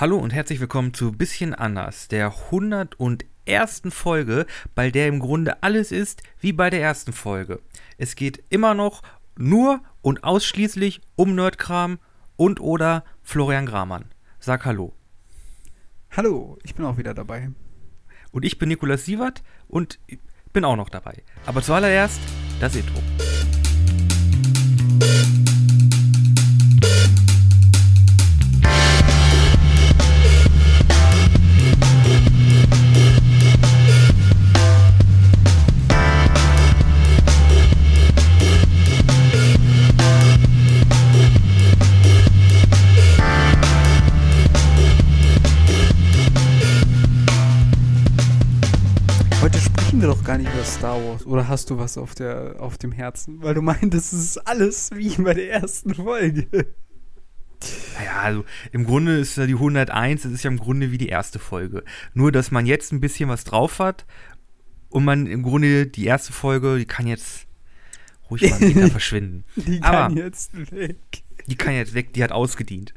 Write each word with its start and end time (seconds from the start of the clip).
Hallo 0.00 0.16
und 0.16 0.32
herzlich 0.32 0.60
willkommen 0.60 0.94
zu 0.94 1.12
Bisschen 1.12 1.54
anders, 1.54 2.08
der 2.08 2.34
101. 2.46 3.82
Folge, 3.90 4.46
bei 4.74 4.90
der 4.90 5.08
im 5.08 5.18
Grunde 5.18 5.62
alles 5.62 5.92
ist 5.92 6.22
wie 6.40 6.54
bei 6.54 6.70
der 6.70 6.80
ersten 6.80 7.12
Folge. 7.12 7.60
Es 7.98 8.16
geht 8.16 8.42
immer 8.48 8.72
noch 8.72 9.02
nur 9.36 9.82
und 10.00 10.24
ausschließlich 10.24 11.02
um 11.16 11.34
Nerdkram 11.34 11.98
und 12.36 12.60
oder 12.60 13.04
Florian 13.22 13.66
Gramann. 13.66 14.06
Sag 14.38 14.64
Hallo. 14.64 14.94
Hallo, 16.12 16.58
ich 16.62 16.74
bin 16.74 16.86
auch 16.86 16.96
wieder 16.96 17.12
dabei. 17.12 17.50
Und 18.32 18.46
ich 18.46 18.56
bin 18.56 18.70
Nikolas 18.70 19.04
Sievert 19.04 19.42
und 19.68 19.98
bin 20.54 20.64
auch 20.64 20.76
noch 20.76 20.88
dabei. 20.88 21.24
Aber 21.44 21.60
zuallererst 21.60 22.20
das 22.58 22.74
Intro. 22.74 23.02
Gar 50.30 50.38
nicht 50.38 50.52
über 50.54 50.62
Star 50.64 51.04
Wars. 51.04 51.26
Oder 51.26 51.48
hast 51.48 51.70
du 51.70 51.78
was 51.78 51.98
auf, 51.98 52.14
der, 52.14 52.54
auf 52.60 52.78
dem 52.78 52.92
Herzen? 52.92 53.42
Weil 53.42 53.54
du 53.54 53.62
meintest, 53.62 54.12
es 54.12 54.20
ist 54.20 54.38
alles 54.46 54.90
wie 54.94 55.08
bei 55.20 55.34
der 55.34 55.50
ersten 55.50 55.92
Folge. 55.92 56.46
Naja, 57.98 58.20
also 58.22 58.44
im 58.70 58.86
Grunde 58.86 59.18
ist 59.18 59.36
ja 59.36 59.46
die 59.46 59.54
101, 59.54 60.22
das 60.22 60.30
ist 60.30 60.44
ja 60.44 60.50
im 60.52 60.58
Grunde 60.60 60.92
wie 60.92 60.98
die 60.98 61.08
erste 61.08 61.40
Folge. 61.40 61.82
Nur, 62.14 62.30
dass 62.30 62.52
man 62.52 62.64
jetzt 62.64 62.92
ein 62.92 63.00
bisschen 63.00 63.28
was 63.28 63.42
drauf 63.42 63.80
hat 63.80 64.06
und 64.88 65.04
man 65.04 65.26
im 65.26 65.42
Grunde 65.42 65.88
die 65.88 66.04
erste 66.06 66.32
Folge, 66.32 66.78
die 66.78 66.84
kann 66.86 67.08
jetzt 67.08 67.48
ruhig 68.30 68.48
mal 68.48 68.60
wieder 68.60 68.86
verschwinden. 68.90 69.42
Die 69.56 69.82
Aber- 69.82 70.06
kann 70.14 70.16
jetzt 70.16 70.52
weg. 70.70 70.96
Die 71.48 71.56
kann 71.56 71.74
jetzt 71.74 71.94
weg, 71.94 72.12
die 72.12 72.22
hat 72.22 72.30
ausgedient. 72.30 72.94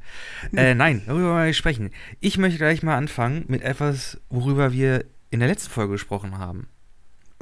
Äh, 0.55 0.75
nein, 0.75 1.01
darüber 1.07 1.29
wollen 1.29 1.37
wir 1.37 1.45
nicht 1.45 1.57
sprechen. 1.57 1.89
Ich 2.19 2.37
möchte 2.37 2.59
gleich 2.59 2.83
mal 2.83 2.95
anfangen 2.95 3.45
mit 3.47 3.63
etwas, 3.63 4.21
worüber 4.29 4.71
wir 4.71 5.05
in 5.31 5.39
der 5.39 5.47
letzten 5.47 5.71
Folge 5.71 5.93
gesprochen 5.93 6.37
haben. 6.37 6.67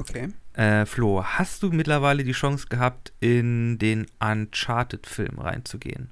Okay. 0.01 0.29
Äh, 0.53 0.85
Flo, 0.85 1.23
hast 1.23 1.63
du 1.63 1.71
mittlerweile 1.71 2.23
die 2.23 2.31
Chance 2.33 2.67
gehabt, 2.69 3.13
in 3.19 3.77
den 3.77 4.07
Uncharted-Film 4.19 5.39
reinzugehen? 5.39 6.09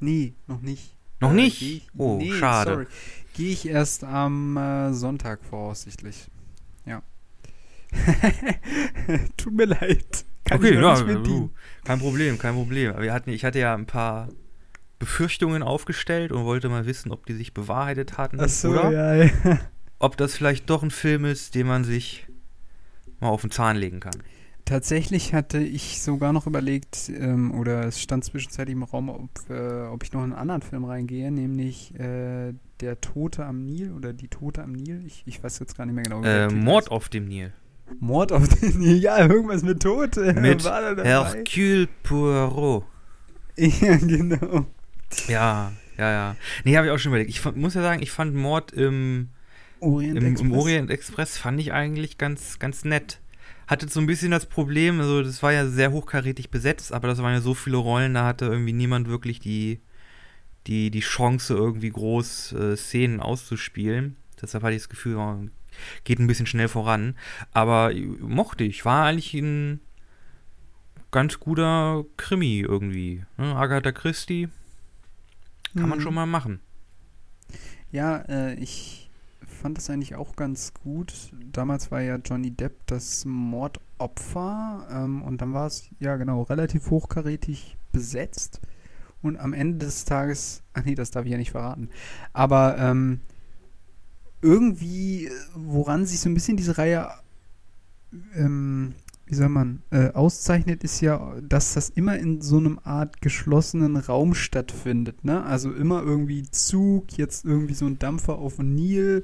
Nee, 0.00 0.34
noch 0.46 0.60
nicht. 0.60 0.96
Noch 1.20 1.30
Äh, 1.30 1.34
nicht? 1.34 1.62
ich- 1.62 1.86
Oh, 1.96 2.18
nee, 2.18 2.32
schade. 2.32 2.86
Gehe 3.34 3.52
ich 3.52 3.66
erst 3.68 4.04
am 4.04 4.56
äh, 4.56 4.92
Sonntag 4.92 5.40
voraussichtlich. 5.44 6.28
Ja. 6.86 7.02
Tut 9.36 9.54
mir 9.54 9.66
leid. 9.66 10.24
Kann 10.44 10.58
okay, 10.58 10.74
ja, 10.74 11.00
du, 11.00 11.22
dienen. 11.22 11.50
kein 11.84 11.98
Problem, 12.00 12.38
kein 12.38 12.54
Problem. 12.54 12.90
Aber 12.92 13.02
wir 13.02 13.12
hatten, 13.14 13.30
ich 13.30 13.44
hatte 13.44 13.58
ja 13.60 13.74
ein 13.74 13.86
paar 13.86 14.28
Befürchtungen 14.98 15.62
aufgestellt 15.62 16.32
und 16.32 16.44
wollte 16.44 16.68
mal 16.68 16.86
wissen, 16.86 17.10
ob 17.12 17.24
die 17.26 17.34
sich 17.34 17.54
bewahrheitet 17.54 18.18
hatten. 18.18 18.38
Ach 18.40 18.48
so, 18.48 18.70
oder 18.70 18.90
ja, 18.90 19.24
ja. 19.24 19.58
ob 19.98 20.16
das 20.16 20.34
vielleicht 20.36 20.68
doch 20.68 20.82
ein 20.82 20.90
Film 20.90 21.24
ist, 21.24 21.54
den 21.54 21.66
man 21.66 21.84
sich 21.84 22.26
mal 23.20 23.28
auf 23.28 23.40
den 23.42 23.50
Zahn 23.50 23.76
legen 23.76 24.00
kann. 24.00 24.14
Tatsächlich 24.64 25.34
hatte 25.34 25.58
ich 25.58 26.00
sogar 26.00 26.32
noch 26.32 26.46
überlegt, 26.46 27.10
ähm, 27.10 27.52
oder 27.52 27.84
es 27.84 28.00
stand 28.00 28.24
zwischenzeitlich 28.24 28.74
im 28.74 28.82
Raum, 28.82 29.10
ob, 29.10 29.28
äh, 29.50 29.82
ob 29.88 30.02
ich 30.02 30.12
noch 30.14 30.20
in 30.24 30.32
einen 30.32 30.40
anderen 30.40 30.62
Film 30.62 30.84
reingehe, 30.86 31.30
nämlich 31.30 31.94
äh, 32.00 32.54
Der 32.80 33.00
Tote 33.02 33.44
am 33.44 33.64
Nil 33.66 33.92
oder 33.92 34.14
Die 34.14 34.28
Tote 34.28 34.62
am 34.62 34.72
Nil. 34.72 35.02
Ich, 35.06 35.22
ich 35.26 35.44
weiß 35.44 35.58
jetzt 35.58 35.76
gar 35.76 35.84
nicht 35.84 35.94
mehr 35.94 36.04
genau. 36.04 36.22
wie 36.22 36.26
Äh, 36.28 36.48
Mord 36.48 36.84
ist. 36.84 36.90
auf 36.90 37.10
dem 37.10 37.26
Nil. 37.28 37.52
Mord 38.00 38.32
auf 38.32 38.48
den 38.48 38.78
Nil. 38.78 38.96
Ja, 38.96 39.18
irgendwas 39.26 39.62
mit 39.62 39.82
Tote. 39.82 40.32
Mit? 40.40 40.64
Hercule 40.64 41.88
Poirot. 42.02 42.84
Ja, 43.56 43.96
genau. 43.98 44.66
Ja, 45.28 45.72
ja, 45.96 46.10
ja. 46.10 46.36
Nee, 46.64 46.76
habe 46.76 46.86
ich 46.88 46.92
auch 46.92 46.98
schon 46.98 47.10
überlegt. 47.10 47.30
Ich 47.30 47.40
fand, 47.40 47.56
muss 47.56 47.74
ja 47.74 47.82
sagen, 47.82 48.02
ich 48.02 48.10
fand 48.10 48.34
Mord 48.34 48.72
im, 48.72 49.28
Orient 49.84 50.18
im, 50.18 50.26
im 50.26 50.32
Express. 50.32 50.52
Orient 50.52 50.90
Express 50.90 51.38
fand 51.38 51.60
ich 51.60 51.72
eigentlich 51.72 52.18
ganz, 52.18 52.58
ganz 52.58 52.84
nett. 52.84 53.20
Hatte 53.66 53.88
so 53.88 54.00
ein 54.00 54.06
bisschen 54.06 54.30
das 54.30 54.46
Problem, 54.46 55.00
also 55.00 55.22
das 55.22 55.42
war 55.42 55.52
ja 55.52 55.66
sehr 55.66 55.90
hochkarätig 55.92 56.50
besetzt, 56.50 56.92
aber 56.92 57.08
das 57.08 57.22
waren 57.22 57.32
ja 57.32 57.40
so 57.40 57.54
viele 57.54 57.78
Rollen, 57.78 58.12
da 58.14 58.26
hatte 58.26 58.44
irgendwie 58.44 58.74
niemand 58.74 59.08
wirklich 59.08 59.40
die, 59.40 59.80
die, 60.66 60.90
die 60.90 61.00
Chance, 61.00 61.54
irgendwie 61.54 61.90
groß 61.90 62.52
äh, 62.52 62.76
Szenen 62.76 63.20
auszuspielen. 63.20 64.16
Deshalb 64.40 64.64
hatte 64.64 64.74
ich 64.74 64.82
das 64.82 64.88
Gefühl, 64.90 65.16
oh, 65.16 65.38
geht 66.04 66.18
ein 66.18 66.26
bisschen 66.26 66.46
schnell 66.46 66.68
voran. 66.68 67.16
Aber 67.52 67.92
äh, 67.92 68.02
mochte 68.20 68.64
ich. 68.64 68.84
War 68.84 69.06
eigentlich 69.06 69.32
ein 69.34 69.80
ganz 71.10 71.40
guter 71.40 72.04
Krimi 72.18 72.60
irgendwie. 72.60 73.24
Ne? 73.38 73.54
Agatha 73.56 73.92
Christie 73.92 74.48
kann 75.74 75.88
man 75.88 75.98
Mhm. 75.98 76.02
schon 76.02 76.14
mal 76.14 76.26
machen. 76.26 76.60
Ja, 77.90 78.18
äh, 78.28 78.54
ich 78.54 79.03
fand 79.64 79.78
das 79.78 79.88
eigentlich 79.88 80.14
auch 80.14 80.36
ganz 80.36 80.74
gut. 80.74 81.32
Damals 81.50 81.90
war 81.90 82.02
ja 82.02 82.16
Johnny 82.16 82.50
Depp 82.50 82.74
das 82.84 83.24
Mordopfer 83.24 84.86
ähm, 84.90 85.22
und 85.22 85.40
dann 85.40 85.54
war 85.54 85.66
es, 85.68 85.88
ja 86.00 86.16
genau, 86.16 86.42
relativ 86.42 86.90
hochkarätig 86.90 87.78
besetzt. 87.90 88.60
Und 89.22 89.38
am 89.38 89.54
Ende 89.54 89.86
des 89.86 90.04
Tages, 90.04 90.62
ach 90.74 90.84
nee, 90.84 90.94
das 90.94 91.12
darf 91.12 91.24
ich 91.24 91.30
ja 91.30 91.38
nicht 91.38 91.52
verraten, 91.52 91.88
aber 92.34 92.76
ähm, 92.76 93.20
irgendwie, 94.42 95.30
woran 95.54 96.04
sich 96.04 96.20
so 96.20 96.28
ein 96.28 96.34
bisschen 96.34 96.58
diese 96.58 96.76
Reihe, 96.76 97.08
ähm, 98.34 98.94
wie 99.26 99.34
soll 99.34 99.48
man, 99.48 99.82
äh, 99.90 100.10
auszeichnet, 100.12 100.84
ist 100.84 101.00
ja, 101.00 101.34
dass 101.40 101.74
das 101.74 101.90
immer 101.90 102.18
in 102.18 102.42
so 102.42 102.58
einem 102.58 102.78
Art 102.84 103.22
geschlossenen 103.22 103.96
Raum 103.96 104.34
stattfindet, 104.34 105.24
ne? 105.24 105.44
Also 105.44 105.72
immer 105.72 106.02
irgendwie 106.02 106.42
Zug, 106.50 107.16
jetzt 107.16 107.44
irgendwie 107.44 107.74
so 107.74 107.86
ein 107.86 107.98
Dampfer 107.98 108.38
auf 108.38 108.56
dem 108.56 108.74
Nil. 108.74 109.22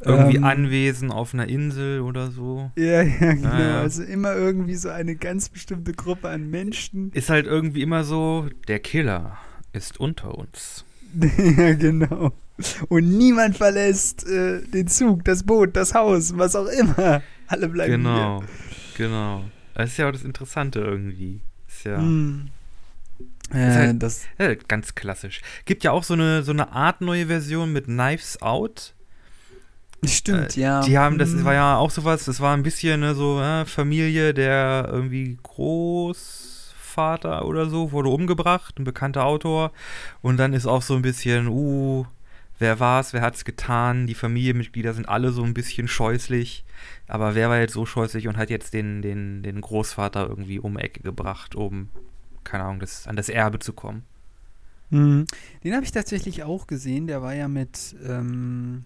Irgendwie 0.00 0.36
ähm, 0.36 0.44
Anwesen 0.44 1.10
auf 1.10 1.34
einer 1.34 1.48
Insel 1.48 2.00
oder 2.00 2.30
so. 2.30 2.70
Ja, 2.76 3.02
ja, 3.02 3.32
genau. 3.34 3.48
Ja, 3.52 3.60
ja. 3.60 3.80
Also 3.80 4.02
immer 4.04 4.34
irgendwie 4.34 4.76
so 4.76 4.90
eine 4.90 5.16
ganz 5.16 5.48
bestimmte 5.48 5.92
Gruppe 5.92 6.28
an 6.28 6.48
Menschen. 6.48 7.10
Ist 7.12 7.30
halt 7.30 7.46
irgendwie 7.46 7.82
immer 7.82 8.04
so, 8.04 8.46
der 8.68 8.78
Killer 8.78 9.38
ist 9.72 9.98
unter 9.98 10.38
uns. 10.38 10.84
ja, 11.58 11.74
genau. 11.74 12.32
Und 12.88 13.16
niemand 13.16 13.56
verlässt 13.56 14.26
äh, 14.26 14.62
den 14.62 14.88
Zug, 14.88 15.24
das 15.24 15.42
Boot, 15.42 15.76
das 15.76 15.94
Haus, 15.94 16.36
was 16.36 16.56
auch 16.56 16.66
immer. 16.66 17.22
Alle 17.46 17.68
bleiben 17.68 17.92
Genau, 17.92 18.40
genau. 18.40 18.48
Das 19.74 19.90
ist 19.90 19.96
ja 19.98 20.08
auch 20.08 20.12
das 20.12 20.24
Interessante 20.24 20.80
irgendwie. 20.80 21.40
Ist 21.68 21.84
ja. 21.84 21.98
Hm. 21.98 22.48
Ist 23.50 23.54
Äh, 23.56 23.72
halt- 23.74 24.02
das, 24.02 24.24
äh, 24.38 24.56
ganz 24.68 24.94
klassisch. 24.94 25.40
Gibt 25.64 25.84
ja 25.84 25.92
auch 25.92 26.04
so 26.04 26.14
eine, 26.14 26.42
so 26.42 26.52
eine 26.52 26.72
Art 26.72 27.00
neue 27.00 27.26
Version 27.26 27.72
mit 27.72 27.86
Knives 27.86 28.40
Out. 28.42 28.94
stimmt, 30.04 30.56
Äh, 30.56 30.60
ja. 30.60 30.80
Die 30.82 30.98
haben, 30.98 31.18
das 31.18 31.32
Hm. 31.32 31.44
war 31.44 31.54
ja 31.54 31.76
auch 31.76 31.90
sowas, 31.90 32.24
das 32.24 32.40
war 32.40 32.54
ein 32.56 32.62
bisschen 32.62 33.00
ne, 33.00 33.14
so 33.14 33.40
äh, 33.40 33.64
Familie, 33.64 34.34
der 34.34 34.88
irgendwie 34.92 35.38
Großvater 35.42 37.44
oder 37.46 37.68
so 37.70 37.90
wurde 37.92 38.08
umgebracht, 38.10 38.78
ein 38.78 38.84
bekannter 38.84 39.24
Autor. 39.24 39.72
Und 40.22 40.36
dann 40.36 40.52
ist 40.52 40.66
auch 40.66 40.82
so 40.82 40.94
ein 40.94 41.02
bisschen, 41.02 41.48
uh, 41.48 42.04
wer 42.58 42.80
war's, 42.80 43.12
wer 43.12 43.20
hat's 43.22 43.44
getan? 43.44 44.06
Die 44.06 44.14
Familienmitglieder 44.14 44.94
sind 44.94 45.08
alle 45.08 45.30
so 45.32 45.42
ein 45.42 45.54
bisschen 45.54 45.88
scheußlich. 45.88 46.64
Aber 47.06 47.34
wer 47.34 47.48
war 47.48 47.58
jetzt 47.58 47.72
so 47.74 47.86
scheußlich 47.86 48.28
und 48.28 48.36
hat 48.36 48.50
jetzt 48.50 48.74
den, 48.74 49.02
den, 49.02 49.42
den 49.42 49.60
Großvater 49.60 50.28
irgendwie 50.28 50.58
um 50.58 50.76
Ecke 50.78 51.00
gebracht, 51.00 51.54
um, 51.54 51.88
keine 52.44 52.64
Ahnung, 52.64 52.80
das, 52.80 53.06
an 53.06 53.16
das 53.16 53.28
Erbe 53.28 53.58
zu 53.58 53.72
kommen? 53.72 54.04
Mhm. 54.90 55.26
Den 55.64 55.74
habe 55.74 55.84
ich 55.84 55.92
tatsächlich 55.92 56.42
auch 56.44 56.66
gesehen. 56.66 57.06
Der 57.06 57.22
war 57.22 57.34
ja 57.34 57.48
mit. 57.48 57.94
Ähm, 58.06 58.84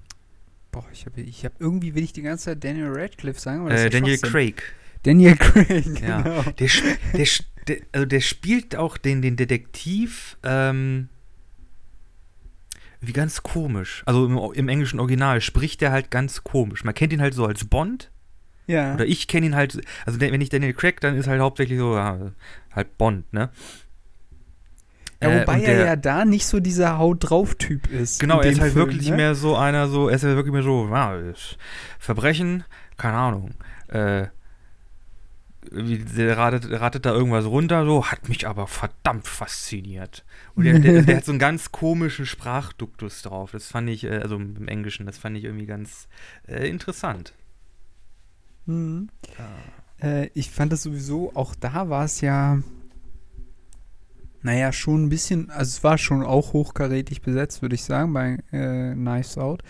boah, 0.72 0.84
ich 0.92 1.06
habe 1.06 1.20
ich 1.20 1.44
hab 1.44 1.52
irgendwie 1.60 1.94
will 1.94 2.02
ich 2.02 2.12
die 2.12 2.22
ganze 2.22 2.46
Zeit 2.46 2.64
Daniel 2.64 2.88
Radcliffe 2.92 3.40
sagen, 3.40 3.68
Äh, 3.68 3.88
Daniel. 3.90 4.18
Craig. 4.18 4.62
Daniel 5.04 5.36
Craig, 5.36 6.00
Ja. 6.00 6.22
genau. 6.22 6.42
Der, 6.58 6.68
der, 7.14 7.26
der, 7.68 7.76
also 7.92 8.06
der 8.06 8.20
spielt 8.20 8.74
auch 8.76 8.96
den, 8.96 9.20
den 9.22 9.36
Detektiv 9.36 10.36
ähm, 10.42 11.08
wie 13.02 13.12
ganz 13.12 13.42
komisch. 13.42 14.02
Also 14.06 14.24
im, 14.26 14.38
im 14.54 14.68
englischen 14.68 15.00
Original 15.00 15.40
spricht 15.40 15.80
der 15.80 15.92
halt 15.92 16.10
ganz 16.10 16.44
komisch. 16.44 16.84
Man 16.84 16.94
kennt 16.94 17.12
ihn 17.12 17.20
halt 17.20 17.34
so 17.34 17.44
als 17.46 17.64
Bond. 17.64 18.10
Ja. 18.68 18.94
Oder 18.94 19.04
ich 19.06 19.26
kenne 19.28 19.46
ihn 19.46 19.56
halt, 19.56 19.80
also 20.06 20.20
wenn 20.20 20.40
ich 20.40 20.48
Daniel 20.48 20.72
Craig, 20.72 21.00
dann 21.00 21.16
ist 21.16 21.26
halt 21.26 21.40
hauptsächlich 21.40 21.78
so, 21.78 21.96
ja, 21.96 22.30
halt 22.74 22.96
Bond, 22.96 23.30
ne? 23.32 23.50
Ja, 25.20 25.28
Äh, 25.30 25.40
wobei 25.42 25.60
er 25.62 25.74
der- 25.76 25.86
ja 25.86 25.96
da 25.96 26.24
nicht 26.24 26.46
so 26.46 26.60
dieser 26.60 26.98
Haut 26.98 27.18
drauf 27.28 27.54
Typ 27.56 27.90
ist. 27.90 28.20
Genau, 28.20 28.40
er 28.40 28.50
ist 28.50 28.60
halt 28.60 28.72
Film, 28.72 28.86
wirklich 28.86 29.10
ne? 29.10 29.16
mehr 29.16 29.34
so 29.34 29.56
einer, 29.56 29.88
so, 29.88 30.08
er 30.08 30.16
ist 30.16 30.22
ja 30.22 30.34
wirklich 30.36 30.52
mehr 30.52 30.62
so, 30.62 30.88
ja, 30.88 31.16
Verbrechen, 31.98 32.64
keine 32.96 33.16
Ahnung, 33.16 33.50
äh, 33.88 34.26
der 35.70 36.36
ratet, 36.36 36.70
ratet 36.70 37.06
da 37.06 37.12
irgendwas 37.12 37.46
runter, 37.46 37.84
so, 37.86 38.06
hat 38.06 38.28
mich 38.28 38.46
aber 38.46 38.66
verdammt 38.66 39.26
fasziniert. 39.26 40.24
Und 40.54 40.64
der, 40.64 40.78
der, 40.78 41.02
der 41.02 41.16
hat 41.18 41.24
so 41.24 41.32
einen 41.32 41.38
ganz 41.38 41.72
komischen 41.72 42.26
Sprachduktus 42.26 43.22
drauf. 43.22 43.52
Das 43.52 43.68
fand 43.68 43.88
ich, 43.88 44.04
äh, 44.04 44.18
also 44.18 44.36
im 44.36 44.68
Englischen, 44.68 45.06
das 45.06 45.18
fand 45.18 45.36
ich 45.36 45.44
irgendwie 45.44 45.66
ganz 45.66 46.08
äh, 46.48 46.68
interessant. 46.68 47.32
Mhm. 48.66 49.08
Äh, 50.00 50.28
ich 50.34 50.50
fand 50.50 50.72
das 50.72 50.82
sowieso, 50.82 51.32
auch 51.34 51.54
da 51.54 51.88
war 51.88 52.04
es 52.04 52.20
ja, 52.20 52.60
naja, 54.42 54.72
schon 54.72 55.04
ein 55.04 55.08
bisschen, 55.08 55.50
also 55.50 55.68
es 55.68 55.84
war 55.84 55.98
schon 55.98 56.24
auch 56.24 56.52
hochkarätig 56.52 57.22
besetzt, 57.22 57.62
würde 57.62 57.76
ich 57.76 57.84
sagen, 57.84 58.12
bei 58.12 58.38
äh, 58.50 58.94
Knives 58.94 59.38
Out. 59.38 59.62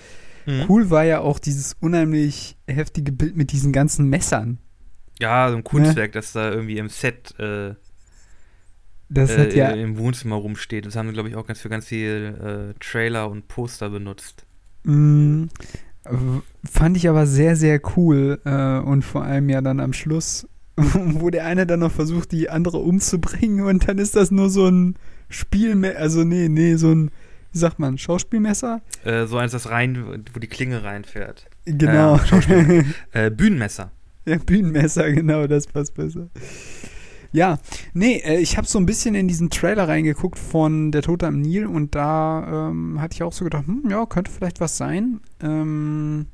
Mhm. 0.47 0.65
Cool 0.69 0.91
war 0.91 1.05
ja 1.05 1.21
auch 1.21 1.39
dieses 1.39 1.75
unheimlich 1.81 2.57
heftige 2.67 3.13
Bild 3.13 3.37
mit 3.37 3.53
diesen 3.53 3.73
ganzen 3.73 4.09
Messern. 4.09 4.59
Ja, 5.21 5.51
so 5.51 5.57
ein 5.57 5.65
Kunstwerk, 5.65 6.13
das 6.13 6.33
da 6.33 6.51
irgendwie 6.51 6.79
im 6.79 6.89
Set 6.89 7.39
äh, 7.39 7.75
Das 9.09 9.31
äh, 9.31 9.39
hat 9.39 9.55
ja, 9.55 9.71
im 9.71 9.99
Wohnzimmer 9.99 10.37
rumsteht. 10.37 10.87
Das 10.87 10.97
haben 10.97 11.07
sie, 11.09 11.13
glaube 11.13 11.29
ich, 11.29 11.37
auch 11.37 11.47
ganz 11.47 11.61
für 11.61 11.69
ganz 11.69 11.87
viel 11.87 12.73
äh, 12.75 12.79
Trailer 12.81 13.31
und 13.31 13.47
Poster 13.49 13.91
benutzt. 13.91 14.47
w- 16.05 16.41
fand 16.69 16.97
ich 16.97 17.09
aber 17.09 17.27
sehr, 17.27 17.57
sehr 17.57 17.81
cool 17.97 18.41
äh, 18.45 18.79
und 18.79 19.03
vor 19.03 19.25
allem 19.25 19.49
ja 19.49 19.61
dann 19.61 19.81
am 19.81 19.93
Schluss, 19.93 20.49
wo 20.77 21.31
der 21.31 21.45
eine 21.47 21.67
dann 21.67 21.81
noch 21.81 21.93
versucht, 21.93 22.33
die 22.33 22.51
andere 22.51 22.79
umzubringen 22.79 23.65
und 23.67 23.89
dann 23.89 23.99
ist 23.99 24.17
das 24.17 24.31
nur 24.31 24.51
so 24.51 24.67
ein 24.69 24.97
Spielmesser, 25.29 25.99
also 25.99 26.25
nee, 26.25 26.49
nee, 26.49 26.77
so 26.77 26.93
ein, 26.93 27.11
wie 27.53 27.59
sagt 27.59 27.79
man, 27.79 27.99
Schauspielmesser? 27.99 28.81
Äh, 29.05 29.27
so 29.27 29.37
eins, 29.37 29.53
das 29.53 29.69
rein, 29.71 30.25
wo 30.33 30.39
die 30.41 30.47
Klinge 30.49 30.83
reinfährt. 30.85 31.47
Genau. 31.67 32.19
Äh, 33.13 33.31
Bühnenmesser. 33.31 33.93
Ja, 34.27 34.37
Bühnenmesser, 34.39 35.11
genau, 35.13 35.47
das 35.49 35.67
passt 35.67 35.95
besser. 35.95 36.29
Ja, 37.33 37.59
nee, 37.93 38.19
äh, 38.19 38.39
ich 38.39 38.57
habe 38.57 38.67
so 38.67 38.79
ein 38.79 38.87
bisschen 38.87 39.15
in 39.15 39.27
diesen 39.27 39.51
Trailer 39.51 39.89
reingeguckt 39.89 40.39
von 40.39 40.93
Der 40.93 41.03
Tote 41.03 41.27
am 41.27 41.41
Nil 41.41 41.67
und 41.67 41.95
da 41.95 42.69
ähm, 42.71 43.01
hatte 43.01 43.15
ich 43.15 43.23
auch 43.23 43.33
so 43.33 43.45
gedacht, 43.45 43.67
hm, 43.67 43.85
ja, 43.91 44.07
könnte 44.07 44.31
vielleicht 44.31 44.61
was 44.61 44.77
sein. 44.77 45.21
Ähm, 45.41 46.27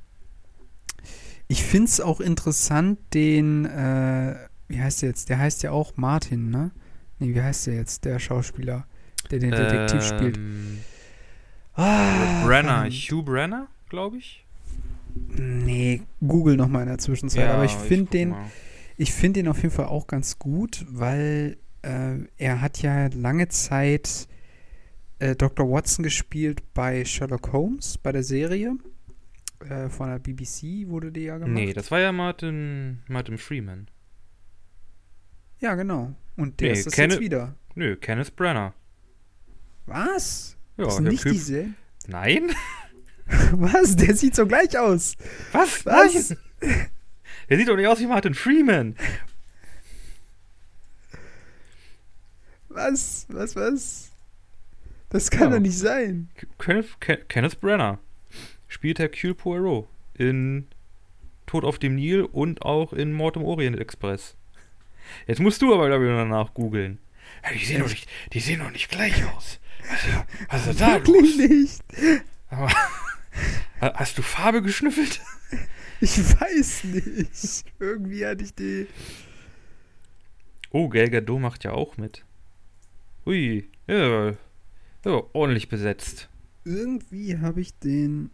ich 1.47 1.65
finde 1.65 1.87
es 1.87 2.01
auch 2.01 2.21
interessant, 2.21 2.99
den, 3.15 3.65
äh, 3.65 4.35
wie 4.67 4.83
heißt 4.83 5.01
der 5.03 5.09
jetzt? 5.09 5.31
Der 5.31 5.39
heißt 5.39 5.63
ja 5.63 5.71
auch 5.71 5.97
Martin, 5.97 6.51
ne? 6.51 6.73
Nee, 7.21 7.35
wie 7.35 7.43
heißt 7.43 7.69
der 7.69 7.75
jetzt, 7.75 8.05
der 8.05 8.19
Schauspieler, 8.19 8.87
der 9.31 9.39
den 9.39 9.53
Detektiv 9.53 10.03
spielt? 10.03 10.37
Ähm, 10.37 10.79
Ah, 11.75 12.45
Brenner. 12.45 12.89
Hugh 12.91 13.23
Brenner, 13.23 13.69
glaube 13.89 14.17
ich. 14.17 14.45
Nee, 15.37 16.03
Google 16.21 16.57
noch 16.57 16.69
mal 16.69 16.83
in 16.83 16.89
der 16.89 16.99
Zwischenzeit. 16.99 17.49
Aber 17.49 17.65
ich 17.65 17.73
finde 17.75 18.11
den, 18.11 18.29
mal. 18.31 18.51
Ich 18.97 19.13
finde 19.13 19.41
ihn 19.41 19.49
auf 19.49 19.59
jeden 19.63 19.71
Fall 19.75 19.87
auch 19.87 20.07
ganz 20.07 20.39
gut, 20.39 20.85
weil 20.89 21.57
äh, 21.83 22.17
er 22.37 22.61
hat 22.61 22.83
ja 22.83 23.07
lange 23.09 23.49
Zeit 23.49 24.27
äh, 25.21 25.37
Dr. 25.37 25.71
Watson 25.71 26.03
gespielt 26.03 26.63
bei 26.75 27.05
Sherlock 27.05 27.53
Holmes, 27.53 27.99
bei 27.99 28.13
der 28.13 28.23
Serie. 28.25 28.77
Äh, 29.69 29.89
von 29.89 30.09
der 30.09 30.19
BBC 30.19 30.89
wurde 30.89 31.11
die 31.13 31.23
ja 31.23 31.39
gemacht. 31.39 31.53
Nee, 31.53 31.73
das 31.73 31.91
war 31.91 32.01
ja 32.01 32.13
Martin, 32.13 33.01
Martin 33.09 33.39
Freeman. 33.39 33.89
ja, 35.61 35.75
genau. 35.75 36.15
Und 36.37 36.61
der 36.61 36.73
Nee, 36.73 36.79
ist 36.79 36.87
das 36.87 36.95
kenne- 36.95 37.15
jetzt 37.15 37.21
wieder. 37.21 37.55
Nö, 37.75 37.97
Kenneth 37.97 38.35
Brenner. 38.37 38.75
Was? 39.87 40.57
Ja, 40.77 40.85
das 40.85 40.97
der 40.97 41.11
nicht 41.11 41.23
Typ. 41.23 41.33
diese. 41.33 41.67
Nein? 42.07 42.51
Was? 43.53 43.97
Der 43.97 44.15
sieht 44.17 44.35
so 44.35 44.47
gleich 44.47 44.77
aus. 44.79 45.15
Was? 45.53 45.85
Was? 45.87 46.31
Nein. 46.61 46.87
Der 47.49 47.57
sieht 47.59 47.69
doch 47.69 47.77
nicht 47.77 47.87
aus 47.87 48.01
wie 48.01 48.07
Martin 48.07 48.35
Freeman. 48.35 48.97
Was? 52.69 53.27
Was? 53.29 53.57
Was? 53.57 54.11
Das 55.11 55.31
kann 55.31 55.51
Ja. 55.51 55.57
doch 55.57 55.61
nicht 55.61 55.79
sein. 55.79 56.29
Kenneth, 56.59 57.01
Ke 57.01 57.17
Kenneth 57.29 57.61
Brenner 57.61 57.99
spielt 58.69 58.99
Hercule 58.99 59.35
Poirot 59.35 59.89
in 60.15 60.67
Tod 61.47 61.65
auf 61.65 61.79
dem 61.79 61.95
Nil 61.95 62.23
und 62.23 62.63
auch 62.63 62.93
in 62.93 63.13
Mord 63.13 63.37
im 63.37 63.43
Orient 63.45 63.79
Express. 63.79 64.37
Jetzt 65.27 65.41
musst 65.41 65.63
du 65.63 65.73
aber, 65.73 65.87
glaube 65.89 66.05
ich, 66.05 66.11
danach 66.11 66.53
googeln. 66.53 66.99
Ja, 67.45 67.53
die, 67.53 67.65
sehen 67.65 67.81
doch 67.81 67.89
nicht, 67.89 68.07
die 68.35 68.41
sehen 68.41 68.61
doch 68.61 68.71
nicht 68.71 68.91
gleich 68.91 69.25
aus. 69.35 69.59
Was, 69.89 70.01
was 70.51 70.67
ist 70.67 70.81
da 70.81 70.95
Wirklich 71.07 71.37
los? 71.39 71.49
nicht. 71.49 71.83
Aber, 72.51 72.71
hast 73.81 74.19
du 74.19 74.23
Farbe 74.23 74.63
geschnüffelt? 74.63 75.21
Ich 76.01 76.17
weiß 76.17 76.85
nicht. 76.85 77.65
Irgendwie 77.81 78.25
hatte 78.25 78.45
ich 78.45 78.55
die. 78.55 78.87
Oh, 80.71 80.89
Gal 80.89 81.11
Gadot 81.11 81.41
macht 81.41 81.65
ja 81.65 81.73
auch 81.73 81.97
mit. 81.97 82.25
Ui, 83.27 83.69
ja, 83.89 84.31
ja 84.31 84.37
ordentlich 85.05 85.69
besetzt. 85.69 86.29
Irgendwie 86.65 87.39
habe 87.39 87.61
ich 87.61 87.77
den. 87.81 88.31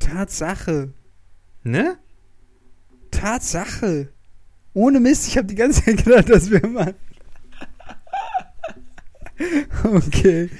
Tatsache. 0.00 0.92
Ne? 1.62 1.98
Tatsache. 3.12 4.08
Ohne 4.74 5.00
Mist, 5.00 5.28
ich 5.28 5.38
habe 5.38 5.46
die 5.46 5.54
ganze 5.54 5.84
Zeit 5.84 6.04
gedacht, 6.04 6.28
das 6.30 6.50
wäre 6.50 6.66
mal. 6.66 6.94
okay. 9.84 10.50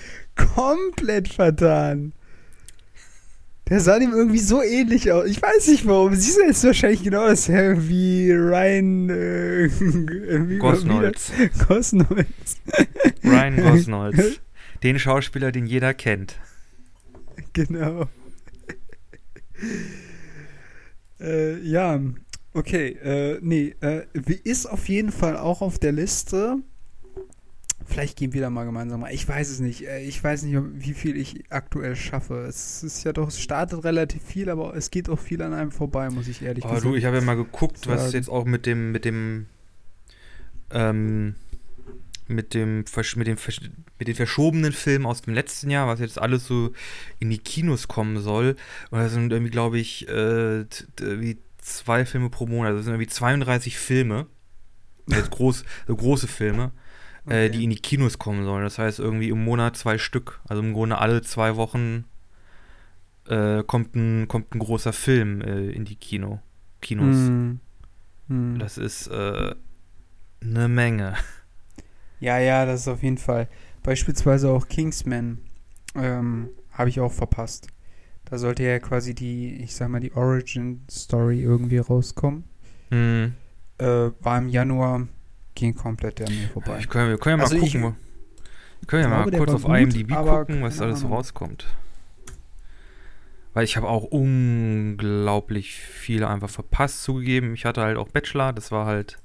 Komplett 0.55 1.29
vertan. 1.29 2.12
Der 3.69 3.81
sah 3.81 3.99
dem 3.99 4.12
irgendwie 4.12 4.38
so 4.38 4.62
ähnlich 4.62 5.12
aus. 5.12 5.26
Ich 5.26 5.43
weiß 5.43 5.69
nicht 5.69 5.87
warum. 5.87 6.14
Siehst 6.14 6.38
du 6.38 6.43
jetzt 6.46 6.64
wahrscheinlich 6.64 7.02
genau 7.02 7.26
dasselbe 7.26 7.87
wie 7.88 8.32
Ryan 8.32 9.11
äh, 9.11 9.69
wie- 10.49 10.56
Gosnolz. 10.58 11.32
wie- 11.37 11.50
Gosnolz. 11.67 12.56
Ryan 13.23 13.56
Gosnolz. 13.62 14.40
Den 14.82 14.99
Schauspieler, 14.99 15.52
den 15.52 15.67
jeder 15.67 15.93
kennt. 15.93 16.37
Genau. 17.52 18.08
äh, 21.20 21.58
ja, 21.61 22.00
okay. 22.55 22.88
Äh, 23.02 23.38
nee, 23.43 23.75
äh, 23.81 24.02
ist 24.44 24.67
auf 24.67 24.88
jeden 24.88 25.12
Fall 25.12 25.37
auch 25.37 25.61
auf 25.61 25.79
der 25.79 25.93
Liste. 25.93 26.56
Vielleicht 27.88 28.19
gehen 28.19 28.35
wir 28.35 28.43
da 28.43 28.50
mal 28.50 28.64
gemeinsam 28.64 29.02
rein. 29.02 29.14
Ich 29.14 29.26
weiß 29.26 29.49
es 29.49 29.61
nicht. 29.61 29.87
Äh, 29.87 30.02
ich 30.05 30.23
weiß 30.23 30.43
nicht, 30.43 30.58
wie 30.75 30.93
viel 30.93 31.17
ich 31.17 31.44
aktuell 31.49 31.96
schaffe. 31.96 32.44
Es 32.46 32.82
ist 32.82 33.02
ja 33.05 33.14
doch, 33.14 33.29
es 33.29 33.40
startet 33.40 33.82
relativ 33.82 34.23
viel, 34.23 34.50
aber 34.50 34.76
es 34.76 34.90
geht 34.90 35.08
auch 35.08 35.19
viel 35.19 35.40
an 35.40 35.55
einem 35.55 35.70
vorbei, 35.70 36.11
muss 36.11 36.29
ich 36.29 36.43
ehrlich 36.43 36.64
Oh, 36.67 36.79
du, 36.81 36.94
ich 36.94 37.06
habe 37.06 37.17
ja 37.17 37.23
mal 37.23 37.35
geguckt, 37.35 37.87
was 37.87 38.02
sagen. 38.02 38.12
jetzt 38.12 38.29
auch 38.29 38.44
mit 38.44 38.67
dem, 38.67 38.93
mit 38.93 39.06
dem, 39.06 39.46
ähm, 40.70 41.35
mit 42.26 42.52
dem, 42.52 42.85
mit 43.17 43.26
dem, 43.26 43.37
mit 43.99 44.08
den 44.08 44.14
verschobenen 44.14 44.73
Filmen 44.73 45.06
aus 45.06 45.23
dem 45.23 45.32
letzten 45.32 45.70
Jahr, 45.70 45.87
was 45.87 45.99
jetzt 46.00 46.20
alles 46.20 46.46
so 46.46 46.73
in 47.19 47.31
die 47.31 47.38
Kinos 47.38 47.88
kommen 47.88 48.20
soll. 48.20 48.57
Und 48.90 48.99
da 48.99 49.09
sind 49.09 49.33
irgendwie, 49.33 49.50
glaube 49.50 49.78
ich, 49.78 50.07
äh, 50.09 50.66
irgendwie 51.00 51.38
zwei 51.59 52.04
Filme 52.04 52.28
pro 52.28 52.47
Monat. 52.47 52.68
Also 52.68 52.78
das 52.78 52.85
sind 52.85 52.95
irgendwie 52.95 53.11
32 53.11 53.78
Filme. 53.78 54.26
Jetzt 55.07 55.30
groß, 55.30 55.64
so 55.87 55.97
große 55.97 56.28
Filme, 56.28 56.71
äh, 57.28 57.47
Okay. 57.47 57.50
die 57.50 57.64
in 57.64 57.70
die 57.70 57.76
Kinos 57.76 58.18
kommen 58.18 58.44
sollen. 58.44 58.64
Das 58.64 58.78
heißt 58.78 58.99
irgendwie 58.99 59.28
im 59.28 59.44
Monat 59.44 59.76
zwei 59.76 59.99
Stück. 59.99 60.40
Also 60.49 60.62
im 60.62 60.73
Grunde 60.73 60.99
alle 60.99 61.23
zwei 61.23 61.56
Wochen 61.56 62.04
äh, 63.28 63.62
kommt, 63.64 63.94
ein, 63.94 64.28
kommt 64.28 64.54
ein 64.54 64.58
großer 64.58 64.92
Film 64.92 65.40
äh, 65.42 65.70
in 65.70 65.85
die 65.85 65.97
Kino. 65.97 66.40
Kinos. 66.80 67.16
Hm. 67.16 67.61
Hm. 68.28 68.58
Das 68.58 68.78
ist 68.78 69.08
äh, 69.08 69.54
eine 70.42 70.68
Menge. 70.68 71.14
Ja, 72.20 72.38
ja, 72.38 72.66
das 72.66 72.80
ist 72.80 72.88
auf 72.88 73.02
jeden 73.02 73.18
Fall. 73.18 73.49
Beispielsweise 73.82 74.50
auch 74.50 74.66
Kingsman 74.68 75.38
ähm, 75.94 76.49
habe 76.73 76.88
ich 76.88 77.00
auch 77.00 77.12
verpasst. 77.12 77.68
Da 78.25 78.38
sollte 78.38 78.62
ja 78.62 78.78
quasi 78.78 79.14
die, 79.14 79.54
ich 79.62 79.75
sag 79.75 79.88
mal, 79.88 80.00
die 80.00 80.12
Origin-Story 80.12 81.40
irgendwie 81.40 81.78
rauskommen. 81.78 82.44
Hm. 82.90 83.35
Äh, 83.78 84.11
war 84.20 84.38
im 84.38 84.49
Januar, 84.49 85.08
ging 85.58 85.74
komplett 85.74 86.20
an 86.20 86.34
mir 86.34 86.48
vorbei. 86.48 86.78
Ich 86.80 86.88
können, 86.88 87.10
wir 87.10 87.18
können 87.18 87.34
ja 87.34 87.36
mal 87.38 87.42
Also 87.44 87.56
ich- 87.56 87.72
gucken. 87.72 87.82
wo- 87.82 87.94
wir 88.80 88.86
können 88.86 89.02
ja 89.02 89.08
mal 89.08 89.30
kurz 89.30 89.50
auf 89.52 89.62
gut, 89.64 89.76
IMDb 89.76 90.14
gucken, 90.14 90.62
was 90.62 90.80
alles 90.80 91.00
so 91.00 91.06
Ahnung. 91.06 91.18
rauskommt. 91.18 91.66
Weil 93.54 93.64
ich 93.64 93.76
habe 93.76 93.88
auch 93.88 94.04
unglaublich 94.04 95.74
viele 95.74 96.28
einfach 96.28 96.48
verpasst 96.50 97.02
zugegeben. 97.02 97.54
Ich 97.54 97.64
hatte 97.64 97.80
halt 97.82 97.96
auch 97.96 98.08
Bachelor, 98.08 98.52
das 98.52 98.70
war 98.70 98.86
halt. 98.86 99.18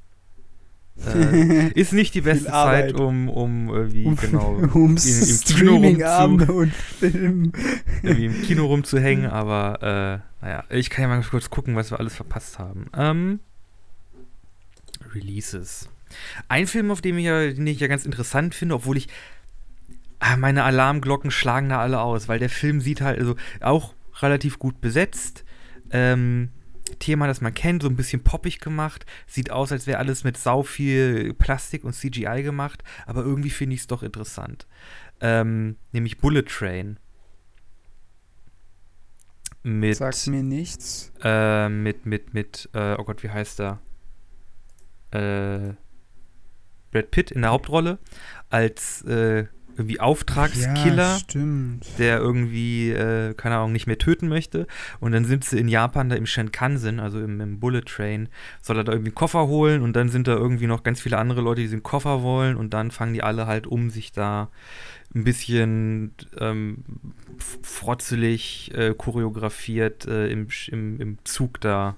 Äh, 1.06 1.68
ist 1.80 1.94
nicht 1.94 2.14
die 2.16 2.22
beste. 2.22 2.46
Zeit, 2.50 2.94
um, 3.00 3.30
um 3.30 3.70
irgendwie, 3.70 4.06
Um- 4.06 4.16
genau, 4.16 4.58
Ums 4.74 5.06
im- 5.06 5.22
im 5.22 5.42
Kino 5.42 5.68
Streaming-Abende 5.68 6.52
und 6.54 6.74
Film. 6.74 7.52
irgendwie 8.04 8.26
im 8.26 8.42
Kino 8.44 8.66
rumzuhängen, 8.66 9.28
aber 9.28 10.24
äh, 10.42 10.46
naja, 10.46 10.64
ich 10.70 10.90
kann 10.90 11.04
ja 11.04 11.08
mal 11.10 11.22
kurz 11.24 11.50
gucken, 11.50 11.76
was 11.76 11.92
wir 11.92 12.00
alles 12.00 12.16
verpasst 12.16 12.58
haben. 12.60 12.88
Ähm, 12.96 13.40
Releases. 15.14 15.90
Ein 16.48 16.68
Film, 16.68 16.92
auf 16.92 17.02
dem 17.02 17.18
ich 17.18 17.26
ja, 17.26 17.52
den 17.52 17.68
ich 17.68 17.80
ja 17.80 17.88
ganz 17.88 18.06
interessant 18.06 18.56
finde, 18.56 18.76
obwohl 18.76 18.98
ich 18.98 19.08
ah, 20.20 20.38
meine 20.38 20.64
Alarmglocken 20.64 21.32
schlagen 21.32 21.70
da 21.70 21.80
alle 21.80 22.02
aus, 22.02 22.28
weil 22.28 22.40
der 22.40 22.50
Film 22.50 22.82
sieht 22.82 23.02
halt 23.02 23.20
also 23.20 23.36
auch 23.62 23.94
relativ 24.22 24.60
gut 24.60 24.82
besetzt. 24.82 25.44
Ähm, 25.92 26.50
Thema, 27.00 27.28
das 27.28 27.42
man 27.42 27.54
kennt, 27.54 27.82
so 27.84 27.90
ein 27.90 27.96
bisschen 27.96 28.24
poppig 28.24 28.60
gemacht. 28.60 29.06
Sieht 29.28 29.52
aus, 29.52 29.72
als 29.72 29.88
wäre 29.88 30.00
alles 30.00 30.24
mit 30.24 30.38
sau 30.38 30.64
viel 30.64 31.34
Plastik 31.34 31.84
und 31.84 31.94
CGI 31.94 32.44
gemacht, 32.44 32.84
aber 33.06 33.22
irgendwie 33.24 33.50
finde 33.50 33.76
ich 33.76 33.82
es 33.82 33.88
doch 33.88 34.04
interessant. 34.04 34.68
Ähm, 35.22 35.78
nämlich 35.92 36.18
Bullet 36.18 36.44
Train. 36.44 37.00
Mit, 39.64 39.96
Sagt 39.96 40.28
mir 40.28 40.44
nichts. 40.44 41.12
äh, 41.24 41.70
mit, 41.70 42.06
mit, 42.06 42.34
mit, 42.34 42.70
äh, 42.74 42.96
oh 42.98 43.06
Gott, 43.06 43.24
wie 43.24 43.30
heißt 43.30 43.62
er? 43.62 43.80
Äh, 45.12 45.76
Brad 46.94 47.12
Pitt 47.12 47.32
in 47.32 47.42
der 47.42 47.52
Hauptrolle 47.52 47.98
als 48.50 49.02
äh, 49.04 49.46
irgendwie 49.78 50.00
Auftragskiller 50.00 51.20
Ja, 51.34 51.98
der 51.98 52.20
irgendwie, 52.20 52.92
äh, 52.92 53.34
keine 53.34 53.56
Ahnung, 53.58 53.72
nicht 53.72 53.88
mehr 53.88 53.98
töten 53.98 54.28
möchte. 54.28 54.68
Und 55.00 55.12
dann 55.12 55.26
sind 55.26 55.44
sie 55.44 55.60
in 55.60 55.68
Japan 55.68 56.10
da 56.10 56.16
im 56.16 56.26
Shinkansen, 56.26 57.00
also 57.00 57.20
im, 57.20 57.42
im 57.42 57.60
Bullet 57.60 57.82
Train, 57.82 58.30
soll 58.62 58.78
er 58.78 58.84
da 58.84 58.92
irgendwie 58.92 59.10
einen 59.10 59.16
Koffer 59.16 59.48
holen 59.48 59.82
und 59.82 59.96
dann 59.96 60.10
sind 60.10 60.28
da 60.28 60.36
irgendwie 60.36 60.68
noch 60.68 60.84
ganz 60.84 61.02
viele 61.02 61.18
andere 61.18 61.42
Leute, 61.42 61.62
die 61.62 61.68
diesen 61.68 61.84
Koffer 61.84 62.22
wollen 62.22 62.56
und 62.56 62.74
dann 62.74 62.92
fangen 62.92 63.14
die 63.14 63.24
alle 63.24 63.48
halt 63.48 63.68
um, 63.68 63.90
sich 63.90 64.12
da 64.12 64.50
ein 65.16 65.24
bisschen 65.24 66.14
ähm, 66.40 66.84
frotzelig 67.62 68.72
äh, 68.76 68.94
choreografiert 68.96 70.08
äh, 70.08 70.28
im, 70.28 70.48
im, 70.68 71.00
im 71.00 71.18
Zug 71.24 71.62
da 71.62 71.96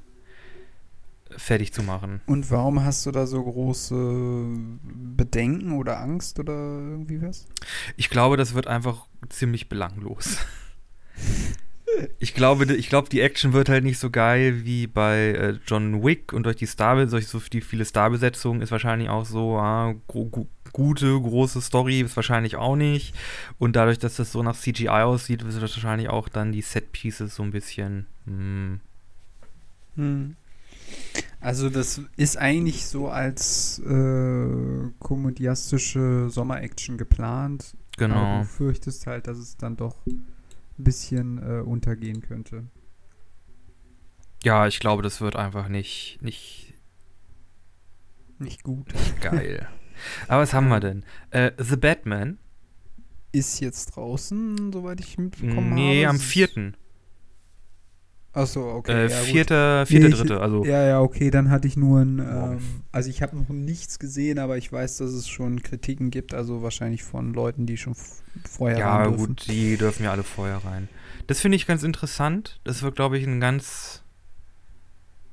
fertig 1.37 1.73
zu 1.73 1.83
machen. 1.83 2.21
Und 2.25 2.49
warum 2.51 2.83
hast 2.83 3.05
du 3.05 3.11
da 3.11 3.25
so 3.27 3.43
große 3.43 4.45
Bedenken 4.83 5.73
oder 5.73 5.99
Angst 5.99 6.39
oder 6.39 6.53
irgendwie 6.53 7.21
was? 7.21 7.45
Ich 7.97 8.09
glaube, 8.09 8.37
das 8.37 8.53
wird 8.53 8.67
einfach 8.67 9.05
ziemlich 9.29 9.69
belanglos. 9.69 10.37
Ich 12.19 12.33
glaube, 12.33 12.73
ich 12.73 12.89
glaube, 12.89 13.07
die 13.07 13.21
Action 13.21 13.53
wird 13.53 13.69
halt 13.69 13.85
nicht 13.85 13.99
so 13.99 14.09
geil 14.09 14.65
wie 14.65 14.85
bei 14.85 15.29
äh, 15.29 15.59
John 15.65 16.03
Wick 16.03 16.33
und 16.33 16.45
durch 16.45 16.57
die 16.57 16.65
Star, 16.65 17.05
durch 17.05 17.27
so 17.27 17.39
die 17.39 17.61
viele 17.61 17.85
Starbesetzungen 17.85 18.61
ist 18.61 18.71
wahrscheinlich 18.71 19.07
auch 19.07 19.23
so 19.23 19.57
ah, 19.57 19.95
gro 20.07 20.25
gu 20.25 20.45
gute 20.73 21.17
große 21.17 21.61
Story 21.61 22.01
ist 22.01 22.17
wahrscheinlich 22.17 22.57
auch 22.57 22.75
nicht 22.75 23.15
und 23.59 23.77
dadurch, 23.77 23.97
dass 23.97 24.17
das 24.17 24.33
so 24.33 24.43
nach 24.43 24.57
CGI 24.57 24.89
aussieht, 24.89 25.45
wird 25.45 25.55
das 25.55 25.61
wahrscheinlich 25.61 26.09
auch 26.09 26.27
dann 26.27 26.51
die 26.51 26.61
Set 26.61 26.91
Pieces 26.91 27.33
so 27.33 27.43
ein 27.43 27.51
bisschen 27.51 28.07
hm, 28.25 28.81
Hm. 29.95 30.35
Also 31.39 31.69
das 31.69 32.01
ist 32.17 32.37
eigentlich 32.37 32.85
so 32.87 33.07
als 33.09 33.79
äh, 33.79 34.89
komödiastische 34.99 36.29
Sommer-Action 36.29 36.97
geplant. 36.97 37.75
Aber 37.97 38.07
genau. 38.07 38.39
du 38.39 38.45
fürchtest 38.45 39.05
halt, 39.07 39.27
dass 39.27 39.37
es 39.37 39.55
dann 39.57 39.77
doch 39.77 40.05
ein 40.07 40.25
bisschen 40.77 41.37
äh, 41.37 41.61
untergehen 41.61 42.21
könnte. 42.21 42.65
Ja, 44.43 44.67
ich 44.67 44.79
glaube, 44.79 45.01
das 45.03 45.21
wird 45.21 45.35
einfach 45.35 45.69
nicht 45.69 46.17
nicht 46.21 46.73
Nicht 48.39 48.63
gut. 48.63 48.93
geil. 49.21 49.67
Aber 50.27 50.41
was 50.41 50.53
haben 50.53 50.67
wir 50.67 50.79
denn? 50.79 51.03
Äh, 51.29 51.51
The 51.57 51.77
Batman? 51.77 52.37
Ist 53.31 53.59
jetzt 53.59 53.95
draußen, 53.95 54.71
soweit 54.73 54.99
ich 54.99 55.17
mitbekommen 55.17 55.71
habe. 55.71 55.75
Nee, 55.75 56.05
am 56.05 56.15
Es 56.17 56.21
ist- 56.23 56.27
4. 56.29 56.73
Achso, 58.35 58.69
okay. 58.75 59.05
Äh, 59.05 59.09
ja, 59.09 59.15
vierter, 59.17 59.85
vierter, 59.85 60.07
Nee, 60.09 60.13
ich- 60.13 60.19
dritte, 60.19 60.41
also. 60.41 60.65
Ja, 60.65 60.85
ja, 60.85 60.99
okay, 61.01 61.31
dann 61.31 61.49
hatte 61.49 61.67
ich 61.69 61.77
nur 61.77 62.01
ein, 62.01 62.19
ähm, 62.19 62.57
also 62.91 63.09
ich 63.09 63.21
habe 63.21 63.37
noch 63.37 63.47
nichts 63.49 63.97
gesehen, 63.97 64.39
aber 64.39 64.57
ich 64.57 64.71
weiß, 64.71 64.97
dass 64.97 65.11
es 65.11 65.27
schon 65.29 65.63
Kritiken 65.63 66.11
gibt, 66.11 66.33
also 66.33 66.61
wahrscheinlich 66.61 67.01
von 67.03 67.33
Leuten, 67.33 67.65
die 67.65 67.77
schon 67.77 67.95
vorher 68.47 68.77
Ja, 68.77 68.97
rein 68.97 69.09
dürfen. 69.11 69.25
gut, 69.27 69.47
die 69.47 69.77
dürfen 69.77 70.03
ja 70.03 70.11
alle 70.11 70.23
vorher 70.23 70.57
rein. 70.57 70.89
Das 71.27 71.39
finde 71.39 71.55
ich 71.55 71.65
ganz 71.65 71.83
interessant. 71.83 72.59
Das 72.65 72.83
wird, 72.83 72.95
glaube 72.97 73.17
ich, 73.17 73.25
ein 73.25 73.39
ganz. 73.39 74.03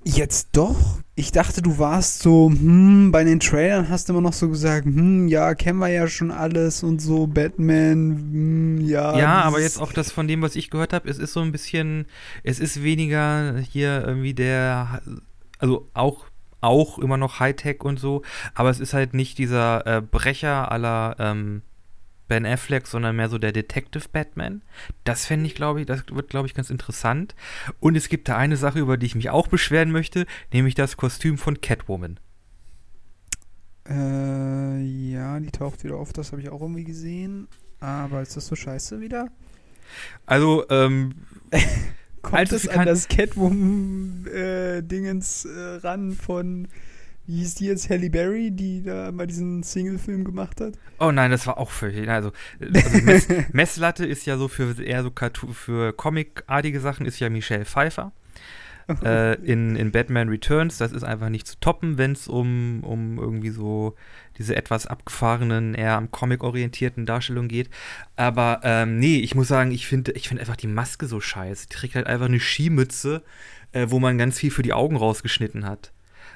Jetzt 0.04 0.48
doch? 0.52 0.98
Ich 1.14 1.30
dachte, 1.30 1.62
du 1.62 1.78
warst 1.78 2.20
so, 2.20 2.50
hm, 2.50 3.12
bei 3.12 3.22
den 3.22 3.38
Trailern 3.38 3.88
hast 3.88 4.08
du 4.08 4.14
immer 4.14 4.22
noch 4.22 4.32
so 4.32 4.48
gesagt, 4.48 4.86
hm, 4.86 5.28
ja, 5.28 5.54
kennen 5.54 5.78
wir 5.78 5.88
ja 5.88 6.08
schon 6.08 6.30
alles 6.30 6.82
und 6.82 7.00
so, 7.00 7.26
Batman, 7.26 8.16
hm, 8.16 8.80
ja. 8.80 9.16
ja, 9.18 9.42
aber 9.42 9.60
jetzt 9.60 9.80
auch 9.80 9.92
das 9.92 10.10
von 10.10 10.26
dem, 10.26 10.42
was 10.42 10.56
ich 10.56 10.70
gehört 10.70 10.92
habe, 10.92 11.08
es 11.08 11.18
ist 11.18 11.32
so 11.32 11.40
ein 11.40 11.52
bisschen. 11.52 12.06
Es 12.42 12.58
ist 12.58 12.82
weniger 12.82 13.58
hier 13.58 14.04
irgendwie 14.06 14.34
der. 14.34 15.02
Also 15.58 15.88
auch. 15.94 16.26
Auch 16.64 17.00
immer 17.00 17.16
noch 17.16 17.40
Hightech 17.40 17.82
und 17.82 17.98
so, 17.98 18.22
aber 18.54 18.70
es 18.70 18.78
ist 18.78 18.94
halt 18.94 19.14
nicht 19.14 19.36
dieser 19.36 19.84
äh, 19.84 20.00
Brecher 20.00 20.70
aller 20.70 21.16
ähm, 21.18 21.62
Ben 22.28 22.46
Affleck, 22.46 22.86
sondern 22.86 23.16
mehr 23.16 23.28
so 23.28 23.38
der 23.38 23.52
Detective 23.52 24.04
Batman. 24.12 24.62
Das 25.04 25.26
fände 25.26 25.46
ich, 25.46 25.54
glaube 25.54 25.80
ich, 25.80 25.86
das 25.86 26.04
wird, 26.10 26.30
glaube 26.30 26.46
ich, 26.46 26.54
ganz 26.54 26.70
interessant. 26.70 27.34
Und 27.80 27.96
es 27.96 28.08
gibt 28.08 28.28
da 28.28 28.36
eine 28.36 28.56
Sache, 28.56 28.78
über 28.78 28.96
die 28.96 29.06
ich 29.06 29.14
mich 29.14 29.30
auch 29.30 29.48
beschweren 29.48 29.90
möchte, 29.90 30.26
nämlich 30.52 30.74
das 30.74 30.96
Kostüm 30.96 31.38
von 31.38 31.60
Catwoman. 31.60 32.18
Äh, 33.88 34.82
ja, 34.82 35.40
die 35.40 35.50
taucht 35.50 35.82
wieder 35.84 35.96
auf, 35.96 36.12
das 36.12 36.32
habe 36.32 36.40
ich 36.40 36.48
auch 36.48 36.60
irgendwie 36.60 36.84
gesehen. 36.84 37.48
Aber 37.80 38.22
ist 38.22 38.36
das 38.36 38.46
so 38.46 38.54
scheiße 38.54 39.00
wieder? 39.00 39.28
Also, 40.24 40.64
ähm, 40.70 41.14
Kommt 42.22 42.52
es 42.52 42.68
an 42.68 42.86
das 42.86 43.08
Catwoman-Dingens 43.08 45.44
äh, 45.44 45.80
ran 45.82 46.12
von, 46.12 46.68
wie 47.26 47.36
hieß 47.38 47.56
die 47.56 47.66
jetzt, 47.66 47.88
Halle 47.88 48.10
Berry, 48.10 48.50
die 48.50 48.82
da 48.82 49.12
mal 49.12 49.26
diesen 49.26 49.62
Single-Film 49.62 50.24
gemacht 50.24 50.60
hat? 50.60 50.74
oh 50.98 51.10
nein, 51.10 51.30
das 51.30 51.46
war 51.46 51.58
auch 51.58 51.70
völlig. 51.70 52.08
Also, 52.08 52.32
also 52.60 52.98
Mess, 53.02 53.28
Messlatte 53.52 54.06
ist 54.06 54.26
ja 54.26 54.38
so 54.38 54.48
für 54.48 54.82
eher 54.82 55.02
so 55.02 55.10
Cartoon, 55.10 55.54
für 55.54 55.92
Comic-artige 55.92 56.80
Sachen 56.80 57.06
ist 57.06 57.18
ja 57.20 57.28
Michelle 57.28 57.64
Pfeiffer. 57.64 58.12
äh, 59.04 59.34
in, 59.42 59.76
in 59.76 59.92
Batman 59.92 60.28
Returns, 60.28 60.78
das 60.78 60.92
ist 60.92 61.04
einfach 61.04 61.28
nicht 61.28 61.46
zu 61.46 61.58
toppen, 61.60 61.98
wenn 61.98 62.12
es 62.12 62.28
um, 62.28 62.82
um 62.82 63.18
irgendwie 63.18 63.50
so 63.50 63.94
diese 64.38 64.56
etwas 64.56 64.86
abgefahrenen, 64.86 65.74
eher 65.74 65.96
am 65.96 66.10
Comic 66.10 66.42
orientierten 66.42 67.06
Darstellungen 67.06 67.48
geht. 67.48 67.70
Aber 68.16 68.60
ähm, 68.64 68.98
nee, 68.98 69.18
ich 69.18 69.34
muss 69.34 69.48
sagen, 69.48 69.70
ich 69.70 69.86
finde 69.86 70.12
ich 70.12 70.28
find 70.28 70.40
einfach 70.40 70.56
die 70.56 70.66
Maske 70.66 71.06
so 71.06 71.20
scheiße. 71.20 71.68
Die 71.68 71.74
trägt 71.74 71.94
halt 71.94 72.06
einfach 72.06 72.26
eine 72.26 72.40
Skimütze, 72.40 73.22
äh, 73.72 73.86
wo 73.88 73.98
man 73.98 74.18
ganz 74.18 74.38
viel 74.38 74.50
für 74.50 74.62
die 74.62 74.72
Augen 74.72 74.96
rausgeschnitten 74.96 75.64
hat. 75.66 75.92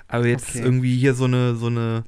Aber 0.08 0.26
jetzt 0.26 0.50
Okay. 0.50 0.62
irgendwie 0.62 0.96
hier 0.96 1.14
so 1.14 1.24
eine, 1.24 1.56
so 1.56 1.66
eine, 1.66 2.04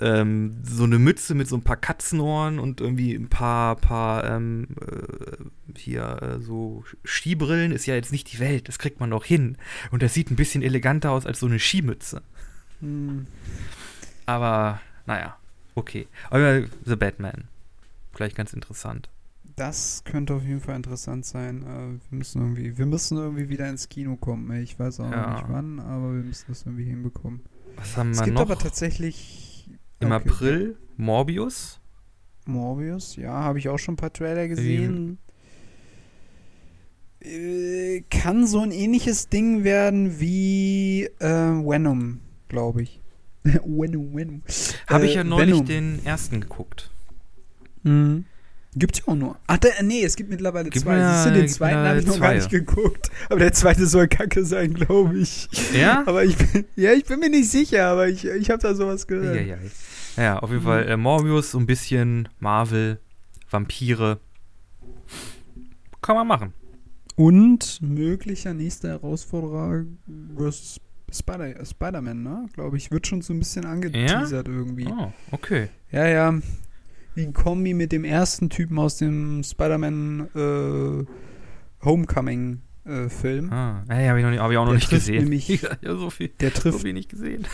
ähm, 0.00 0.58
so 0.62 0.84
eine 0.84 0.98
Mütze 0.98 1.34
mit 1.34 1.48
so 1.48 1.56
ein 1.56 1.62
paar 1.62 1.76
Katzenohren 1.76 2.58
und 2.58 2.80
irgendwie 2.80 3.14
ein 3.14 3.28
paar, 3.28 3.76
paar 3.76 4.24
ähm, 4.24 4.68
äh, 4.80 5.78
hier 5.78 6.22
äh, 6.22 6.40
so 6.40 6.84
Skibrillen 7.04 7.72
ist 7.72 7.86
ja 7.86 7.94
jetzt 7.94 8.12
nicht 8.12 8.32
die 8.32 8.38
Welt. 8.40 8.68
Das 8.68 8.78
kriegt 8.78 9.00
man 9.00 9.10
doch 9.10 9.24
hin. 9.24 9.56
Und 9.90 10.02
das 10.02 10.14
sieht 10.14 10.30
ein 10.30 10.36
bisschen 10.36 10.62
eleganter 10.62 11.10
aus 11.12 11.26
als 11.26 11.40
so 11.40 11.46
eine 11.46 11.58
Skimütze. 11.58 12.22
Hm. 12.80 13.26
Aber 14.26 14.80
naja, 15.06 15.36
okay. 15.74 16.06
Aber 16.30 16.62
The 16.84 16.96
Batman. 16.96 17.44
Vielleicht 18.12 18.36
ganz 18.36 18.52
interessant. 18.52 19.08
Das 19.56 20.02
könnte 20.04 20.34
auf 20.34 20.42
jeden 20.44 20.60
Fall 20.60 20.74
interessant 20.76 21.24
sein. 21.24 21.62
Äh, 21.62 22.10
wir 22.10 22.18
müssen 22.18 22.40
irgendwie, 22.42 22.76
wir 22.76 22.86
müssen 22.86 23.18
irgendwie 23.18 23.48
wieder 23.48 23.68
ins 23.68 23.88
Kino 23.88 24.16
kommen. 24.16 24.50
Ich 24.62 24.78
weiß 24.78 25.00
auch 25.00 25.10
Ja. 25.10 25.26
noch 25.30 25.36
nicht 25.36 25.48
wann, 25.48 25.78
aber 25.80 26.14
wir 26.14 26.22
müssen 26.24 26.46
das 26.48 26.62
irgendwie 26.62 26.84
hinbekommen. 26.84 27.40
Was 27.76 27.96
haben 27.96 28.10
Es 28.10 28.18
wir 28.18 28.24
gibt 28.24 28.34
noch? 28.34 28.42
aber 28.42 28.58
tatsächlich 28.58 29.68
Im 30.00 30.10
Okay. 30.12 30.28
April 30.28 30.76
Morbius. 30.96 31.80
Morbius, 32.46 33.16
ja, 33.16 33.32
habe 33.32 33.58
ich 33.58 33.68
auch 33.68 33.78
schon 33.78 33.94
ein 33.94 33.96
paar 33.96 34.12
Trailer 34.12 34.48
gesehen. 34.48 35.18
Äh, 37.20 38.02
kann 38.10 38.46
so 38.46 38.60
ein 38.60 38.70
ähnliches 38.70 39.28
Ding 39.28 39.64
werden 39.64 40.20
wie 40.20 41.04
äh, 41.20 41.28
Venom, 41.28 42.20
glaube 42.48 42.82
ich. 42.82 43.00
Venom, 43.44 44.14
Venom. 44.14 44.42
Habe 44.88 45.04
Äh, 45.04 45.08
ich 45.08 45.14
ja 45.14 45.24
neulich 45.24 45.54
Venom. 45.54 45.66
den 45.66 46.04
ersten 46.04 46.40
geguckt. 46.40 46.90
Mhm. 47.82 48.24
Gibt's 48.76 48.98
ja 48.98 49.04
auch 49.06 49.14
nur. 49.14 49.36
Ach, 49.46 49.56
der, 49.58 49.82
nee, 49.82 50.02
es 50.04 50.16
gibt 50.16 50.30
mittlerweile 50.30 50.68
Gibt 50.70 50.84
zwei. 50.84 50.96
mir- 50.98 51.12
Siehst 51.14 51.26
du, 51.26 51.32
den 51.32 51.48
zweiten 51.48 51.76
habe 51.76 51.98
ich 52.00 52.06
noch 52.06 52.18
gar 52.18 52.30
zwei. 52.30 52.34
nicht 52.36 52.50
geguckt. 52.50 53.10
Aber 53.30 53.38
der 53.38 53.52
zweite 53.52 53.86
soll 53.86 54.08
kacke 54.08 54.44
sein, 54.44 54.74
glaube 54.74 55.16
ich. 55.18 55.48
Ja? 55.72 56.02
Aber 56.06 56.24
ich 56.24 56.36
bin, 56.36 56.64
ja, 56.76 56.92
ich 56.92 57.04
bin 57.04 57.20
mir 57.20 57.30
nicht 57.30 57.50
sicher, 57.50 57.86
aber 57.86 58.08
ich, 58.08 58.24
ich 58.24 58.50
habe 58.50 58.60
da 58.62 58.74
sowas 58.74 59.06
gehört. 59.06 59.36
Ja, 59.36 59.42
ja, 59.42 59.56
ja. 59.56 60.22
Ja, 60.22 60.38
auf 60.40 60.50
jeden 60.50 60.62
Mhm. 60.62 60.66
Fall 60.66 60.88
äh, 60.88 60.96
Morbius, 60.96 61.50
so 61.52 61.58
ein 61.58 61.66
bisschen 61.66 62.28
Marvel, 62.40 62.98
Vampire. 63.50 64.18
Kann 66.02 66.16
man 66.16 66.26
machen. 66.26 66.52
Und 67.16 67.78
möglicher 67.80 68.54
nächster 68.54 68.88
Herausforderer 68.88 69.84
versus 70.36 70.80
Spider- 71.12 71.60
äh, 71.60 71.64
Spider-Man, 71.64 72.22
ne? 72.22 72.46
Glaube 72.54 72.76
ich, 72.76 72.90
wird 72.90 73.06
schon 73.06 73.22
so 73.22 73.32
ein 73.32 73.38
bisschen 73.38 73.64
angeteasert 73.64 74.48
irgendwie. 74.48 74.86
Oh, 74.88 75.12
okay. 75.30 75.68
Ja, 75.92 76.06
ja. 76.08 76.34
Die 77.16 77.32
Kombi 77.32 77.74
mit 77.74 77.92
dem 77.92 78.04
ersten 78.04 78.50
Typen 78.50 78.78
aus 78.78 78.96
dem 78.96 79.42
Spider-Man 79.44 80.28
äh, 80.34 81.04
Homecoming-Film. 81.84 83.52
Ah, 83.52 83.84
ey, 83.88 84.06
habe 84.08 84.18
ich, 84.18 84.24
noch 84.24 84.30
nicht- 84.30 84.40
hab 84.40 84.50
ich 84.50 84.56
auch 84.56 84.64
noch 84.64 84.70
Der 84.72 84.74
nicht 84.76 84.88
trifft 84.88 85.06
gesehen. 85.06 85.22
nämlich- 85.24 85.48
ja, 85.82 85.96
so 85.96 86.10
viel. 86.10 86.28
Der 86.40 86.50
So 86.50 86.60
trifft, 86.60 86.84
wenig 86.84 87.08
gesehen. 87.08 87.46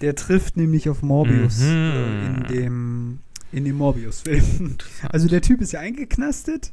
der 0.00 0.14
trifft 0.14 0.56
nämlich 0.56 0.88
auf 0.88 1.02
Morbius 1.02 1.60
Mhm. 1.60 1.66
äh, 1.66 2.26
in 2.26 2.44
dem, 2.48 3.18
in 3.52 3.64
dem 3.64 3.76
Morbius-Film. 3.76 4.76
Also 5.08 5.28
der 5.28 5.40
Typ 5.42 5.60
ist 5.60 5.72
ja 5.72 5.80
eingeknastet 5.80 6.72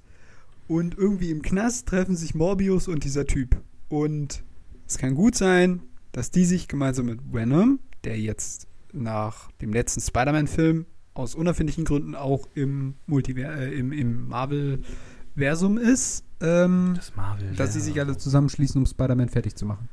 und 0.68 0.98
irgendwie 0.98 1.32
im 1.32 1.42
Knast 1.42 1.88
treffen 1.88 2.16
sich 2.16 2.36
Morbius 2.36 2.88
und 2.88 3.04
dieser 3.04 3.26
Typ. 3.26 3.62
Und 3.90 4.44
es 4.88 4.98
kann 4.98 5.16
gut 5.16 5.36
sein, 5.36 5.82
dass 6.12 6.32
die 6.32 6.46
sich 6.46 6.68
gemeinsam 6.68 7.06
mit 7.08 7.20
Venom, 7.32 7.80
der 8.04 8.20
jetzt 8.20 8.68
nach 8.92 9.52
dem 9.62 9.72
letzten 9.74 10.02
Spider-Man-Film 10.02 10.86
aus 11.16 11.34
unerfindlichen 11.36 11.86
Gründen 11.86 12.14
auch 12.16 12.48
im, 12.56 12.96
Multiver 13.08 13.56
äh, 13.58 13.74
im, 13.74 13.92
im 13.92 14.28
Marvel-Versum 14.28 15.78
ist, 15.78 16.24
ähm, 16.42 16.94
Das 16.96 17.16
Marvel. 17.16 17.54
dass 17.56 17.74
sie 17.74 17.80
sich 17.82 18.00
alle 18.00 18.16
zusammenschließen, 18.18 18.80
um 18.80 18.86
Spider-Man 18.86 19.30
fertig 19.30 19.56
zu 19.56 19.66
machen. 19.66 19.90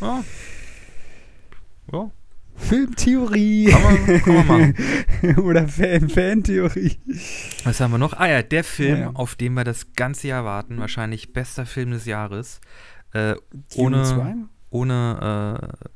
Ja. 0.00 0.22
Ja. 1.92 2.10
Filmtheorie 2.58 3.66
Kann 3.66 3.82
man, 3.82 4.22
kann 4.22 4.34
man 4.34 4.46
machen. 4.46 4.74
oder 5.42 5.68
Fan 5.68 6.08
Fantheorie. 6.08 6.96
Was 7.64 7.80
haben 7.80 7.90
wir 7.92 7.98
noch? 7.98 8.14
Ah 8.14 8.28
ja, 8.28 8.42
der 8.42 8.64
Film, 8.64 8.98
Ja, 9.00 9.10
auf 9.12 9.34
den 9.34 9.52
wir 9.54 9.64
das 9.64 9.92
ganze 9.92 10.28
Jahr 10.28 10.44
warten. 10.44 10.78
Wahrscheinlich 10.78 11.32
bester 11.34 11.66
Film 11.66 11.90
des 11.90 12.06
Jahres. 12.06 12.60
Äh, 13.12 13.34
Ohne- 13.74 14.04
2? 14.04 14.34
ohne, 14.70 15.70
äh, 15.84 15.88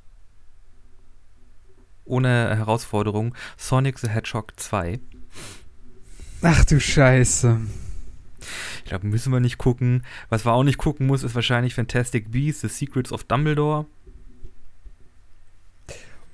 ohne 2.10 2.56
Herausforderung. 2.56 3.34
Sonic 3.56 3.98
the 3.98 4.08
Hedgehog 4.08 4.52
2. 4.56 5.00
Ach 6.42 6.64
du 6.64 6.80
Scheiße. 6.80 7.60
Ich 8.78 8.84
glaube, 8.84 9.06
müssen 9.06 9.32
wir 9.32 9.40
nicht 9.40 9.58
gucken. 9.58 10.04
Was 10.28 10.44
wir 10.44 10.52
auch 10.52 10.64
nicht 10.64 10.78
gucken 10.78 11.06
muss, 11.06 11.22
ist 11.22 11.34
wahrscheinlich 11.34 11.74
Fantastic 11.74 12.30
Beasts, 12.30 12.62
The 12.62 12.68
Secrets 12.68 13.12
of 13.12 13.24
Dumbledore. 13.24 13.86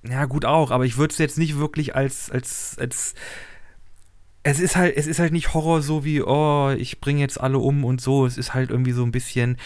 ja 0.10 0.26
gut 0.26 0.46
auch, 0.46 0.72
aber 0.72 0.86
ich 0.86 0.98
würde 0.98 1.12
es 1.12 1.20
jetzt 1.20 1.38
nicht 1.38 1.58
wirklich 1.58 1.96
als, 1.96 2.32
als, 2.32 2.76
als 2.80 3.14
es 4.44 4.60
ist 4.60 4.76
halt, 4.76 4.96
es 4.96 5.08
ist 5.08 5.20
halt 5.20 5.34
nicht 5.34 5.54
Horror 5.54 5.82
so 5.82 6.06
wie, 6.06 6.22
oh, 6.22 6.70
ich 6.70 7.00
bringe 7.00 7.20
jetzt 7.20 7.40
alle 7.40 7.60
um 7.60 7.84
und 7.84 8.02
so. 8.02 8.26
Es 8.26 8.38
ist 8.38 8.54
halt 8.54 8.70
irgendwie 8.72 8.94
so 8.94 9.04
ein 9.04 9.12
bisschen 9.12 9.58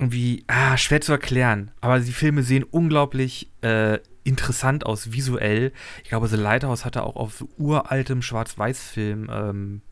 irgendwie, 0.00 0.44
ah, 0.46 0.76
schwer 0.76 1.00
zu 1.00 1.12
erklären. 1.12 1.70
Aber 1.80 2.00
die 2.00 2.12
Filme 2.12 2.42
sehen 2.42 2.64
unglaublich 2.64 3.50
äh, 3.60 3.98
interessant 4.24 4.86
aus, 4.86 5.12
visuell. 5.12 5.72
Ich 6.02 6.08
glaube, 6.08 6.28
The 6.28 6.36
Lighthouse 6.36 6.84
hatte 6.84 7.02
auch 7.02 7.16
auf 7.16 7.44
uraltem 7.58 8.22
Schwarz-Weiß-Film 8.22 9.28
ähm, 9.30 9.82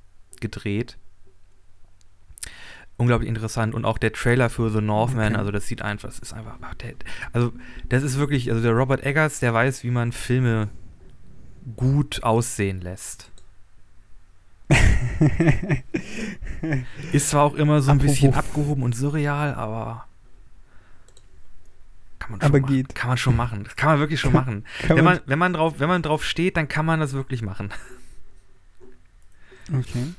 gedreht. 0.41 0.97
Unglaublich 2.97 3.29
interessant. 3.29 3.75
Und 3.75 3.85
auch 3.85 3.99
der 3.99 4.13
Trailer 4.13 4.49
für 4.51 4.71
The 4.71 4.81
Northman, 4.81 5.33
Okay. 5.33 5.39
also 5.39 5.51
das 5.51 5.67
sieht 5.67 5.83
einfach, 5.83 6.09
das 6.09 6.19
ist 6.19 6.33
einfach, 6.33 6.59
also 7.33 7.53
das 7.89 8.03
ist 8.03 8.19
wirklich, 8.19 8.51
also 8.51 8.63
der 8.63 8.73
Robert 8.73 9.05
Eggers, 9.05 9.41
der 9.41 9.55
weiß, 9.55 9.85
wie 9.85 9.91
man 9.91 10.13
Filme 10.13 10.69
gut 11.77 12.23
aussehen 12.23 12.81
lässt. 12.81 13.31
Ist 17.13 17.31
zwar 17.31 17.45
auch 17.45 17.55
immer 17.55 17.81
so 17.81 17.91
ein 17.91 17.99
Apropos- 17.99 18.15
bisschen 18.15 18.35
abgehoben 18.35 18.83
und 18.83 18.95
surreal, 18.95 19.55
aber 19.55 20.07
kann 22.19 22.33
man 22.33 22.41
schon 22.41 22.49
Aber 22.51 22.61
machen. 22.61 22.75
geht. 22.75 22.95
Kann 22.95 23.09
man 23.09 23.17
schon 23.19 23.37
machen. 23.37 23.65
Das 23.65 23.77
kann 23.77 23.91
man 23.91 23.99
wirklich 24.01 24.21
schon 24.21 24.33
machen. 24.33 24.65
Kann 24.81 24.97
wenn 24.99 25.05
man- 25.05 25.15
man, 25.17 25.23
wenn 25.27 25.39
man 25.39 25.53
drauf, 25.55 25.75
wenn 25.79 25.89
man 25.89 26.03
drauf 26.03 26.25
steht, 26.25 26.57
dann 26.57 26.69
kann 26.69 26.85
man 26.87 27.01
das 27.01 27.13
wirklich 27.13 27.43
machen. 27.43 27.71
Okay. 29.71 30.15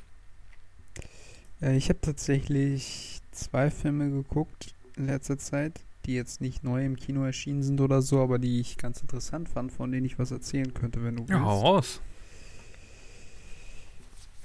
Äh, 1.60 1.76
ich 1.76 1.90
habe 1.90 2.00
tatsächlich 2.00 3.20
zwei 3.32 3.72
Filme 3.72 4.12
geguckt 4.12 4.76
in 4.96 5.08
letzter 5.08 5.40
Zeit, 5.40 5.82
die 6.06 6.14
jetzt 6.14 6.40
nicht 6.40 6.64
neu 6.64 6.86
im 6.86 6.96
Kino 6.96 7.24
erschienen 7.24 7.64
sind 7.64 7.82
oder 7.82 8.04
so, 8.04 8.22
aber 8.22 8.38
die 8.38 8.60
ich 8.60 8.78
ganz 8.78 9.02
interessant 9.02 9.50
fand, 9.50 9.72
von 9.72 9.92
denen 9.92 10.06
ich 10.06 10.20
was 10.20 10.30
erzählen 10.30 10.72
könnte, 10.76 11.04
wenn 11.04 11.16
du 11.16 11.28
willst. 11.28 11.42
raus. 11.42 12.00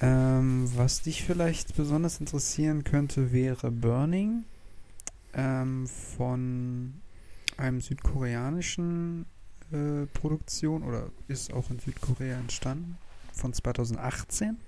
Ähm, 0.05 0.71
was 0.77 1.01
dich 1.01 1.23
vielleicht 1.23 1.77
besonders 1.77 2.21
interessieren 2.21 2.85
könnte, 2.85 3.33
wäre 3.33 3.71
Burning 3.71 4.45
ähm, 5.33 5.87
von 5.87 6.93
einem 7.57 7.81
südkoreanischen 7.81 9.25
äh, 9.73 10.05
Produktion 10.12 10.83
oder 10.83 11.09
ist 11.29 11.55
auch 11.55 11.71
in 11.71 11.79
Südkorea 11.79 12.38
entstanden 12.38 12.99
von 13.33 13.55
2018. 13.55 14.59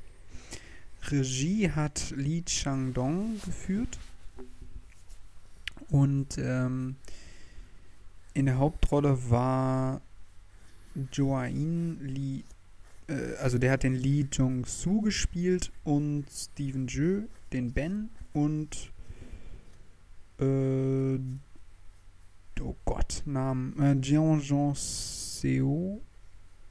Regie 1.09 1.71
hat 1.71 2.15
Lee 2.17 2.43
Chang-dong 2.43 3.39
geführt 3.45 3.99
und 5.91 6.39
ähm, 6.39 6.97
in 8.33 8.47
der 8.47 8.57
Hauptrolle 8.57 9.31
war 9.31 10.01
Joain 11.13 11.99
Lee 12.01 12.43
also 13.41 13.59
der 13.59 13.73
hat 13.73 13.83
den 13.83 13.95
Lee 13.95 14.27
Jong-soo 14.31 15.01
gespielt 15.01 15.73
und 15.85 16.27
Steven 16.31 16.87
Jeu 16.87 17.23
den 17.53 17.73
Ben 17.73 18.11
und 18.33 18.93
äh, 20.41 21.19
oh 22.61 22.77
Gott, 22.85 23.23
Namen 23.25 23.79
äh, 23.81 24.01
Jean 24.01 24.41
Jean 24.41 24.75
Seo 24.75 26.01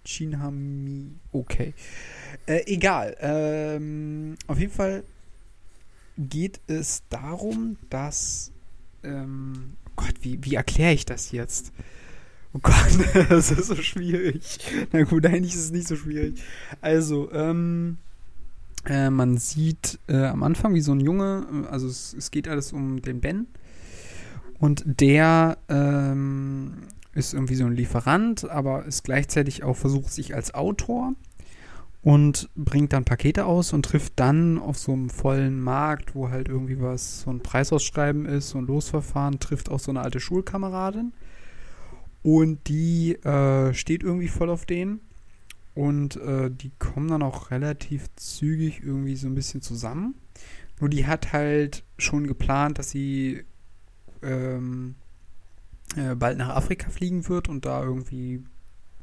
Chinhami 0.03 1.11
okay 1.31 1.73
äh, 2.45 2.61
egal 2.65 3.15
ähm, 3.19 4.35
auf 4.47 4.59
jeden 4.59 4.73
Fall 4.73 5.03
geht 6.17 6.61
es 6.67 7.03
darum, 7.09 7.77
dass 7.89 8.51
ähm, 9.03 9.77
oh 9.87 9.91
Gott, 9.95 10.15
wie, 10.21 10.43
wie 10.43 10.55
erkläre 10.55 10.93
ich 10.93 11.05
das 11.05 11.31
jetzt? 11.31 11.71
Oh 12.55 12.59
Gott, 12.61 12.75
das 13.29 13.51
ist 13.51 13.67
so 13.67 13.75
schwierig. 13.75 14.59
Na 14.93 15.03
gut, 15.03 15.25
eigentlich 15.25 15.55
ist 15.55 15.65
es 15.65 15.71
nicht 15.71 15.89
so 15.89 15.97
schwierig. 15.97 16.41
Also, 16.79 17.29
ähm, 17.33 17.97
äh, 18.85 19.09
man 19.09 19.37
sieht 19.37 19.99
äh, 20.07 20.23
am 20.25 20.41
Anfang, 20.41 20.73
wie 20.73 20.79
so 20.79 20.93
ein 20.93 21.01
Junge, 21.01 21.45
äh, 21.51 21.67
also 21.67 21.87
es, 21.87 22.15
es 22.17 22.31
geht 22.31 22.47
alles 22.47 22.71
um 22.71 23.01
den 23.01 23.19
Ben. 23.19 23.47
Und 24.57 24.83
der 24.85 25.57
ähm, 25.67 26.83
ist 27.13 27.33
irgendwie 27.33 27.55
so 27.55 27.65
ein 27.65 27.75
Lieferant, 27.75 28.49
aber 28.49 28.85
ist 28.85 29.03
gleichzeitig 29.03 29.63
auch 29.63 29.75
versucht 29.75 30.13
sich 30.13 30.33
als 30.33 30.53
Autor. 30.53 31.13
und 32.03 32.49
bringt 32.55 32.93
dann 32.93 33.03
Pakete 33.03 33.45
aus 33.45 33.73
und 33.73 33.83
trifft 33.83 34.13
dann 34.15 34.59
auf 34.59 34.77
so 34.77 34.93
einem 34.93 35.09
vollen 35.09 35.59
Markt, 35.59 36.15
wo 36.15 36.29
halt 36.29 36.47
irgendwie 36.47 36.79
was, 36.79 37.21
so 37.21 37.31
ein 37.31 37.41
Preisausschreiben 37.41 38.25
ist, 38.27 38.49
so 38.51 38.59
ein 38.59 38.67
Losverfahren, 38.67 39.39
trifft 39.39 39.69
auch 39.69 39.79
so 39.79 39.91
eine 39.91 40.01
alte 40.01 40.21
Schulkameradin. 40.21 41.11
Und 42.25 42.69
die 42.69 43.23
äh, 43.23 43.71
steht 43.75 44.01
irgendwie 44.01 44.29
voll 44.29 44.49
auf 44.49 44.65
den. 44.65 44.99
Und 45.75 46.15
äh, 46.15 46.49
die 46.49 46.71
kommen 46.79 47.07
dann 47.09 47.21
auch 47.21 47.51
relativ 47.51 48.07
zügig 48.15 48.81
irgendwie 48.83 49.15
so 49.15 49.27
ein 49.27 49.35
bisschen 49.35 49.61
zusammen. 49.61 50.15
Nur 50.79 50.89
die 50.89 51.05
hat 51.05 51.33
halt 51.33 51.83
schon 51.99 52.25
geplant, 52.25 52.79
dass 52.79 52.89
sie 52.89 53.43
ähm, 54.23 54.95
äh, 55.95 56.15
bald 56.15 56.39
nach 56.39 56.49
Afrika 56.49 56.89
fliegen 56.89 57.29
wird 57.29 57.47
und 57.47 57.63
da 57.63 57.83
irgendwie 57.83 58.41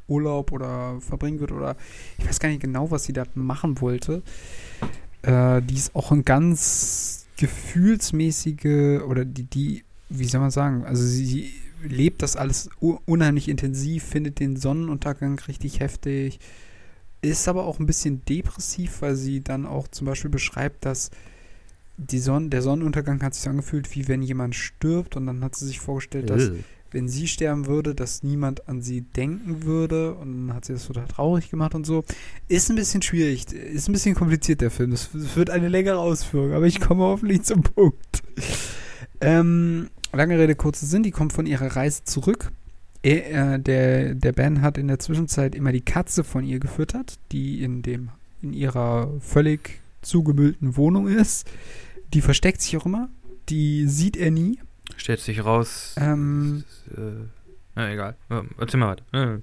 Urlaub 0.08 0.50
oder 0.50 1.00
verbringen 1.00 1.38
wird 1.38 1.52
oder 1.52 1.76
ich 2.18 2.26
weiß 2.26 2.40
gar 2.40 2.48
nicht 2.48 2.62
genau, 2.62 2.90
was 2.90 3.04
sie 3.04 3.12
da 3.12 3.22
machen 3.36 3.80
wollte. 3.80 4.24
Äh, 5.22 5.62
die 5.62 5.76
ist 5.76 5.94
auch 5.94 6.10
ein 6.10 6.24
ganz 6.24 7.26
gefühlsmäßige 7.36 9.00
oder 9.06 9.24
die, 9.24 9.44
die, 9.44 9.84
wie 10.08 10.24
soll 10.24 10.40
man 10.40 10.50
sagen, 10.50 10.84
also 10.84 11.04
sie 11.04 11.61
lebt 11.82 12.22
das 12.22 12.36
alles 12.36 12.70
unheimlich 12.80 13.48
intensiv, 13.48 14.04
findet 14.04 14.40
den 14.40 14.56
Sonnenuntergang 14.56 15.38
richtig 15.40 15.80
heftig, 15.80 16.38
ist 17.20 17.48
aber 17.48 17.64
auch 17.64 17.78
ein 17.78 17.86
bisschen 17.86 18.24
depressiv, 18.24 19.02
weil 19.02 19.16
sie 19.16 19.42
dann 19.42 19.66
auch 19.66 19.88
zum 19.88 20.06
Beispiel 20.06 20.30
beschreibt, 20.30 20.84
dass 20.84 21.10
die 21.96 22.18
Sonne, 22.18 22.48
der 22.48 22.62
Sonnenuntergang 22.62 23.22
hat 23.22 23.34
sich 23.34 23.48
angefühlt, 23.48 23.94
wie 23.94 24.08
wenn 24.08 24.22
jemand 24.22 24.54
stirbt 24.54 25.16
und 25.16 25.26
dann 25.26 25.44
hat 25.44 25.54
sie 25.54 25.66
sich 25.66 25.78
vorgestellt, 25.78 26.30
dass 26.30 26.50
wenn 26.92 27.08
sie 27.08 27.26
sterben 27.26 27.66
würde, 27.66 27.94
dass 27.94 28.22
niemand 28.22 28.68
an 28.68 28.82
sie 28.82 29.00
denken 29.00 29.64
würde. 29.64 30.14
Und 30.14 30.48
dann 30.48 30.56
hat 30.56 30.64
sie 30.64 30.74
das 30.74 30.86
total 30.86 31.08
traurig 31.08 31.50
gemacht 31.50 31.74
und 31.74 31.86
so. 31.86 32.04
Ist 32.48 32.70
ein 32.70 32.76
bisschen 32.76 33.02
schwierig, 33.02 33.52
ist 33.52 33.88
ein 33.88 33.92
bisschen 33.92 34.14
kompliziert, 34.14 34.60
der 34.60 34.70
Film. 34.70 34.92
Es 34.92 35.08
wird 35.12 35.50
eine 35.50 35.68
längere 35.68 35.98
Ausführung, 35.98 36.52
aber 36.52 36.66
ich 36.66 36.80
komme 36.80 37.02
hoffentlich 37.02 37.42
zum 37.42 37.62
Punkt. 37.62 38.22
Ähm, 39.20 39.88
lange 40.12 40.38
Rede, 40.38 40.54
kurzer 40.54 40.86
Sinn, 40.86 41.02
die 41.02 41.10
kommt 41.10 41.32
von 41.32 41.46
ihrer 41.46 41.76
Reise 41.76 42.04
zurück. 42.04 42.50
Er, 43.02 43.54
äh, 43.54 43.60
der, 43.60 44.14
der 44.14 44.32
Ben 44.32 44.62
hat 44.62 44.78
in 44.78 44.88
der 44.88 44.98
Zwischenzeit 44.98 45.54
immer 45.54 45.72
die 45.72 45.80
Katze 45.80 46.22
von 46.22 46.44
ihr 46.44 46.60
gefüttert, 46.60 47.18
die 47.32 47.62
in, 47.62 47.82
dem, 47.82 48.10
in 48.42 48.52
ihrer 48.52 49.10
völlig 49.20 49.80
zugemüllten 50.02 50.76
Wohnung 50.76 51.08
ist. 51.08 51.50
Die 52.14 52.20
versteckt 52.20 52.60
sich 52.60 52.76
auch 52.76 52.86
immer. 52.86 53.08
Die 53.48 53.88
sieht 53.88 54.16
er 54.16 54.30
nie. 54.30 54.58
Stellt 54.96 55.20
sich 55.20 55.44
raus. 55.44 55.96
Ähm, 55.98 56.64
ist, 56.68 56.98
äh, 56.98 57.26
na, 57.74 57.90
egal. 57.90 58.16
Erzähl 58.58 58.78
mal 58.78 58.96
weiter. 58.96 59.40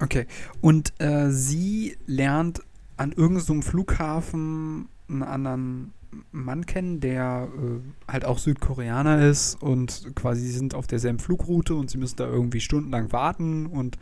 Okay. 0.00 0.26
Und 0.60 0.92
äh, 1.00 1.30
sie 1.30 1.96
lernt 2.06 2.62
an 2.96 3.12
irgendeinem 3.12 3.62
so 3.62 3.70
Flughafen 3.70 4.88
einen 5.08 5.22
anderen 5.22 5.92
Mann 6.32 6.66
kennen, 6.66 7.00
der 7.00 7.48
äh, 7.56 8.10
halt 8.12 8.24
auch 8.24 8.38
Südkoreaner 8.38 9.26
ist 9.26 9.60
und 9.62 10.14
quasi 10.14 10.42
sie 10.42 10.52
sind 10.52 10.74
auf 10.74 10.86
derselben 10.86 11.18
Flugroute 11.18 11.74
und 11.74 11.90
sie 11.90 11.98
müssen 11.98 12.16
da 12.16 12.26
irgendwie 12.26 12.60
stundenlang 12.60 13.12
warten 13.12 13.66
und 13.66 13.98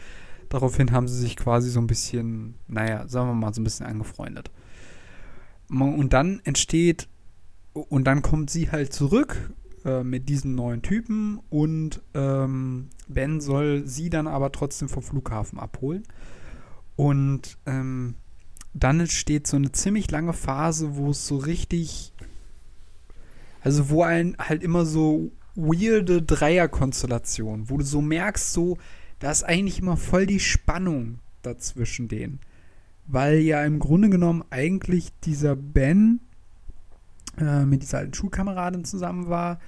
daraufhin 0.49 0.93
haben 0.93 1.09
sie 1.09 1.19
sich 1.19 1.37
quasi 1.37 1.71
so 1.71 1.81
ein 1.81 1.87
bisschen, 1.87 2.55
naja, 2.69 3.07
sagen 3.09 3.29
wir 3.29 3.35
mal, 3.35 3.55
so 3.55 3.61
ein 3.61 3.65
bisschen 3.65 3.87
angefreundet. 3.87 4.51
Und 5.71 6.13
dann 6.13 6.41
entsteht 6.45 7.09
und 7.73 8.05
dann 8.05 8.21
kommt 8.21 8.51
sie 8.51 8.71
halt 8.71 8.93
zurück 8.93 9.53
äh, 9.85 10.05
mit 10.05 10.29
diesen 10.29 10.55
neuen 10.55 10.83
Typen 10.83 11.41
und 11.49 12.03
ähm, 12.15 12.91
Ben 13.09 13.41
soll 13.41 13.87
sie 13.87 14.11
dann 14.11 14.27
aber 14.27 14.53
trotzdem 14.53 14.89
vom 14.89 15.03
Flughafen 15.03 15.59
abholen. 15.59 16.03
Und 16.97 17.59
ähm, 17.65 18.15
dann 18.75 19.01
entsteht 19.01 19.47
so 19.47 19.57
eine 19.57 19.73
ziemlich 19.73 20.11
lange 20.11 20.33
Phase, 20.33 20.97
wo 20.97 21.11
es 21.11 21.27
so 21.27 21.37
richtig, 21.37 22.13
also 23.61 23.91
wo 23.91 24.03
ein 24.03 24.37
halt 24.39 24.63
immer 24.63 24.85
so 24.87 25.31
weirde 25.55 26.23
Dreierkonstellation, 26.23 27.69
wo 27.69 27.77
du 27.77 27.85
so 27.85 28.01
merkst, 28.01 28.53
so, 28.53 28.79
da 29.19 29.31
ist 29.31 29.45
eigentlich 29.45 29.79
immer 29.79 29.97
voll 29.97 30.27
die 30.27 30.41
Spannung 30.41 31.19
dazwischen 31.43 32.09
denen. 32.09 32.41
Weil 33.07 33.39
ja 33.39 33.65
im 33.65 33.79
Grunde 33.79 34.09
genommen 34.09 34.45
eigentlich 34.51 35.11
dieser 35.25 35.55
Ben 35.55 36.21
äh, 37.39 37.65
mit 37.65 37.83
dieser 37.83 37.99
alten 37.99 38.15
Schulkameradin 38.15 38.85
zusammen 38.85 39.29
war, 39.29 39.61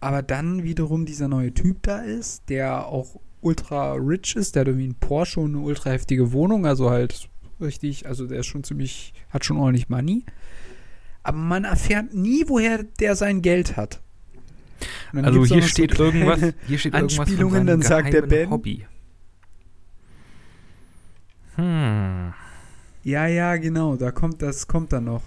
aber 0.00 0.22
dann 0.22 0.64
wiederum 0.64 1.06
dieser 1.06 1.28
neue 1.28 1.52
Typ 1.54 1.82
da 1.82 1.98
ist, 1.98 2.48
der 2.48 2.86
auch 2.86 3.20
ultra 3.42 3.92
rich 3.94 4.34
ist, 4.36 4.54
der 4.54 4.60
hat 4.60 4.68
irgendwie 4.68 4.84
einen 4.84 4.94
Porsche 4.94 5.40
und 5.40 5.54
eine 5.54 5.64
ultra 5.64 5.90
heftige 5.90 6.32
Wohnung, 6.32 6.66
also 6.66 6.90
halt 6.90 7.29
richtig, 7.60 8.06
also 8.06 8.26
der 8.26 8.40
ist 8.40 8.46
schon 8.46 8.64
ziemlich, 8.64 9.12
hat 9.30 9.44
schon 9.44 9.56
ordentlich 9.56 9.88
Money. 9.88 10.24
Aber 11.22 11.38
man 11.38 11.64
erfährt 11.64 12.14
nie, 12.14 12.44
woher 12.46 12.82
der 12.82 13.16
sein 13.16 13.42
Geld 13.42 13.76
hat. 13.76 14.00
Also 15.12 15.44
hier 15.44 15.62
steht 15.62 15.96
so 15.96 16.04
irgendwas, 16.04 16.54
hier 16.66 16.78
steht 16.78 16.94
Anspielungen, 16.94 17.66
dann 17.66 17.82
sagt 17.82 18.12
der 18.12 18.22
Ben. 18.22 18.50
Hobby. 18.50 18.86
Hm. 21.56 22.32
Ja, 23.02 23.26
ja, 23.26 23.56
genau, 23.56 23.96
da 23.96 24.10
kommt 24.10 24.40
das 24.42 24.66
kommt 24.66 24.92
dann 24.92 25.04
noch. 25.04 25.22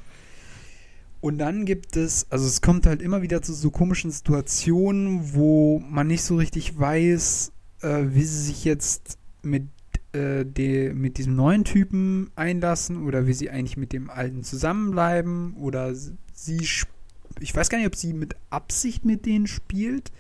Und 1.21 1.37
dann 1.37 1.65
gibt 1.65 1.95
es, 1.95 2.27
also 2.31 2.45
es 2.45 2.61
kommt 2.61 2.85
halt 2.85 3.01
immer 3.01 3.21
wieder 3.21 3.41
zu 3.41 3.53
so 3.53 3.71
komischen 3.71 4.11
Situationen, 4.11 5.33
wo 5.33 5.79
man 5.79 6.07
nicht 6.07 6.23
so 6.23 6.35
richtig 6.35 6.77
weiß, 6.77 7.53
äh, 7.81 8.03
wie 8.09 8.23
sie 8.23 8.43
sich 8.43 8.65
jetzt 8.65 9.17
mit, 9.41 9.67
äh, 10.13 10.45
de, 10.45 10.93
mit 10.93 11.17
diesem 11.17 11.36
neuen 11.36 11.63
Typen 11.63 12.32
einlassen 12.36 13.06
oder 13.06 13.28
wie 13.28 13.34
sie 13.34 13.49
eigentlich 13.49 13.78
mit 13.78 13.93
dem 13.93 14.10
alten 14.10 14.43
zusammenbleiben 14.43 15.56
oder 15.56 15.93
sie, 15.93 16.67
ich 17.39 17.56
weiß 17.56 17.69
gar 17.69 17.78
nicht, 17.78 17.88
ob 17.88 17.95
sie 17.95 18.13
mit 18.13 18.36
Absicht 18.49 19.06
mit 19.06 19.26
denen 19.26 19.47
spielt. 19.47 20.12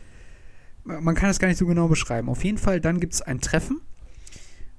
Man 0.83 1.15
kann 1.15 1.29
das 1.29 1.39
gar 1.39 1.47
nicht 1.47 1.57
so 1.57 1.65
genau 1.65 1.87
beschreiben. 1.87 2.27
Auf 2.27 2.43
jeden 2.43 2.57
Fall, 2.57 2.81
dann 2.81 2.99
gibt 2.99 3.13
es 3.13 3.21
ein 3.21 3.39
Treffen. 3.39 3.81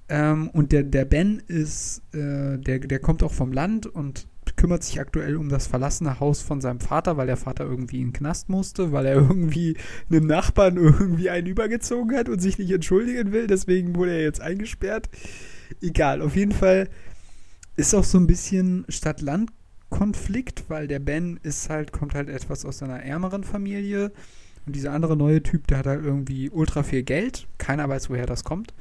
Ähm, 0.08 0.50
und 0.50 0.72
der, 0.72 0.82
der 0.82 1.06
Ben 1.06 1.42
ist, 1.46 2.02
äh, 2.12 2.58
der, 2.58 2.80
der 2.80 2.98
kommt 2.98 3.22
auch 3.22 3.32
vom 3.32 3.52
Land 3.52 3.86
und 3.86 4.26
kümmert 4.64 4.82
sich 4.82 4.98
aktuell 4.98 5.36
um 5.36 5.50
das 5.50 5.66
verlassene 5.66 6.20
Haus 6.20 6.40
von 6.40 6.62
seinem 6.62 6.80
Vater, 6.80 7.18
weil 7.18 7.26
der 7.26 7.36
Vater 7.36 7.64
irgendwie 7.64 8.00
in 8.00 8.06
den 8.06 8.12
Knast 8.14 8.48
musste, 8.48 8.92
weil 8.92 9.04
er 9.04 9.14
irgendwie 9.16 9.76
einem 10.08 10.26
Nachbarn 10.26 10.78
irgendwie 10.78 11.28
einen 11.28 11.48
übergezogen 11.48 12.16
hat 12.16 12.30
und 12.30 12.38
sich 12.40 12.56
nicht 12.56 12.70
entschuldigen 12.70 13.30
will. 13.30 13.46
Deswegen 13.46 13.94
wurde 13.94 14.12
er 14.12 14.22
jetzt 14.22 14.40
eingesperrt. 14.40 15.10
Egal, 15.82 16.22
auf 16.22 16.34
jeden 16.34 16.52
Fall 16.52 16.88
ist 17.76 17.94
auch 17.94 18.04
so 18.04 18.16
ein 18.16 18.26
bisschen 18.26 18.86
Stadt-Land-Konflikt, 18.88 20.64
weil 20.68 20.88
der 20.88 20.98
Ben 20.98 21.38
ist 21.42 21.68
halt, 21.68 21.92
kommt 21.92 22.14
halt 22.14 22.30
etwas 22.30 22.64
aus 22.64 22.82
einer 22.82 23.02
ärmeren 23.02 23.44
Familie. 23.44 24.12
Und 24.64 24.74
dieser 24.74 24.92
andere 24.92 25.14
neue 25.14 25.42
Typ, 25.42 25.66
der 25.66 25.76
hat 25.76 25.86
halt 25.86 26.02
irgendwie 26.02 26.48
ultra 26.48 26.84
viel 26.84 27.02
Geld. 27.02 27.48
Keiner 27.58 27.86
weiß, 27.86 28.08
woher 28.08 28.24
das 28.24 28.44
kommt. 28.44 28.72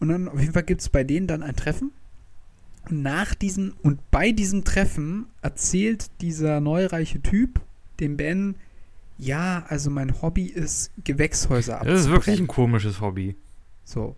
Und 0.00 0.08
dann 0.08 0.26
auf 0.26 0.40
jeden 0.40 0.52
Fall 0.52 0.64
gibt 0.64 0.80
es 0.80 0.88
bei 0.88 1.04
denen 1.04 1.28
dann 1.28 1.44
ein 1.44 1.54
Treffen 1.54 1.92
nach 2.90 3.34
diesem 3.34 3.74
und 3.82 4.10
bei 4.10 4.32
diesem 4.32 4.64
Treffen 4.64 5.26
erzählt 5.42 6.10
dieser 6.20 6.60
neureiche 6.60 7.20
Typ 7.20 7.60
dem 8.00 8.16
Ben, 8.16 8.56
ja, 9.18 9.64
also 9.68 9.90
mein 9.90 10.20
Hobby 10.22 10.46
ist 10.46 10.90
Gewächshäuser 11.04 11.74
abzubrennen. 11.74 11.96
Das 11.96 12.06
ist 12.06 12.10
wirklich 12.10 12.40
ein 12.40 12.46
komisches 12.46 13.00
Hobby. 13.00 13.36
So. 13.84 14.16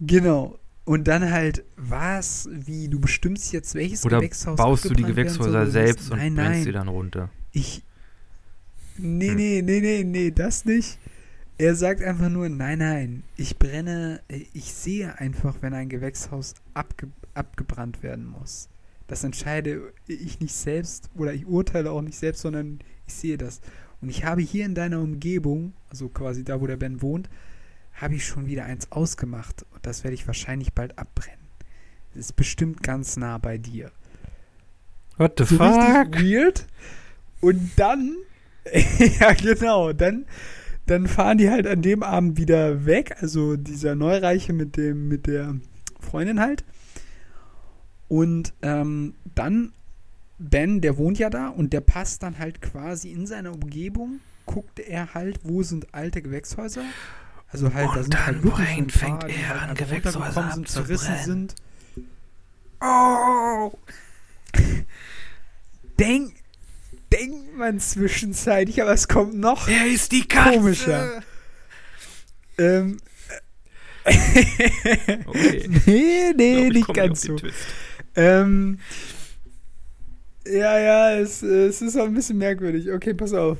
Genau. 0.00 0.58
Und 0.84 1.06
dann 1.06 1.30
halt, 1.30 1.64
was, 1.76 2.48
wie, 2.50 2.88
du 2.88 2.98
bestimmst 2.98 3.52
jetzt, 3.52 3.74
welches 3.74 4.04
Oder 4.04 4.18
Gewächshaus 4.18 4.56
baust 4.56 4.84
du 4.86 4.94
die 4.94 5.04
Gewächshäuser 5.04 5.66
selbst 5.68 6.10
und 6.10 6.18
nein, 6.18 6.34
brennst 6.34 6.50
nein. 6.52 6.64
sie 6.64 6.72
dann 6.72 6.88
runter? 6.88 7.30
Ich, 7.52 7.82
nee, 8.96 9.28
Hm. 9.28 9.36
nee, 9.36 9.62
nee, 9.62 9.80
nee, 9.80 10.04
nee, 10.04 10.30
das 10.32 10.64
nicht. 10.64 10.98
Er 11.58 11.74
sagt 11.74 12.02
einfach 12.02 12.28
nur, 12.28 12.48
nein, 12.48 12.78
nein, 12.78 13.22
ich 13.36 13.58
brenne, 13.58 14.20
ich 14.28 14.72
sehe 14.72 15.18
einfach, 15.18 15.56
wenn 15.60 15.74
ein 15.74 15.88
Gewächshaus 15.88 16.54
abge, 16.74 17.08
abgebrannt 17.34 18.02
werden 18.02 18.26
muss. 18.26 18.68
Das 19.06 19.24
entscheide 19.24 19.92
ich 20.06 20.40
nicht 20.40 20.54
selbst 20.54 21.10
oder 21.14 21.34
ich 21.34 21.46
urteile 21.46 21.90
auch 21.90 22.02
nicht 22.02 22.18
selbst, 22.18 22.42
sondern 22.42 22.80
ich 23.06 23.14
sehe 23.14 23.38
das. 23.38 23.60
Und 24.00 24.08
ich 24.08 24.24
habe 24.24 24.40
hier 24.40 24.64
in 24.64 24.74
deiner 24.74 25.00
Umgebung, 25.00 25.74
also 25.90 26.08
quasi 26.08 26.44
da, 26.44 26.60
wo 26.60 26.66
der 26.66 26.76
Ben 26.76 27.02
wohnt, 27.02 27.28
habe 27.94 28.14
ich 28.14 28.26
schon 28.26 28.46
wieder 28.46 28.64
eins 28.64 28.90
ausgemacht. 28.90 29.64
Und 29.72 29.86
das 29.86 30.02
werde 30.02 30.14
ich 30.14 30.26
wahrscheinlich 30.26 30.72
bald 30.72 30.98
abbrennen. 30.98 31.38
Das 32.14 32.26
ist 32.26 32.32
bestimmt 32.36 32.82
ganz 32.82 33.16
nah 33.16 33.38
bei 33.38 33.58
dir. 33.58 33.92
What 35.18 35.34
the 35.38 35.44
so 35.44 35.56
fuck? 35.56 36.20
weird. 36.20 36.66
Und 37.40 37.70
dann, 37.76 38.16
ja 39.20 39.32
genau, 39.34 39.92
dann 39.92 40.26
dann 40.92 41.08
fahren 41.08 41.38
die 41.38 41.50
halt 41.50 41.66
an 41.66 41.80
dem 41.82 42.02
Abend 42.02 42.36
wieder 42.36 42.84
weg, 42.84 43.16
also 43.20 43.56
dieser 43.56 43.94
Neureiche 43.94 44.52
mit 44.52 44.76
dem, 44.76 45.08
mit 45.08 45.26
der 45.26 45.56
Freundin 46.00 46.38
halt. 46.38 46.64
Und 48.08 48.52
ähm, 48.60 49.14
dann, 49.34 49.72
Ben, 50.38 50.82
der 50.82 50.98
wohnt 50.98 51.18
ja 51.18 51.30
da 51.30 51.48
und 51.48 51.72
der 51.72 51.80
passt 51.80 52.22
dann 52.22 52.38
halt 52.38 52.60
quasi 52.60 53.10
in 53.10 53.26
seiner 53.26 53.52
Umgebung, 53.52 54.20
guckt 54.44 54.80
er 54.80 55.14
halt, 55.14 55.40
wo 55.44 55.62
sind 55.62 55.94
alte 55.94 56.20
Gewächshäuser. 56.20 56.84
Also 57.48 57.72
halt, 57.72 57.88
Und 57.88 57.96
da 57.96 58.02
sind 58.02 58.26
halt 58.26 58.42
wirklich 58.42 58.68
ein 58.68 58.86
paar, 58.88 58.98
fängt 58.98 59.24
er 59.24 59.48
halt 59.48 59.70
an, 59.70 59.76
Gewächshäuser 59.76 60.50
sind, 60.52 60.68
zerrissen 60.68 61.14
sind. 61.24 61.54
Oh! 62.82 63.72
Denk, 65.98 66.34
denkt 67.12 67.41
man 67.56 67.80
zwischenzeitlich, 67.80 68.82
aber 68.82 68.92
es 68.92 69.08
kommt 69.08 69.34
noch. 69.34 69.68
Er 69.68 69.86
ist 69.86 70.12
die 70.12 70.26
Katze! 70.26 70.58
Komischer. 70.58 71.22
Ähm, 72.58 72.98
Okay. 74.04 75.68
nee, 75.86 76.32
nee, 76.36 76.66
Ich 76.66 76.72
nicht 76.74 76.94
ganz 76.94 77.22
so. 77.22 77.36
Ähm, 78.16 78.78
ja, 80.46 80.78
ja, 80.78 81.12
es, 81.18 81.42
es 81.42 81.82
ist 81.82 81.96
auch 81.96 82.06
ein 82.06 82.14
bisschen 82.14 82.38
merkwürdig. 82.38 82.90
Okay, 82.90 83.14
pass 83.14 83.32
auf. 83.32 83.58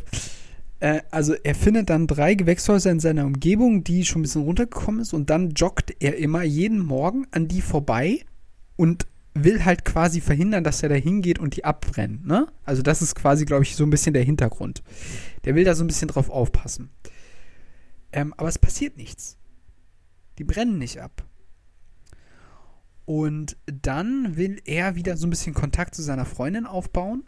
Äh, 0.81 1.00
also 1.11 1.35
er 1.35 1.55
findet 1.55 1.90
dann 1.90 2.07
drei 2.07 2.35
Gewächshäuser 2.35 2.90
in 2.90 3.00
seiner 3.00 3.24
Umgebung, 3.24 3.85
die 3.85 4.05
schon 4.05 4.20
ein 4.20 4.22
bisschen 4.22 4.42
runtergekommen 4.42 5.00
ist 5.00 5.14
und 5.14 5.31
dann 5.31 5.50
joggt 5.50 5.94
er 6.00 6.16
immer 6.16 6.42
jeden 6.42 6.81
Morgen 6.81 7.26
an 7.31 7.46
die 7.46 7.62
vorbei 7.62 8.20
und 8.76 9.07
will 9.35 9.64
halt 9.64 9.85
quasi 9.85 10.21
verhindern, 10.21 10.64
dass 10.64 10.83
er 10.83 10.88
da 10.88 10.95
hingeht 10.95 11.38
und 11.38 11.57
die 11.57 11.64
abbrennen. 11.64 12.23
Ne? 12.27 12.47
Also 12.64 12.83
das 12.83 13.03
ist 13.03 13.14
quasi, 13.14 13.45
glaube 13.45 13.64
ich, 13.64 13.77
so 13.77 13.85
ein 13.85 13.90
bisschen 13.90 14.14
der 14.14 14.25
Hintergrund. 14.25 14.83
Der 15.45 15.55
will 15.55 15.64
da 15.64 15.75
so 15.75 15.85
ein 15.85 15.87
bisschen 15.87 16.09
drauf 16.09 16.29
aufpassen. 16.31 16.90
Ähm, 18.12 18.35
aber 18.37 18.49
es 18.49 18.59
passiert 18.59 18.97
nichts. 18.97 19.38
Die 20.38 20.45
brennen 20.45 20.79
nicht 20.79 21.01
ab. 21.01 21.25
Und 23.05 23.57
dann 23.66 24.37
will 24.37 24.61
er 24.64 24.95
wieder 24.95 25.16
so 25.16 25.27
ein 25.27 25.31
bisschen 25.31 25.55
Kontakt 25.55 25.95
zu 25.95 26.03
seiner 26.03 26.27
Freundin 26.27 26.66
aufbauen. 26.66 27.25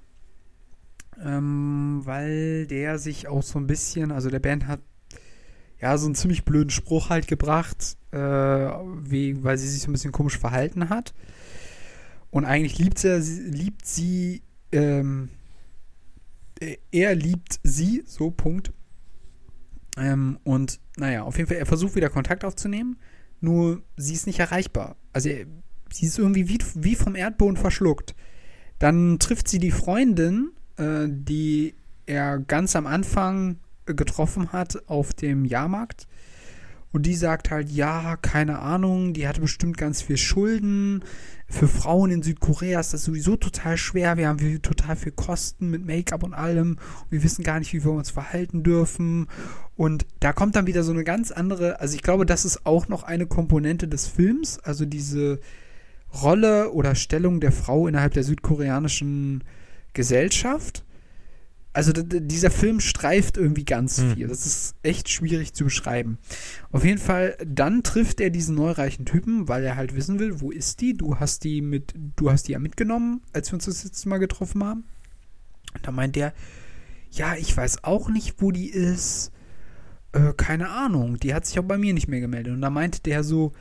Ähm, 1.23 2.01
weil 2.05 2.67
der 2.67 2.99
sich 2.99 3.29
auch 3.29 3.43
so 3.43 3.59
ein 3.59 3.67
bisschen, 3.67 4.11
also 4.11 4.31
der 4.31 4.41
Band 4.41 4.67
hat 4.67 4.81
ja 5.81 5.97
so 5.97 6.07
einen 6.07 6.15
ziemlich 6.15 6.45
blöden 6.45 6.71
Spruch 6.71 7.09
halt 7.09 7.29
gebracht, 7.29 7.97
äh, 8.11 8.19
wie, 8.19 9.43
weil 9.43 9.57
sie 9.59 9.69
sich 9.69 9.83
so 9.83 9.91
ein 9.91 9.93
bisschen 9.93 10.13
komisch 10.13 10.39
verhalten 10.39 10.89
hat. 10.89 11.15
Und 12.35 12.47
eigentlich 12.47 12.79
liebt 12.81 12.99
sie, 12.99 13.21
liebt 13.49 13.87
sie, 13.87 14.43
ähm, 14.73 15.29
äh, 16.59 16.79
er 16.91 17.15
liebt 17.15 17.61
sie, 17.63 18.03
so 18.09 18.33
Punkt. 18.33 18.73
Ähm, 19.97 20.41
und 20.43 20.81
naja, 20.97 21.23
auf 21.23 21.37
jeden 21.37 21.47
Fall, 21.49 21.59
er 21.59 21.67
versucht 21.67 21.95
wieder 21.95 22.11
Kontakt 22.11 22.45
aufzunehmen, 22.45 22.99
nur 23.41 23.83
sie 23.97 24.15
ist 24.15 24.27
nicht 24.27 24.41
erreichbar. 24.41 24.97
Also 25.13 25.29
er, 25.29 25.47
sie 25.93 26.07
ist 26.07 26.19
irgendwie 26.19 26.49
wie, 26.49 26.59
wie 26.75 26.97
vom 26.97 27.15
Erdboden 27.15 27.57
verschluckt. 27.57 28.17
Dann 28.81 29.21
trifft 29.21 29.47
sie 29.47 29.61
die 29.61 29.71
Freundin, 29.71 30.51
äh, 30.77 31.07
die 31.09 31.77
er 32.05 32.41
ganz 32.41 32.75
am 32.75 32.89
Anfang 32.89 33.61
getroffen 33.87 34.51
hat 34.53 34.89
auf 34.89 35.15
dem 35.15 35.45
Jahrmarkt. 35.45 36.09
Und 36.95 37.07
die 37.07 37.17
sagt 37.17 37.51
halt, 37.51 37.71
ja, 37.71 38.17
keine 38.23 38.61
Ahnung, 38.61 39.15
die 39.15 39.27
hatte 39.27 39.41
bestimmt 39.41 39.77
ganz 39.77 40.01
viel 40.01 40.17
Schulden. 40.17 41.03
Für 41.49 41.67
Frauen 41.67 42.13
in 42.13 42.23
Südkorea 42.23 42.79
ist 42.79 42.95
das 42.95 43.03
sowieso 43.03 43.35
total 43.35 43.77
schwer. 43.77 44.17
Wir 44.17 44.29
haben 44.29 44.63
total 44.63 44.95
viel 44.95 45.11
Kosten 45.11 45.71
mit 45.71 45.85
Make-up 45.85 46.23
und 46.23 46.35
allem. 46.35 46.79
Und 47.03 47.11
wir 47.11 47.25
wissen 47.25 47.43
gar 47.43 47.59
nicht, 47.59 47.73
wie 47.73 47.85
wir 47.85 47.91
uns 47.91 48.11
verhalten 48.11 48.63
dürfen. 48.63 49.27
Und 49.75 50.07
da 50.21 50.33
kommt 50.33 50.55
dann 50.55 50.69
wieder 50.69 50.85
so 50.85 50.93
eine 50.93 51.03
ganz 51.03 51.33
andere, 51.33 51.81
also 51.81 51.97
ich 51.97 52.03
glaube, 52.03 52.27
das 52.27 52.45
ist 52.45 52.65
auch 52.65 52.87
noch 52.87 53.03
eine 53.03 53.27
Komponente 53.27 53.89
des 53.89 54.07
Films, 54.07 54.61
also 54.61 54.87
diese 54.87 55.41
Rolle 56.23 56.71
oder 56.71 56.95
Stellung 56.95 57.41
der 57.41 57.51
Frau 57.51 57.89
innerhalb 57.89 58.15
der 58.15 58.23
südkoreanischen 58.23 59.43
Gesellschaft. 59.95 60.85
Also 61.75 61.93
dieser 61.93 62.51
Film 62.53 62.79
streift 62.81 63.37
irgendwie 63.37 63.65
ganz 63.65 63.99
Mhm. 63.99 64.15
viel. 64.15 64.29
Das 64.29 64.47
ist 64.47 64.77
echt 64.83 65.09
schwierig 65.09 65.55
zu 65.55 65.65
beschreiben. 65.65 66.19
Auf 66.71 66.85
jeden 66.85 67.01
Fall, 67.01 67.37
dann 67.45 67.83
trifft 67.83 68.21
er 68.21 68.31
diesen 68.31 68.55
neureichen 68.55 69.05
Typen, 69.05 69.49
weil 69.49 69.65
er 69.65 69.75
halt 69.77 69.95
wissen 69.97 70.21
will, 70.21 70.41
wo 70.41 70.53
ist 70.53 70.81
die? 70.81 70.97
Du 70.97 71.19
hast 71.19 71.43
die 71.43 71.61
mit, 71.61 71.93
du 72.17 72.31
hast 72.31 72.45
die 72.49 72.53
ja 72.53 72.61
mitgenommen, 72.61 73.23
als 73.33 73.51
wir 73.51 73.55
uns 73.55 73.65
das 73.65 73.83
letzte 73.85 74.09
Mal 74.09 74.19
getroffen 74.19 74.63
haben. 74.63 74.85
Und 75.75 75.85
da 75.87 75.91
meint 75.91 76.15
der, 76.15 76.33
ja, 77.11 77.35
ich 77.35 77.57
weiß 77.57 77.83
auch 77.83 78.09
nicht, 78.09 78.41
wo 78.41 78.53
die 78.53 78.69
ist. 78.71 79.33
Äh, 80.13 80.33
keine 80.37 80.69
Ahnung. 80.69 81.19
Die 81.19 81.35
hat 81.35 81.45
sich 81.45 81.59
auch 81.59 81.65
bei 81.65 81.77
mir 81.77 81.93
nicht 81.93 82.07
mehr 82.07 82.21
gemeldet. 82.21 82.55
Und 82.55 82.61
da 82.61 82.71
meinte 82.71 83.01
der 83.03 83.25
so, 83.25 83.53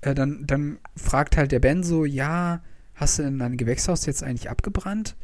äh, 0.00 0.14
dann, 0.14 0.46
dann 0.46 0.78
fragt 0.96 1.36
halt 1.36 1.52
der 1.52 1.60
Ben 1.60 1.82
so, 1.82 2.06
ja, 2.06 2.62
hast 2.94 3.18
du 3.18 3.22
denn 3.24 3.38
dein 3.38 3.58
Gewächshaus 3.58 4.06
jetzt 4.06 4.22
eigentlich 4.22 4.48
abgebrannt? 4.48 5.14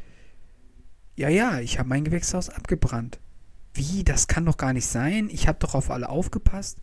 Ja, 1.17 1.29
ja, 1.29 1.59
ich 1.59 1.79
habe 1.79 1.89
mein 1.89 2.03
Gewächshaus 2.03 2.49
abgebrannt. 2.49 3.19
Wie? 3.73 4.03
Das 4.03 4.27
kann 4.27 4.45
doch 4.45 4.57
gar 4.57 4.71
nicht 4.71 4.85
sein. 4.85 5.29
Ich 5.31 5.47
habe 5.47 5.57
doch 5.59 5.73
auf 5.73 5.89
alle 5.89 6.09
aufgepasst. 6.09 6.79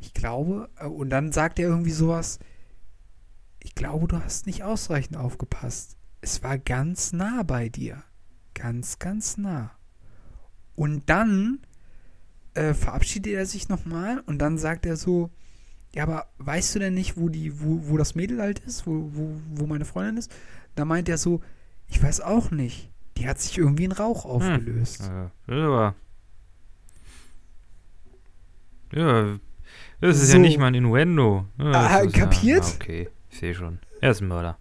Ich 0.00 0.14
glaube, 0.14 0.70
äh, 0.78 0.86
und 0.86 1.10
dann 1.10 1.30
sagt 1.30 1.58
er 1.58 1.68
irgendwie 1.68 1.90
sowas, 1.92 2.38
ich 3.60 3.74
glaube, 3.74 4.08
du 4.08 4.18
hast 4.18 4.46
nicht 4.46 4.64
ausreichend 4.64 5.18
aufgepasst. 5.18 5.96
Es 6.22 6.42
war 6.42 6.56
ganz 6.56 7.12
nah 7.12 7.42
bei 7.42 7.68
dir. 7.68 8.02
Ganz, 8.54 8.98
ganz 8.98 9.36
nah. 9.36 9.72
Und 10.74 11.10
dann 11.10 11.60
äh, 12.54 12.72
verabschiedet 12.72 13.34
er 13.34 13.44
sich 13.44 13.68
nochmal 13.68 14.20
und 14.20 14.38
dann 14.38 14.56
sagt 14.56 14.86
er 14.86 14.96
so, 14.96 15.30
ja, 15.94 16.04
aber 16.04 16.28
weißt 16.38 16.74
du 16.74 16.78
denn 16.78 16.94
nicht, 16.94 17.18
wo 17.18 17.28
die, 17.28 17.60
wo, 17.60 17.88
wo 17.88 17.98
das 17.98 18.14
Mädel 18.14 18.40
halt 18.40 18.60
ist, 18.60 18.86
wo, 18.86 19.10
wo, 19.12 19.38
wo 19.50 19.66
meine 19.66 19.84
Freundin 19.84 20.16
ist? 20.16 20.32
Da 20.74 20.86
meint 20.86 21.10
er 21.10 21.18
so, 21.18 21.42
ich 21.88 22.02
weiß 22.02 22.22
auch 22.22 22.50
nicht. 22.50 22.91
Die 23.16 23.28
hat 23.28 23.40
sich 23.40 23.58
irgendwie 23.58 23.84
in 23.84 23.92
Rauch 23.92 24.24
aufgelöst. 24.24 25.02
Äh, 25.02 25.28
das 25.46 25.56
ist 25.56 25.62
aber. 25.64 25.94
Ja, 28.92 29.38
das 30.00 30.16
ist 30.22 30.28
So. 30.28 30.34
ja 30.34 30.38
nicht 30.40 30.58
mal 30.58 30.66
ein 30.66 30.74
Innuendo. 30.74 31.46
Ja, 31.58 31.70
Ah, 31.72 31.98
ist 32.00 32.14
kapiert? 32.14 32.64
Ja, 32.64 32.70
ah, 32.70 32.74
okay, 32.80 33.08
ich 33.30 33.38
sehe 33.38 33.54
schon. 33.54 33.78
Er 34.00 34.10
ist 34.10 34.20
ein 34.20 34.28
Mörder. 34.28 34.58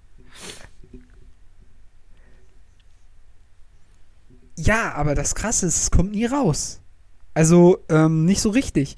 Ja, 4.58 4.94
aber 4.94 5.16
das 5.16 5.36
Krasse 5.36 5.66
ist, 5.66 5.82
es 5.84 5.92
kommt 5.92 6.12
nie 6.12 6.26
raus. 6.26 6.82
Also, 7.34 7.80
ähm, 7.90 8.26
nicht 8.26 8.42
so 8.42 8.50
richtig. 8.50 8.96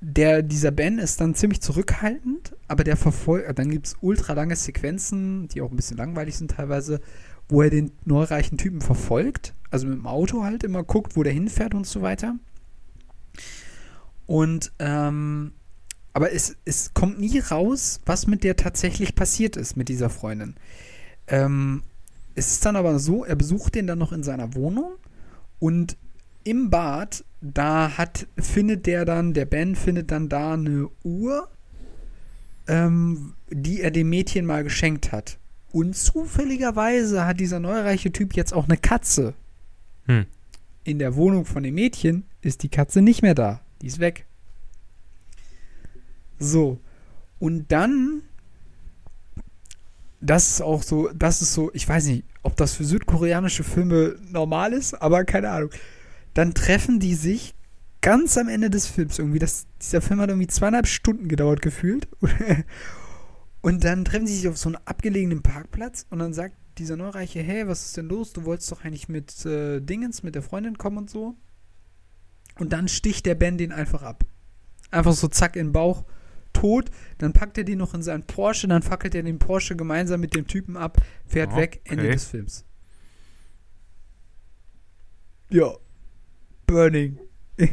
Der, 0.00 0.42
dieser 0.42 0.70
Ben 0.70 0.98
ist 0.98 1.20
dann 1.20 1.34
ziemlich 1.34 1.60
zurückhaltend, 1.60 2.56
aber 2.68 2.84
der 2.84 2.96
verfolgt, 2.96 3.58
dann 3.58 3.70
gibt 3.70 3.86
es 3.86 3.96
ultra 4.00 4.32
lange 4.32 4.56
Sequenzen, 4.56 5.46
die 5.48 5.60
auch 5.60 5.70
ein 5.70 5.76
bisschen 5.76 5.98
langweilig 5.98 6.38
sind 6.38 6.52
teilweise, 6.52 7.00
wo 7.50 7.62
er 7.62 7.70
den 7.70 7.92
neureichen 8.04 8.58
Typen 8.58 8.80
verfolgt, 8.80 9.54
also 9.70 9.86
mit 9.86 9.98
dem 9.98 10.06
Auto 10.06 10.42
halt 10.44 10.64
immer 10.64 10.82
guckt, 10.82 11.16
wo 11.16 11.22
der 11.22 11.32
hinfährt 11.32 11.74
und 11.74 11.86
so 11.86 12.02
weiter. 12.02 12.36
Und, 14.26 14.72
ähm, 14.78 15.52
aber 16.12 16.32
es, 16.32 16.56
es 16.64 16.94
kommt 16.94 17.18
nie 17.18 17.38
raus, 17.38 18.00
was 18.06 18.26
mit 18.26 18.44
der 18.44 18.56
tatsächlich 18.56 19.14
passiert 19.14 19.56
ist, 19.56 19.76
mit 19.76 19.88
dieser 19.88 20.10
Freundin. 20.10 20.54
Ähm, 21.26 21.82
es 22.34 22.52
ist 22.52 22.64
dann 22.64 22.76
aber 22.76 22.98
so, 22.98 23.24
er 23.24 23.36
besucht 23.36 23.74
den 23.74 23.86
dann 23.86 23.98
noch 23.98 24.12
in 24.12 24.22
seiner 24.22 24.54
Wohnung 24.54 24.92
und 25.58 25.96
im 26.44 26.70
Bad, 26.70 27.24
da 27.40 27.96
hat, 27.98 28.26
findet 28.38 28.86
der 28.86 29.04
dann, 29.04 29.34
der 29.34 29.44
Ben 29.44 29.76
findet 29.76 30.10
dann 30.10 30.28
da 30.28 30.54
eine 30.54 30.88
Uhr, 31.04 31.48
ähm, 32.66 33.34
die 33.50 33.80
er 33.80 33.90
dem 33.90 34.10
Mädchen 34.10 34.46
mal 34.46 34.64
geschenkt 34.64 35.12
hat. 35.12 35.38
Und 35.72 35.96
zufälligerweise 35.96 37.24
hat 37.24 37.40
dieser 37.40 37.60
neureiche 37.60 38.12
Typ 38.12 38.34
jetzt 38.34 38.52
auch 38.52 38.64
eine 38.64 38.76
Katze. 38.76 39.34
Hm. 40.06 40.26
In 40.84 40.98
der 40.98 41.14
Wohnung 41.14 41.44
von 41.44 41.62
dem 41.62 41.74
Mädchen 41.74 42.24
ist 42.40 42.62
die 42.62 42.68
Katze 42.68 43.02
nicht 43.02 43.22
mehr 43.22 43.34
da. 43.34 43.60
Die 43.82 43.86
ist 43.86 44.00
weg. 44.00 44.26
So. 46.38 46.80
Und 47.38 47.70
dann 47.70 48.22
das 50.20 50.50
ist 50.50 50.62
auch 50.62 50.82
so, 50.82 51.10
das 51.14 51.42
ist 51.42 51.54
so, 51.54 51.70
ich 51.72 51.88
weiß 51.88 52.06
nicht, 52.06 52.24
ob 52.42 52.56
das 52.56 52.74
für 52.74 52.84
südkoreanische 52.84 53.64
Filme 53.64 54.16
normal 54.30 54.72
ist, 54.72 54.94
aber 54.94 55.24
keine 55.24 55.50
Ahnung. 55.50 55.70
Dann 56.34 56.54
treffen 56.54 57.00
die 57.00 57.14
sich 57.14 57.54
ganz 58.02 58.38
am 58.38 58.48
Ende 58.48 58.70
des 58.70 58.86
Films 58.86 59.18
irgendwie. 59.18 59.38
Das, 59.38 59.66
dieser 59.80 60.00
Film 60.00 60.20
hat 60.20 60.28
irgendwie 60.28 60.46
zweieinhalb 60.46 60.86
Stunden 60.86 61.28
gedauert 61.28 61.62
gefühlt. 61.62 62.08
Und 63.62 63.84
dann 63.84 64.04
treffen 64.04 64.26
sie 64.26 64.36
sich 64.36 64.48
auf 64.48 64.56
so 64.56 64.70
einem 64.70 64.78
abgelegenen 64.84 65.42
Parkplatz 65.42 66.06
und 66.10 66.18
dann 66.18 66.32
sagt 66.32 66.56
dieser 66.78 66.96
Neureiche, 66.96 67.42
hey, 67.42 67.66
was 67.68 67.86
ist 67.86 67.96
denn 67.96 68.08
los? 68.08 68.32
Du 68.32 68.44
wolltest 68.44 68.72
doch 68.72 68.84
eigentlich 68.84 69.08
mit 69.08 69.44
äh, 69.44 69.80
Dingens, 69.80 70.22
mit 70.22 70.34
der 70.34 70.42
Freundin 70.42 70.78
kommen 70.78 70.96
und 70.98 71.10
so. 71.10 71.36
Und 72.58 72.72
dann 72.72 72.88
sticht 72.88 73.26
der 73.26 73.34
Ben 73.34 73.58
den 73.58 73.72
einfach 73.72 74.02
ab. 74.02 74.24
Einfach 74.90 75.12
so 75.12 75.28
zack 75.28 75.56
in 75.56 75.68
den 75.68 75.72
Bauch, 75.72 76.04
tot. 76.52 76.90
Dann 77.18 77.32
packt 77.32 77.58
er 77.58 77.64
den 77.64 77.78
noch 77.78 77.94
in 77.94 78.02
seinen 78.02 78.24
Porsche, 78.24 78.66
dann 78.66 78.82
fackelt 78.82 79.14
er 79.14 79.22
den 79.22 79.38
Porsche 79.38 79.76
gemeinsam 79.76 80.20
mit 80.20 80.34
dem 80.34 80.46
Typen 80.46 80.76
ab, 80.76 80.98
fährt 81.26 81.54
weg, 81.54 81.80
Ende 81.84 82.04
Okay. 82.04 82.12
des 82.12 82.24
Films. 82.24 82.64
Ja. 85.50 85.72
Burning. 86.66 87.18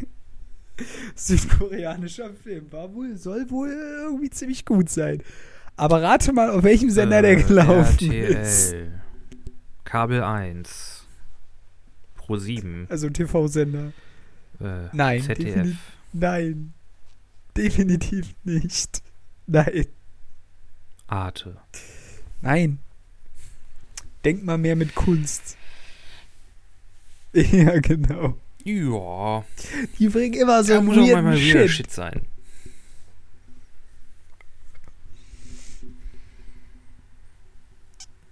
Südkoreanischer 1.16 2.34
Film. 2.34 2.72
War 2.72 2.94
wohl, 2.94 3.16
soll 3.16 3.50
wohl 3.50 3.70
irgendwie 3.70 4.30
ziemlich 4.30 4.66
gut 4.66 4.90
sein. 4.90 5.24
Aber 5.78 6.02
rate 6.02 6.34
mal, 6.34 6.50
auf 6.50 6.64
welchem 6.64 6.90
Sender 6.90 7.22
der 7.22 7.38
Äh, 7.38 7.44
gelaufen 7.44 8.12
RTL. 8.12 8.32
ist. 8.42 8.76
Kabel 9.86 10.24
1. 10.24 11.06
Pro 12.16 12.36
7. 12.38 12.88
Also 12.90 13.10
TV-Sender. 13.10 13.94
Äh, 14.60 14.90
Nein, 14.92 15.22
ZDF. 15.22 15.54
definitiv- 15.54 15.78
Nein. 16.14 16.74
definitiv 17.56 18.36
nicht. 18.44 19.02
Nein. 19.46 19.86
Arte. 21.08 21.58
Nein. 22.42 22.80
Denk 24.26 24.44
mal 24.44 24.58
mehr 24.58 24.76
mit 24.76 24.94
Kunst. 24.96 25.56
Ja, 27.34 27.80
genau. 27.82 28.36
Ja. 28.64 29.44
Die 30.00 30.10
bringen 30.10 30.34
immer 30.34 30.64
so 30.64 30.74
Ja, 30.74 30.82
muss 30.82 30.98
auch 30.98 31.04
wieder 31.04 31.38
Shit. 31.38 31.70
Shit 31.70 31.92
sein. 31.92 32.22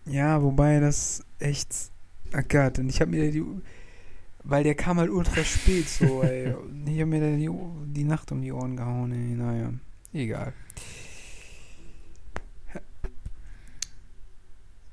Ja, 0.06 0.42
wobei 0.42 0.80
das 0.80 1.24
echt. 1.40 1.92
Ach 2.34 2.44
Gott, 2.48 2.80
und 2.80 2.90
ich 2.90 3.02
hab 3.02 3.10
mir 3.10 3.32
die. 3.32 3.44
Weil 4.44 4.64
der 4.64 4.76
kam 4.76 5.00
halt 5.00 5.10
ultra 5.10 5.44
spät 5.44 5.90
so, 5.90 6.22
ey. 6.24 6.54
Ich 6.86 7.02
hab 7.02 7.08
mir 7.08 7.20
da 7.20 7.36
die, 7.36 7.50
die 7.94 8.04
Nacht 8.04 8.32
um 8.32 8.42
die 8.42 8.52
Ohren 8.52 8.78
gehauen, 8.78 9.12
ey. 9.12 9.36
Naja, 9.36 9.74
egal. 10.14 10.54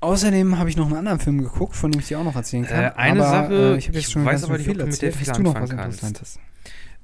Außerdem 0.03 0.57
habe 0.59 0.69
ich 0.69 0.75
noch 0.75 0.87
einen 0.87 0.97
anderen 0.97 1.19
Film 1.19 1.37
geguckt, 1.37 1.77
von 1.77 1.89
dem 1.89 2.01
ich 2.01 2.09
dir 2.09 2.19
auch 2.19 2.25
noch 2.25 2.35
erzählen 2.35 2.65
kann. 2.65 2.83
Äh, 2.83 2.91
eine 2.97 3.21
aber, 3.21 3.29
Sache, 3.29 3.53
äh, 3.53 3.77
ich 3.77 3.87
habe 3.87 3.97
jetzt 3.97 4.07
ich 4.07 4.11
schon 4.11 4.25
weiß 4.25 4.43
aber 4.43 4.57
nicht, 4.57 4.67
ob 4.67 4.75
viel 4.75 4.83
du 4.83 4.85
mit 4.85 5.01
der 5.01 5.13
viel 5.13 5.29
anfangen 5.29 5.77
kannst. 5.77 6.39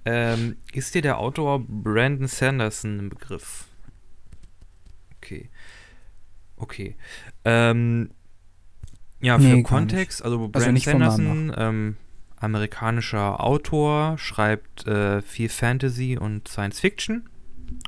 Ähm, 0.03 0.57
ist 0.73 0.95
dir 0.95 1.01
der 1.01 1.17
Autor 1.17 1.63
Brandon 1.65 2.27
Sanderson 2.27 2.97
ein 2.97 3.09
Begriff? 3.09 3.67
Okay. 5.15 5.49
Okay. 6.57 6.97
Ähm, 7.49 8.09
ja, 9.21 9.37
für 9.37 9.43
Nee, 9.43 9.63
Kontext, 9.63 10.23
also 10.23 10.37
vom 10.37 10.51
Namen 10.51 10.77
Sanderson, 10.77 11.53
ähm, 11.57 11.97
amerikanischer 12.37 13.43
Autor, 13.43 14.17
schreibt 14.17 14.87
äh, 14.87 15.21
viel 15.21 15.49
Fantasy 15.49 16.17
und 16.17 16.47
Science 16.47 16.79
Fiction. 16.79 17.27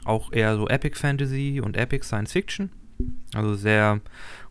Auch 0.04 0.32
eher 0.34 0.56
so 0.56 0.68
Epic 0.68 0.98
Fantasy 0.98 1.62
und 1.64 1.78
Epic 1.78 2.06
Science 2.06 2.34
Fiction. 2.34 2.72
Also 3.34 3.56
sehr 3.56 4.02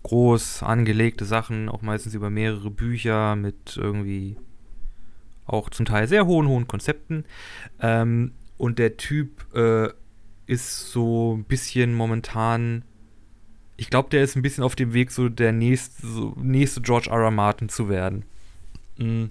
groß 0.02 0.62
angelegte 0.62 1.24
Sachen, 1.24 1.68
auch 1.68 1.82
meistens 1.82 2.14
über 2.14 2.30
mehrere 2.30 2.70
Bücher 2.70 3.36
mit 3.36 3.76
irgendwie 3.76 4.36
auch 5.44 5.68
zum 5.70 5.86
Teil 5.86 6.08
sehr 6.08 6.26
hohen, 6.26 6.48
hohen 6.48 6.68
Konzepten. 6.68 7.24
Ähm, 7.80 8.32
und 8.56 8.78
der 8.78 8.96
Typ 8.96 9.54
äh, 9.54 9.88
ist 10.46 10.90
so 10.90 11.36
ein 11.36 11.44
bisschen 11.44 11.94
momentan, 11.94 12.84
ich 13.80 13.88
glaube, 13.88 14.10
der 14.10 14.22
ist 14.22 14.36
ein 14.36 14.42
bisschen 14.42 14.62
auf 14.62 14.76
dem 14.76 14.92
Weg, 14.92 15.10
so 15.10 15.30
der 15.30 15.52
nächste, 15.52 16.06
so 16.06 16.34
nächste 16.36 16.82
George 16.82 17.08
R. 17.10 17.16
R. 17.18 17.30
Martin 17.30 17.70
zu 17.70 17.88
werden. 17.88 18.24
Mm. 18.98 19.26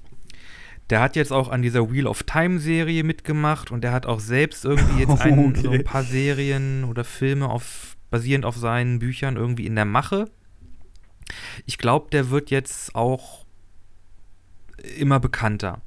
Der 0.89 1.01
hat 1.01 1.15
jetzt 1.15 1.31
auch 1.31 1.49
an 1.49 1.61
dieser 1.61 1.91
Wheel 1.91 2.07
of 2.07 2.23
Time 2.23 2.57
Serie 2.57 3.03
mitgemacht 3.03 3.69
und 3.69 3.83
der 3.83 3.91
hat 3.91 4.07
auch 4.07 4.19
selbst 4.19 4.65
irgendwie 4.65 5.01
jetzt 5.01 5.21
ein, 5.21 5.53
so 5.53 5.67
Okay. 5.69 5.77
ein 5.77 5.83
paar 5.83 6.03
Serien 6.03 6.83
oder 6.83 7.03
Filme 7.03 7.47
auf, 7.47 7.95
basierend 8.09 8.43
auf 8.43 8.57
seinen 8.57 8.97
Büchern 8.97 9.35
irgendwie 9.35 9.67
in 9.67 9.75
der 9.75 9.85
Mache. 9.85 10.25
Ich 11.67 11.77
glaube, 11.77 12.09
der 12.11 12.31
wird 12.31 12.49
jetzt 12.49 12.95
auch 12.95 13.45
immer 14.97 15.19
bekannter. 15.19 15.81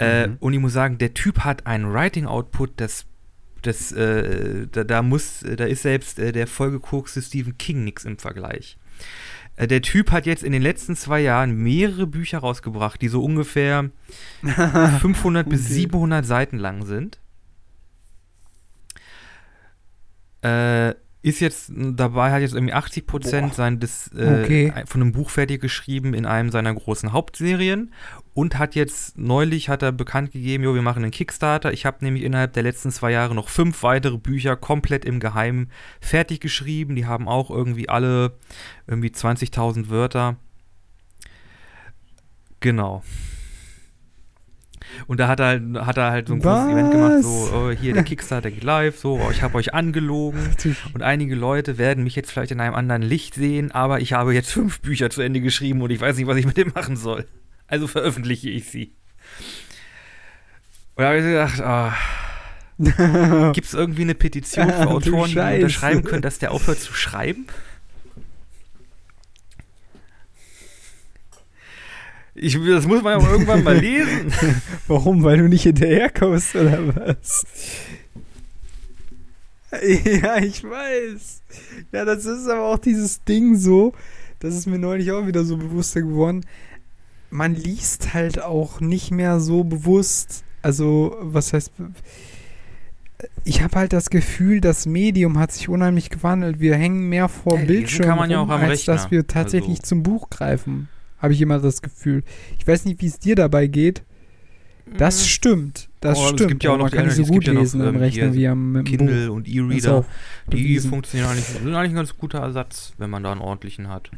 Äh, 0.00 0.26
Mhm. 0.26 0.36
und 0.40 0.52
ich 0.52 0.58
muss 0.58 0.72
sagen, 0.72 0.98
der 0.98 1.14
Typ 1.14 1.40
hat 1.44 1.66
einen 1.68 1.92
Writing-Output, 1.92 2.72
das, 2.80 3.06
das, 3.62 3.92
äh, 3.92 4.66
da, 4.70 4.84
da 4.84 5.02
muss, 5.02 5.40
da 5.40 5.64
ist 5.64 5.82
selbst 5.82 6.18
äh, 6.18 6.32
der 6.32 6.46
vollgekokste 6.46 7.22
Stephen 7.22 7.58
King 7.58 7.84
nix 7.84 8.04
im 8.04 8.18
Vergleich. 8.18 8.78
Äh, 9.56 9.66
der 9.66 9.82
Typ 9.82 10.10
hat 10.12 10.26
jetzt 10.26 10.42
in 10.42 10.52
den 10.52 10.62
letzten 10.62 10.96
zwei 10.96 11.20
Jahren 11.20 11.56
mehrere 11.56 12.06
Bücher 12.06 12.38
rausgebracht, 12.38 13.00
die 13.02 13.08
so 13.08 13.22
ungefähr 13.22 13.90
500 15.00 15.48
bis 15.48 15.64
Okay. 15.64 15.74
700 15.74 16.24
Seiten 16.24 16.58
lang 16.58 16.86
sind. 16.86 17.18
Äh, 20.42 20.94
ist 21.20 21.40
jetzt 21.40 21.72
dabei, 21.74 22.30
hat 22.30 22.42
jetzt 22.42 22.54
irgendwie 22.54 22.72
80 22.74 23.06
Prozent 23.06 23.54
sein 23.54 23.80
des, 23.80 24.08
äh, 24.16 24.42
Okay. 24.44 24.72
von 24.86 25.02
einem 25.02 25.12
Buch 25.12 25.30
fertig 25.30 25.60
geschrieben 25.60 26.14
in 26.14 26.26
einem 26.26 26.50
seiner 26.50 26.72
großen 26.72 27.12
Hauptserien 27.12 27.92
und 28.34 28.56
hat 28.56 28.76
jetzt 28.76 29.18
neulich 29.18 29.68
hat 29.68 29.82
er 29.82 29.90
bekannt 29.90 30.30
gegeben, 30.30 30.62
jo, 30.62 30.74
wir 30.74 30.82
machen 30.82 31.02
einen 31.02 31.10
Kickstarter. 31.10 31.72
Ich 31.72 31.84
habe 31.84 32.04
nämlich 32.04 32.22
innerhalb 32.22 32.52
der 32.52 32.62
letzten 32.62 32.92
zwei 32.92 33.10
Jahre 33.10 33.34
noch 33.34 33.48
fünf 33.48 33.82
weitere 33.82 34.16
Bücher 34.16 34.54
komplett 34.54 35.04
im 35.04 35.18
Geheimen 35.18 35.70
fertig 36.00 36.38
geschrieben. 36.40 36.94
Die 36.94 37.06
haben 37.06 37.26
auch 37.26 37.50
irgendwie 37.50 37.88
alle 37.88 38.36
irgendwie 38.86 39.10
20.000 39.10 39.88
Wörter. 39.90 40.36
Genau. 42.60 43.02
Und 45.06 45.20
da 45.20 45.28
hat 45.28 45.40
er, 45.40 45.46
halt- 45.46 45.62
hat 45.86 45.96
er 45.96 46.10
halt 46.10 46.28
so 46.28 46.34
ein 46.34 46.40
großes 46.40 46.72
Event 46.72 46.90
gemacht, 46.92 47.22
so, 47.22 47.28
Was? 47.28 47.52
oh, 47.52 47.70
hier, 47.70 47.94
der 47.94 48.02
Kickstarter 48.04 48.50
geht 48.50 48.64
live, 48.64 48.98
so, 48.98 49.20
oh, 49.20 49.30
ich 49.30 49.42
habe 49.42 49.54
euch 49.56 49.74
angelogen. 49.74 50.40
Und 50.94 51.02
einige 51.02 51.34
Leute 51.34 51.78
werden 51.78 52.04
mich 52.04 52.16
jetzt 52.16 52.30
vielleicht 52.32 52.50
in 52.52 52.60
einem 52.60 52.74
anderen 52.74 53.02
Licht 53.02 53.34
sehen, 53.34 53.70
aber 53.72 54.00
ich 54.00 54.12
habe 54.12 54.34
jetzt 54.34 54.50
fünf 54.50 54.80
Bücher 54.80 55.10
zu 55.10 55.22
Ende 55.22 55.40
geschrieben 55.40 55.82
und 55.82 55.90
ich 55.90 56.00
weiß 56.00 56.16
nicht, 56.16 56.26
was 56.26 56.36
ich 56.36 56.46
mit 56.46 56.56
dem 56.56 56.72
machen 56.74 56.96
soll. 56.96 57.26
Also 57.66 57.86
veröffentliche 57.86 58.50
ich 58.50 58.64
sie. 58.70 58.92
Und 60.94 61.02
da 61.04 61.08
habe 61.08 61.18
ich 61.18 61.24
gedacht, 61.24 61.60
ah, 61.60 61.94
gibt 63.52 63.66
es 63.66 63.74
irgendwie 63.74 64.02
eine 64.02 64.14
Petition 64.14 64.68
für 64.68 64.86
Autoren, 64.88 65.30
die 65.30 65.38
unterschreiben 65.38 66.02
können, 66.04 66.22
dass 66.22 66.38
der 66.38 66.50
aufhört 66.52 66.78
zu 66.80 66.92
schreiben? 66.94 67.46
Ich, 72.40 72.58
das 72.66 72.86
muss 72.86 73.02
man 73.02 73.18
ja 73.18 73.24
auch 73.26 73.30
irgendwann 73.30 73.64
mal 73.64 73.76
lesen. 73.78 74.32
Warum? 74.86 75.22
Weil 75.24 75.38
du 75.38 75.48
nicht 75.48 75.62
hinterherkommst 75.64 76.54
oder 76.54 76.94
was? 76.94 77.44
Ja, 80.22 80.38
ich 80.38 80.64
weiß. 80.64 81.42
Ja, 81.92 82.04
das 82.04 82.24
ist 82.24 82.48
aber 82.48 82.64
auch 82.66 82.78
dieses 82.78 83.22
Ding 83.24 83.56
so. 83.56 83.92
Das 84.40 84.54
ist 84.54 84.66
mir 84.66 84.78
neulich 84.78 85.12
auch 85.12 85.26
wieder 85.26 85.44
so 85.44 85.56
bewusster 85.56 86.00
geworden. 86.02 86.44
Man 87.30 87.54
liest 87.54 88.14
halt 88.14 88.40
auch 88.42 88.80
nicht 88.80 89.10
mehr 89.10 89.40
so 89.40 89.64
bewusst. 89.64 90.44
Also, 90.62 91.16
was 91.20 91.52
heißt. 91.52 91.72
Ich 93.44 93.62
habe 93.62 93.76
halt 93.76 93.92
das 93.92 94.10
Gefühl, 94.10 94.60
das 94.60 94.86
Medium 94.86 95.38
hat 95.38 95.52
sich 95.52 95.68
unheimlich 95.68 96.08
gewandelt. 96.08 96.60
Wir 96.60 96.76
hängen 96.76 97.08
mehr 97.08 97.28
vor 97.28 97.58
Ja, 97.58 97.64
Bildschirmen, 97.64 98.08
kann 98.08 98.18
man 98.18 98.30
ja 98.30 98.40
rum, 98.40 98.50
als 98.50 98.70
Rechner. 98.70 98.94
dass 98.94 99.10
wir 99.10 99.26
tatsächlich 99.26 99.80
Also- 99.80 99.88
zum 99.88 100.02
Buch 100.02 100.30
greifen. 100.30 100.88
Habe 101.18 101.32
ich 101.32 101.40
immer 101.40 101.58
das 101.58 101.82
Gefühl. 101.82 102.22
Ich 102.58 102.66
weiß 102.66 102.84
nicht, 102.84 103.00
wie 103.02 103.06
es 103.06 103.18
dir 103.18 103.34
dabei 103.34 103.66
geht. 103.66 104.02
Das 104.96 105.26
stimmt. 105.28 105.88
Das 106.00 106.16
Oh, 106.18 106.22
es 106.22 106.28
stimmt. 106.30 106.48
gibt 106.48 106.64
ja 106.64 106.70
auch 106.70 106.76
noch 106.78 106.84
man 106.84 106.92
kann 106.92 107.04
nicht 107.06 107.16
so 107.16 107.22
es 107.24 107.28
gut 107.28 107.44
ja 107.46 107.52
noch, 107.52 107.60
lesen 107.60 107.82
am 107.82 107.94
ähm, 107.96 108.00
Rechner 108.00 108.32
wie 108.34 108.46
am 108.48 108.72
dem 108.72 108.84
Buch. 108.84 108.90
Kindle 108.90 109.32
und 109.32 109.46
E-Reader, 109.48 110.04
die 110.52 110.78
funktionieren 110.80 111.28
eigentlich, 111.30 111.44
sind 111.44 111.74
eigentlich 111.74 111.92
ein 111.92 111.96
ganz 111.96 112.16
guter 112.16 112.38
Ersatz, 112.38 112.94
wenn 112.96 113.10
man 113.10 113.22
da 113.22 113.32
einen 113.32 113.40
ordentlichen 113.42 113.88
hat. 113.88 114.10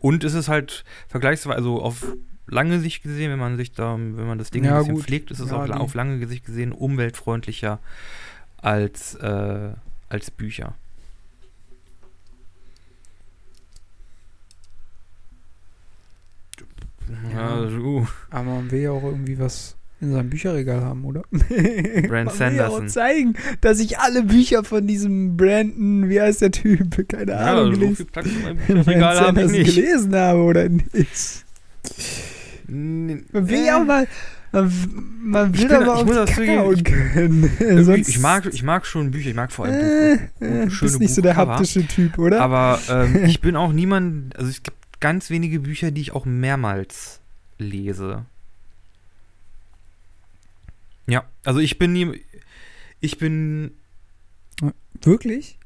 Und 0.00 0.24
es 0.24 0.32
ist 0.34 0.48
halt 0.48 0.84
vergleichsweise, 1.08 1.56
also 1.56 1.82
auf 1.82 2.06
lange 2.46 2.78
Sicht 2.80 3.02
gesehen, 3.02 3.30
wenn 3.32 3.38
man 3.38 3.56
sich 3.56 3.72
da, 3.72 3.94
wenn 3.98 4.26
man 4.26 4.38
das 4.38 4.50
Ding 4.50 4.64
Ja, 4.64 4.74
ein 4.76 4.78
bisschen 4.80 4.94
gut. 4.94 5.04
pflegt, 5.04 5.30
ist 5.30 5.40
es 5.40 5.50
Ja, 5.50 5.62
auch 5.62 5.68
auf 5.70 5.94
lange 5.94 6.26
Sicht 6.26 6.46
gesehen 6.46 6.72
umweltfreundlicher 6.72 7.80
als, 8.58 9.14
äh, 9.16 9.70
als 10.08 10.30
Bücher. 10.30 10.74
Ja. 17.34 17.60
Uh, 17.62 18.06
Aber 18.30 18.44
man 18.44 18.70
will 18.70 18.80
ja 18.80 18.90
auch 18.90 19.04
irgendwie 19.04 19.38
was 19.38 19.76
in 20.00 20.12
seinem 20.12 20.28
Bücherregal 20.30 20.80
haben, 20.82 21.04
oder? 21.04 21.22
Brand 21.30 21.50
man 21.50 22.10
will 22.10 22.24
ja 22.26 22.30
Sanderson. 22.30 22.84
auch 22.84 22.86
zeigen, 22.86 23.34
dass 23.60 23.80
ich 23.80 23.98
alle 23.98 24.22
Bücher 24.22 24.64
von 24.64 24.86
diesem 24.86 25.36
Brandon, 25.36 26.08
wie 26.08 26.20
heißt 26.20 26.42
der 26.42 26.50
Typ? 26.50 27.08
Keine 27.08 27.32
ja, 27.32 27.38
Ahnung, 27.38 27.74
so 27.74 27.80
gelesen, 27.80 28.06
viel 28.22 28.32
in 28.36 28.42
meinem 28.42 28.84
Brand 28.84 29.02
habe 29.02 29.24
Sanderson 29.24 29.64
gelesen 29.64 30.14
habe 30.14 30.38
oder 30.40 30.68
nicht. 30.68 31.44
Man 32.68 33.24
will 33.32 33.54
äh, 33.58 33.66
ja 33.66 33.80
auch 33.80 33.84
mal, 33.84 34.06
man, 34.52 34.72
man 35.22 35.58
will 35.58 35.68
bin- 35.68 35.76
aber 35.76 35.96
auch 35.96 36.04
muss 36.06 36.34
zugeben, 36.34 36.84
können. 36.84 37.50
ich, 38.06 38.18
mag, 38.18 38.46
ich 38.52 38.62
mag 38.62 38.86
schon 38.86 39.10
Bücher, 39.10 39.30
ich 39.30 39.36
mag 39.36 39.52
vor 39.52 39.66
allem 39.66 39.74
äh, 39.74 40.16
Buch, 40.38 40.46
äh, 40.46 40.70
schöne 40.70 40.90
bist 40.90 41.00
nicht 41.00 41.14
so 41.14 41.22
der 41.22 41.36
haptische 41.36 41.86
Typ, 41.86 42.18
oder? 42.18 42.40
Aber 42.40 42.78
ähm, 42.88 43.24
ich 43.26 43.40
bin 43.40 43.56
auch 43.56 43.72
niemand, 43.72 44.36
also 44.36 44.50
es 44.50 44.62
gibt 44.62 44.76
ganz 45.00 45.30
wenige 45.30 45.60
Bücher, 45.60 45.90
die 45.90 46.00
ich 46.00 46.12
auch 46.12 46.24
mehrmals 46.24 47.20
lese. 47.58 48.24
Ja, 51.06 51.24
also 51.44 51.60
ich 51.60 51.78
bin 51.78 51.92
nie, 51.92 52.20
ich 53.00 53.18
bin, 53.18 53.72
Wirklich? 55.02 55.58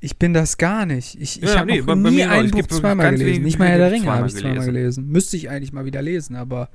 Ich 0.00 0.16
bin 0.16 0.32
das 0.32 0.56
gar 0.56 0.86
nicht. 0.86 1.14
Ich, 1.20 1.42
ich 1.42 1.48
Ja, 1.48 1.58
habe 1.58 1.66
nee, 1.72 1.80
noch 1.82 1.94
nie 1.94 2.24
auch. 2.24 2.30
ein 2.30 2.50
Buch 2.50 2.66
zweimal 2.66 3.10
gelesen. 3.12 3.42
Nicht 3.42 3.58
mal 3.58 3.68
Herr 3.68 3.78
der 3.78 3.92
Ringe 3.92 4.06
habe 4.10 4.26
ich 4.28 4.34
zweimal 4.34 4.64
gelesen. 4.64 5.08
Müsste 5.08 5.36
ich 5.36 5.50
eigentlich 5.50 5.72
mal 5.72 5.84
wieder 5.84 6.00
lesen, 6.00 6.36
aber 6.36 6.70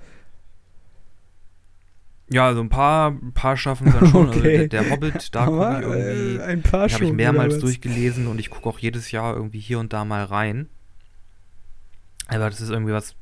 ja, 2.29 2.53
so 2.55 2.61
ein 2.61 2.69
paar, 2.69 3.11
ein 3.11 3.33
paar 3.33 3.57
schaffen 3.57 3.88
es 3.88 3.93
dann 3.93 4.07
schon. 4.07 4.27
Also 4.27 4.39
Okay. 4.39 4.67
der, 4.67 4.83
der 4.83 4.89
Hobbit, 4.91 5.33
da 5.36 5.45
gucke 5.45 5.77
ich 5.79 5.81
irgendwie, 5.81 6.38
äh, 6.38 6.43
ein 6.43 6.61
paar 6.63 6.89
habe 6.89 7.05
ich 7.05 7.13
mehrmals 7.13 7.59
durchgelesen 7.59 8.27
und 8.27 8.39
ich 8.39 8.49
gucke 8.49 8.67
auch 8.69 8.79
jedes 8.79 9.11
Jahr 9.11 9.36
irgendwie 9.36 9.59
hier 9.59 9.79
und 9.79 9.93
da 9.93 10.05
mal 10.05 10.23
rein. 10.23 10.67
Aber 12.28 12.49
das 12.49 12.61
ist 12.61 12.69
irgendwie 12.69 12.93
was, 12.93 13.15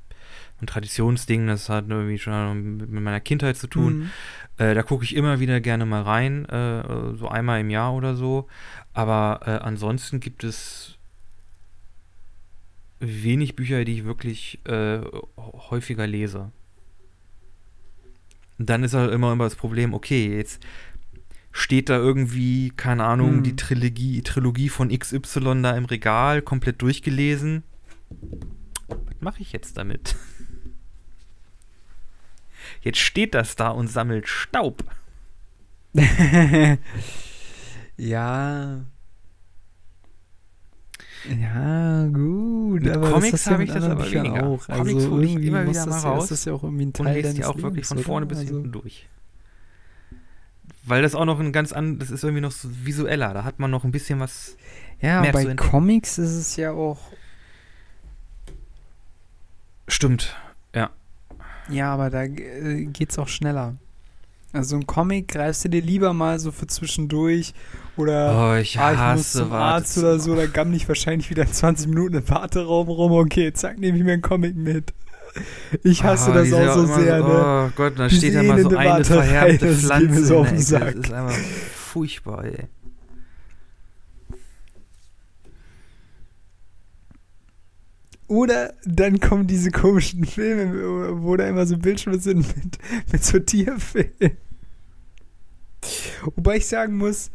ein 0.62 0.68
Traditionsding, 0.68 1.48
das 1.48 1.70
hat 1.70 1.86
irgendwie 1.90 2.18
schon 2.18 2.78
mit 2.78 2.90
meiner 2.92 3.20
Kindheit 3.20 3.58
zu 3.58 3.68
tun. 3.68 3.98
Mhm. 3.98 4.10
Äh, 4.58 4.74
da 4.76 4.84
gucke 4.84 5.04
ich 5.04 5.16
immer 5.16 5.40
wieder 5.40 5.60
gerne 5.60 5.86
mal 5.86 6.04
rein, 6.04 6.46
äh, 6.46 7.16
so 7.18 7.28
einmal 7.28 7.60
im 7.62 7.70
Jahr 7.70 7.94
oder 7.94 8.16
so. 8.16 8.48
Aber 8.94 9.42
äh, 9.46 9.52
ansonsten 9.64 10.20
gibt 10.20 10.44
es 10.44 10.98
wenig 13.00 13.56
Bücher, 13.56 13.84
die 13.84 13.94
ich 14.00 14.06
wirklich 14.06 14.60
äh, 14.66 15.02
häufiger 15.38 16.08
lese. 16.08 16.52
Und 18.60 18.70
dann 18.70 18.84
ist 18.84 18.94
halt 18.94 19.12
immer, 19.12 19.34
immer 19.34 19.44
das 19.46 19.56
Problem, 19.56 19.94
okay, 19.94 20.38
jetzt 20.38 20.64
steht 21.52 21.90
da 21.90 21.98
irgendwie, 21.98 22.72
keine 22.76 23.04
Ahnung, 23.04 23.38
Hm. 23.38 23.44
die 23.44 23.56
Trilogie, 23.56 24.22
Trilogie 24.22 24.70
von 24.70 24.90
XY 24.98 25.62
da 25.62 25.76
im 25.76 25.86
Regal, 25.86 26.42
komplett 26.42 26.82
durchgelesen. 26.82 27.64
Mache 29.24 29.42
ich 29.42 29.54
jetzt 29.54 29.78
damit? 29.78 30.16
Jetzt 32.82 33.00
steht 33.00 33.34
das 33.34 33.56
da 33.56 33.70
und 33.70 33.88
sammelt 33.88 34.28
Staub. 34.28 34.84
ja. 37.98 38.86
Ja, 41.40 42.08
gut. 42.08 42.88
Aber 42.90 43.12
Comics 43.12 43.48
habe 43.48 43.64
ich 43.64 43.72
das 43.72 43.86
aber 43.86 44.04
Büchern 44.04 44.26
weniger. 44.26 44.46
Auch. 44.48 44.68
Comics 44.68 44.96
also 44.96 45.12
hole 45.12 45.26
ich 45.26 45.36
immer 45.36 45.70
wieder 45.70 45.86
mal 45.86 46.02
ja, 46.02 46.10
raus 46.10 46.24
ist 46.24 46.32
das 46.32 46.46
ja 46.46 46.54
auch 46.54 46.64
irgendwie 46.64 46.86
ein 46.86 46.90
Und 46.90 46.96
Teil 46.96 47.22
lese 47.22 47.34
die 47.34 47.46
auch 47.46 47.62
wirklich 47.62 47.86
von 47.86 47.98
oder? 47.98 48.06
vorne 48.06 48.26
bis 48.26 48.40
also, 48.40 48.56
hinten 48.56 48.72
durch. 48.74 49.08
Weil 50.86 51.02
das 51.02 51.16
auch 51.16 51.24
noch 51.24 51.40
ein 51.40 51.54
ganz 51.54 51.72
an, 51.72 52.00
das 52.00 52.12
ist 52.12 52.24
irgendwie 52.24 52.42
noch 52.42 52.52
so 52.52 52.68
visueller. 52.84 53.34
Da 53.34 53.46
hat 53.46 53.60
man 53.60 53.72
noch 53.72 53.86
ein 53.86 53.92
bisschen 53.92 54.20
was. 54.20 54.58
Ja, 55.00 55.22
bei. 55.32 55.56
Comics 55.56 56.18
ist 56.18 56.34
es 56.34 56.58
ja 56.58 56.74
auch. 56.74 57.00
Stimmt. 59.88 60.36
Ja, 61.70 61.94
aber 61.94 62.10
da 62.10 62.24
äh, 62.24 62.86
geht's 62.92 63.18
auch 63.18 63.30
schneller. 63.30 63.76
Also 64.52 64.76
ein 64.76 64.86
Comic 64.86 65.30
greifst 65.30 65.64
du 65.64 65.70
dir 65.70 65.82
lieber 65.82 66.12
mal 66.14 66.38
so 66.38 66.52
für 66.52 66.68
zwischendurch 66.68 67.54
oder 67.96 68.52
Oh, 68.56 68.60
ich 68.60 68.78
ah, 68.78 68.92
ich 68.92 68.98
muss 68.98 69.08
hasse 69.08 69.38
zum 69.40 69.54
Arzt 69.54 69.98
oder 69.98 70.20
so, 70.20 70.36
da 70.36 70.46
gammel 70.46 70.76
ich 70.76 70.88
wahrscheinlich 70.90 71.30
wieder 71.30 71.48
20 71.50 71.88
Minuten 71.88 72.16
im 72.16 72.30
Warteraum 72.30 72.90
rum. 72.90 73.14
Okay, 73.14 73.54
zack, 73.54 73.80
nehme 73.80 73.98
ich 73.98 74.04
mir 74.04 74.12
einen 74.14 74.22
Comic 74.22 74.58
mit. 74.58 74.94
Ich 75.84 76.04
hasse 76.04 76.32
Ah, 76.32 76.36
das 76.36 76.52
auch 76.54 76.74
so 76.74 76.84
immer 76.84 77.00
sehr, 77.00 77.20
ne? 77.20 77.70
Oh 77.70 77.72
Gott, 77.78 77.98
da 77.98 78.10
steht 78.10 78.34
ja 78.34 78.44
mal 78.44 78.62
so 78.62 78.68
eine 78.70 78.90
Warterei, 78.90 79.04
verhärmte 79.24 79.68
das 79.68 79.80
Pflanze 79.86 80.26
so 80.26 80.34
in 80.36 80.40
auf 80.42 80.48
der 80.50 80.52
den 80.52 80.60
Ecke. 80.60 80.64
Sack. 80.66 80.96
Das 80.96 81.06
ist 81.06 81.14
einfach 81.14 81.38
furchtbar, 81.94 82.44
ey. 82.44 82.68
Oder 88.28 88.74
dann 88.86 89.20
kommen 89.20 89.48
diese 89.48 89.72
komischen 89.72 90.26
Filme, 90.26 91.22
wo 91.22 91.36
da 91.36 91.48
immer 91.48 91.66
so 91.66 91.78
Bildschirme 91.78 92.20
sind 92.20 92.38
mit, 92.56 92.78
mit 93.12 93.24
so 93.24 93.40
Tierfilmen. 93.40 94.38
Wobei 96.36 96.58
ich 96.58 96.68
sagen 96.68 96.96
muss, 96.96 97.32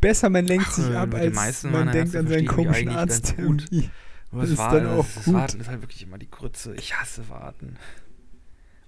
besser 0.00 0.30
man 0.30 0.46
lenkt 0.46 0.66
Ach, 0.68 0.72
sich 0.72 0.94
ab, 0.94 1.14
als 1.14 1.64
man 1.64 1.90
denkt 1.90 2.14
an 2.14 2.28
seinen 2.28 2.46
komischen 2.46 2.88
Arzt. 2.88 3.34
Das 3.36 4.42
das, 4.42 4.50
ist 4.50 4.58
War, 4.58 4.72
dann 4.74 4.84
das, 4.84 4.92
auch 4.92 5.06
das 5.14 5.24
gut. 5.24 5.34
Warten 5.34 5.60
ist 5.60 5.68
halt 5.68 5.82
wirklich 5.82 6.02
immer 6.04 6.18
die 6.18 6.30
Grütze. 6.30 6.74
Ich 6.76 6.94
hasse 6.94 7.28
Warten. 7.28 7.76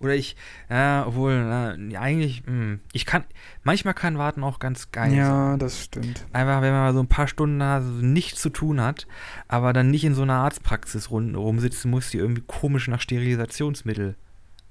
Oder 0.02 0.14
ich, 0.14 0.36
ja, 0.68 1.06
obwohl, 1.06 1.44
na, 1.44 1.76
ja, 1.76 2.00
eigentlich, 2.00 2.42
mh, 2.46 2.78
ich 2.92 3.06
kann, 3.06 3.24
manchmal 3.62 3.94
kann 3.94 4.18
Warten 4.18 4.42
auch 4.42 4.58
ganz 4.58 4.90
geil 4.90 5.10
sein. 5.10 5.18
Ja, 5.18 5.56
das 5.56 5.84
stimmt. 5.84 6.26
Einfach, 6.32 6.60
wenn 6.60 6.72
man 6.72 6.82
mal 6.82 6.92
so 6.92 7.00
ein 7.00 7.08
paar 7.08 7.28
Stunden 7.28 7.62
hat, 7.62 7.82
so 7.84 7.90
nichts 7.90 8.40
zu 8.40 8.50
tun 8.50 8.80
hat, 8.80 9.06
aber 9.48 9.72
dann 9.72 9.90
nicht 9.90 10.04
in 10.04 10.14
so 10.14 10.22
einer 10.22 10.34
Arztpraxis 10.34 11.10
rumsitzen 11.10 11.90
muss, 11.90 12.10
die 12.10 12.18
irgendwie 12.18 12.42
komisch 12.46 12.88
nach 12.88 13.00
Sterilisationsmittel 13.00 14.16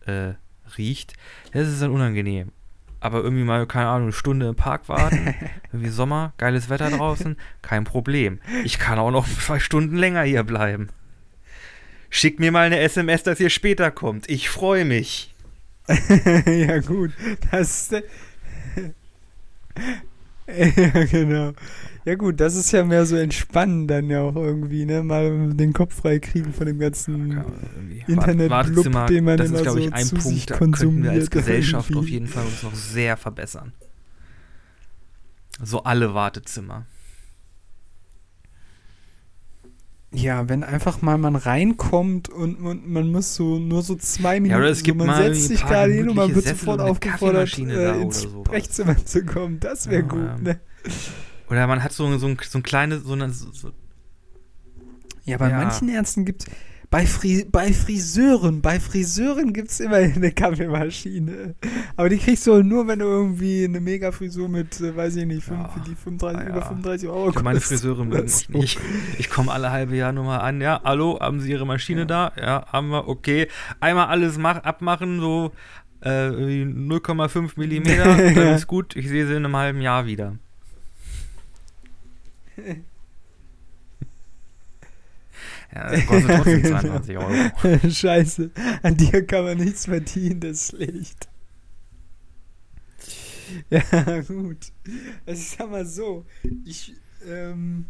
äh, 0.05 0.33
riecht. 0.77 1.13
Das 1.53 1.67
ist 1.67 1.81
dann 1.81 1.91
unangenehm. 1.91 2.51
Aber 2.99 3.23
irgendwie 3.23 3.43
mal, 3.43 3.65
keine 3.65 3.87
Ahnung, 3.87 4.07
eine 4.07 4.13
Stunde 4.13 4.47
im 4.47 4.55
Park 4.55 4.87
warten, 4.87 5.33
irgendwie 5.71 5.89
Sommer, 5.89 6.33
geiles 6.37 6.69
Wetter 6.69 6.91
draußen, 6.91 7.35
kein 7.61 7.83
Problem. 7.83 8.39
Ich 8.63 8.77
kann 8.79 8.99
auch 8.99 9.11
noch 9.11 9.27
zwei 9.39 9.59
Stunden 9.59 9.95
länger 9.95 10.21
hier 10.23 10.43
bleiben. 10.43 10.89
Schickt 12.13 12.39
mir 12.41 12.51
mal 12.51 12.65
eine 12.67 12.77
SMS, 12.79 13.23
dass 13.23 13.39
ihr 13.39 13.49
später 13.49 13.89
kommt. 13.89 14.29
Ich 14.29 14.49
freue 14.49 14.85
mich. 14.85 15.33
ja, 16.45 16.79
gut. 16.79 17.11
Das 17.51 17.89
ja, 20.47 21.03
genau. 21.05 21.53
Ja, 22.03 22.15
gut, 22.15 22.39
das 22.39 22.55
ist 22.55 22.71
ja 22.71 22.83
mehr 22.83 23.05
so 23.05 23.15
entspannen 23.15 23.87
dann 23.87 24.09
ja 24.09 24.21
auch 24.21 24.35
irgendwie, 24.35 24.85
ne? 24.85 25.03
Mal 25.03 25.53
den 25.53 25.71
Kopf 25.71 26.01
frei 26.01 26.19
kriegen 26.19 26.51
von 26.51 26.65
dem 26.65 26.79
ganzen. 26.79 27.31
Irgendwie 27.75 28.03
Internet- 28.11 28.49
Wartezimmer, 28.49 29.05
den 29.05 29.23
man 29.23 29.37
das 29.37 29.49
immer 29.49 29.57
ist, 29.59 29.63
glaube 29.63 29.81
so 29.81 29.87
ich, 29.87 29.93
ein 29.93 30.05
zu 30.05 30.15
sich 30.19 30.47
Punkt, 30.47 30.51
da 30.51 30.57
könnten 30.57 31.03
wir 31.03 31.11
als 31.11 31.29
Gesellschaft 31.29 31.89
irgendwie. 31.91 32.05
auf 32.07 32.11
jeden 32.11 32.27
Fall 32.27 32.45
uns 32.45 32.63
noch 32.63 32.73
sehr 32.75 33.15
verbessern. 33.17 33.71
So 35.63 35.83
alle 35.83 36.13
Wartezimmer. 36.13 36.85
Ja, 40.13 40.49
wenn 40.49 40.63
einfach 40.63 41.01
mal 41.01 41.17
man 41.17 41.37
reinkommt 41.37 42.27
und, 42.27 42.55
und 42.57 42.89
man 42.89 43.09
muss 43.11 43.33
so 43.35 43.59
nur 43.59 43.81
so 43.81 43.95
zwei 43.95 44.41
Minuten, 44.41 44.61
Ja, 44.61 44.67
es 44.69 44.83
gibt 44.83 44.99
so, 44.99 45.05
man 45.05 45.15
setzt 45.33 45.47
sich 45.47 45.61
gerade 45.65 45.93
hin 45.93 46.09
und 46.09 46.17
man 46.17 46.35
wird 46.35 46.45
sofort 46.45 46.81
aufgefordert, 46.81 47.57
äh, 47.57 48.01
ins. 48.01 48.23
Sprechzimmer 48.23 49.05
zu 49.05 49.25
kommen. 49.25 49.59
Das 49.61 49.87
wäre 49.87 50.01
Ja, 50.01 50.07
gut, 50.07 50.41
ne? 50.41 50.59
Oder 51.49 51.65
man 51.67 51.81
hat 51.81 51.93
so, 51.93 52.17
so, 52.17 52.27
ein, 52.27 52.37
so 52.41 52.59
ein 52.59 52.63
kleines, 52.63 53.03
so, 53.03 53.13
eine, 53.13 53.29
so, 53.29 53.51
so 53.51 53.71
Ja, 55.23 55.37
bei 55.37 55.49
Ja. 55.49 55.57
manchen 55.57 55.87
Ärzten 55.87 56.25
gibt 56.25 56.45
bei, 56.91 57.05
Fri 57.07 57.45
bei 57.49 57.71
Friseuren, 57.73 58.61
bei 58.61 58.79
Friseuren 58.79 59.53
gibt 59.53 59.71
es 59.71 59.79
immer 59.79 59.95
eine 59.95 60.31
Kaffeemaschine. 60.31 61.55
Aber 61.95 62.09
die 62.09 62.17
kriegst 62.17 62.45
du 62.45 62.61
nur, 62.61 62.85
wenn 62.87 62.99
du 62.99 63.05
irgendwie 63.05 63.63
eine 63.63 63.79
Mega-Frisur 63.79 64.49
mit, 64.49 64.79
äh, 64.81 64.95
weiß 64.95 65.15
ich 65.15 65.25
nicht, 65.25 65.43
fünf, 65.43 65.57
Ja. 65.59 65.83
die 65.87 65.95
35, 65.95 66.39
Ah, 66.41 66.49
über 66.49 66.59
ja. 66.59 66.65
35 66.65 67.09
Euro 67.09 67.29
Ich 67.29 67.41
meine 67.41 67.59
kostet. 67.59 67.79
Friseure 67.79 68.03
mögen 68.05 68.23
mich 68.25 68.33
So. 68.33 68.57
nicht. 68.57 68.79
Ich 69.17 69.29
komme 69.29 69.51
alle 69.53 69.71
halbe 69.71 69.95
Jahr 69.95 70.11
nur 70.11 70.25
mal 70.25 70.39
an. 70.39 70.59
Ja, 70.61 70.81
hallo, 70.83 71.17
haben 71.19 71.39
Sie 71.39 71.49
Ihre 71.51 71.65
Maschine 71.65 72.01
Ja. 72.01 72.05
da? 72.05 72.31
Ja, 72.37 72.65
haben 72.67 72.89
wir. 72.89 73.07
Okay. 73.07 73.47
Einmal 73.79 74.07
alles 74.07 74.37
mach, 74.37 74.57
abmachen, 74.57 75.21
so 75.21 75.51
äh, 76.03 76.27
irgendwie 76.27 76.63
0,5 76.95 77.51
Millimeter. 77.55 78.03
Dann 78.17 78.35
Ja. 78.35 78.53
ist 78.55 78.67
gut. 78.67 78.95
Ich 78.97 79.07
sehe 79.07 79.25
Sie 79.25 79.31
in 79.33 79.45
einem 79.45 79.55
halben 79.55 79.81
Jahr 79.81 80.05
wieder. 80.07 80.35
Ja, 85.73 85.91
das 85.91 86.05
kostet 86.05 86.31
trotzdem 86.31 86.63
22 86.65 87.17
Euro. 87.17 87.89
Scheiße, 87.89 88.51
an 88.83 88.97
dir 88.97 89.25
kann 89.25 89.45
man 89.45 89.57
nichts 89.57 89.85
verdienen, 89.85 90.39
das 90.39 90.51
ist 90.51 90.75
schlecht. 90.75 91.29
Ja, 93.69 93.81
gut. 94.27 94.71
Also 95.25 95.41
ich 95.41 95.49
sag 95.49 95.69
mal 95.69 95.85
so, 95.85 96.25
ich, 96.65 96.93
ähm, 97.27 97.85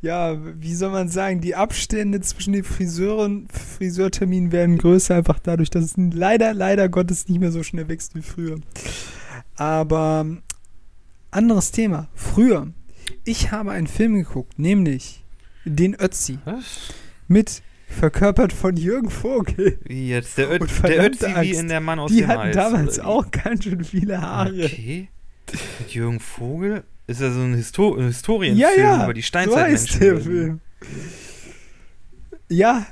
ja, 0.00 0.38
wie 0.60 0.74
soll 0.74 0.90
man 0.90 1.08
sagen, 1.08 1.40
die 1.40 1.54
Abstände 1.54 2.20
zwischen 2.20 2.52
den 2.52 2.64
Friseuren, 2.64 3.48
Friseurterminen 3.48 4.52
werden 4.52 4.78
größer, 4.78 5.14
einfach 5.14 5.38
dadurch, 5.38 5.70
dass 5.70 5.84
es 5.84 5.94
leider, 5.96 6.52
leider 6.52 6.88
Gottes 6.88 7.28
nicht 7.28 7.40
mehr 7.40 7.52
so 7.52 7.62
schnell 7.62 7.88
wächst 7.88 8.14
wie 8.14 8.22
früher. 8.22 8.60
Aber 9.56 10.26
anderes 11.30 11.70
Thema. 11.70 12.08
Früher, 12.14 12.72
ich 13.24 13.50
habe 13.50 13.72
einen 13.72 13.86
Film 13.86 14.14
geguckt, 14.14 14.58
nämlich 14.58 15.23
den 15.64 15.94
Ötzi 15.94 16.38
Was? 16.44 16.92
mit 17.28 17.62
verkörpert 17.88 18.52
von 18.52 18.76
Jürgen 18.76 19.10
Vogel. 19.10 19.78
Wie 19.84 20.08
jetzt? 20.08 20.36
Der, 20.38 20.50
Ö 20.50 20.58
Und 20.58 20.70
der 20.82 21.04
Ötzi 21.06 21.26
wie 21.26 21.34
Angst, 21.34 21.60
in 21.60 21.68
der 21.68 21.80
Mann 21.80 21.98
aus 21.98 22.10
Die 22.10 22.18
dem 22.18 22.28
hatten 22.28 22.40
Eis, 22.48 22.56
damals 22.56 22.96
wie? 22.98 23.02
auch 23.02 23.30
ganz 23.30 23.64
schön 23.64 23.84
viele 23.84 24.20
Haare. 24.20 24.64
Okay. 24.64 25.08
Mit 25.80 25.94
Jürgen 25.94 26.20
Vogel? 26.20 26.82
Ist 27.06 27.20
das 27.20 27.34
so 27.34 27.40
ein, 27.40 27.54
Histo 27.54 27.94
ein 27.96 28.06
Historienfilm 28.06 28.70
Ja, 28.76 28.82
ja, 28.82 29.04
über 29.04 29.14
die 29.14 29.20
So 29.20 29.26
Steinzeitmenschen? 29.26 29.72
heißt 29.90 30.00
der 30.00 30.18
wie? 30.18 30.22
Film. 30.22 30.60
Ja. 32.48 32.86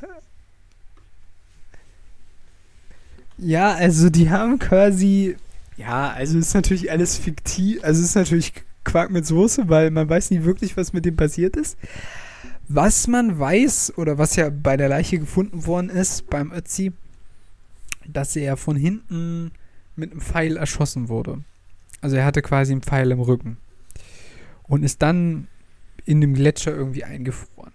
Ja, 3.39 3.73
also 3.73 4.11
die 4.11 4.31
haben 4.31 4.59
quasi. 4.59 5.37
Ja, 5.77 6.11
also 6.13 6.39
ist 6.39 6.55
natürlich 6.55 6.91
alles 6.91 7.17
fiktiv. 7.19 7.83
Also 7.83 8.03
ist 8.03 8.15
natürlich 8.15 8.53
Quark 8.85 9.11
mit 9.11 9.27
Soße, 9.27 9.69
weil 9.69 9.91
man 9.91 10.09
weiß 10.09 10.31
nie 10.31 10.45
wirklich, 10.45 10.77
was 10.77 10.93
mit 10.93 11.05
dem 11.05 11.17
passiert 11.17 11.57
ist. 11.57 11.77
Was 12.69 13.07
man 13.07 13.39
weiß, 13.39 13.99
oder 13.99 14.19
was 14.19 14.37
ja 14.37 14.51
bei 14.51 14.77
der 14.77 14.89
Leiche 14.89 15.19
gefunden 15.19 15.67
worden 15.67 15.91
ist, 15.91 16.31
beim 16.31 16.53
Ötzi, 16.53 16.93
dass 18.07 18.37
er 18.37 18.57
von 18.57 18.77
hinten 18.77 19.53
mit 19.97 20.13
einem 20.13 20.21
Pfeil 20.21 20.57
erschossen 20.57 21.09
wurde. 21.09 21.43
Also 22.01 22.17
er 22.17 22.25
hatte 22.25 22.43
quasi 22.43 22.73
einen 22.73 22.83
Pfeil 22.83 23.11
im 23.11 23.21
Rücken. 23.21 23.59
Und 24.65 24.83
ist 24.83 25.03
dann 25.03 25.49
in 26.05 26.21
dem 26.21 26.35
Gletscher 26.35 26.75
irgendwie 26.75 27.05
eingefroren. 27.05 27.73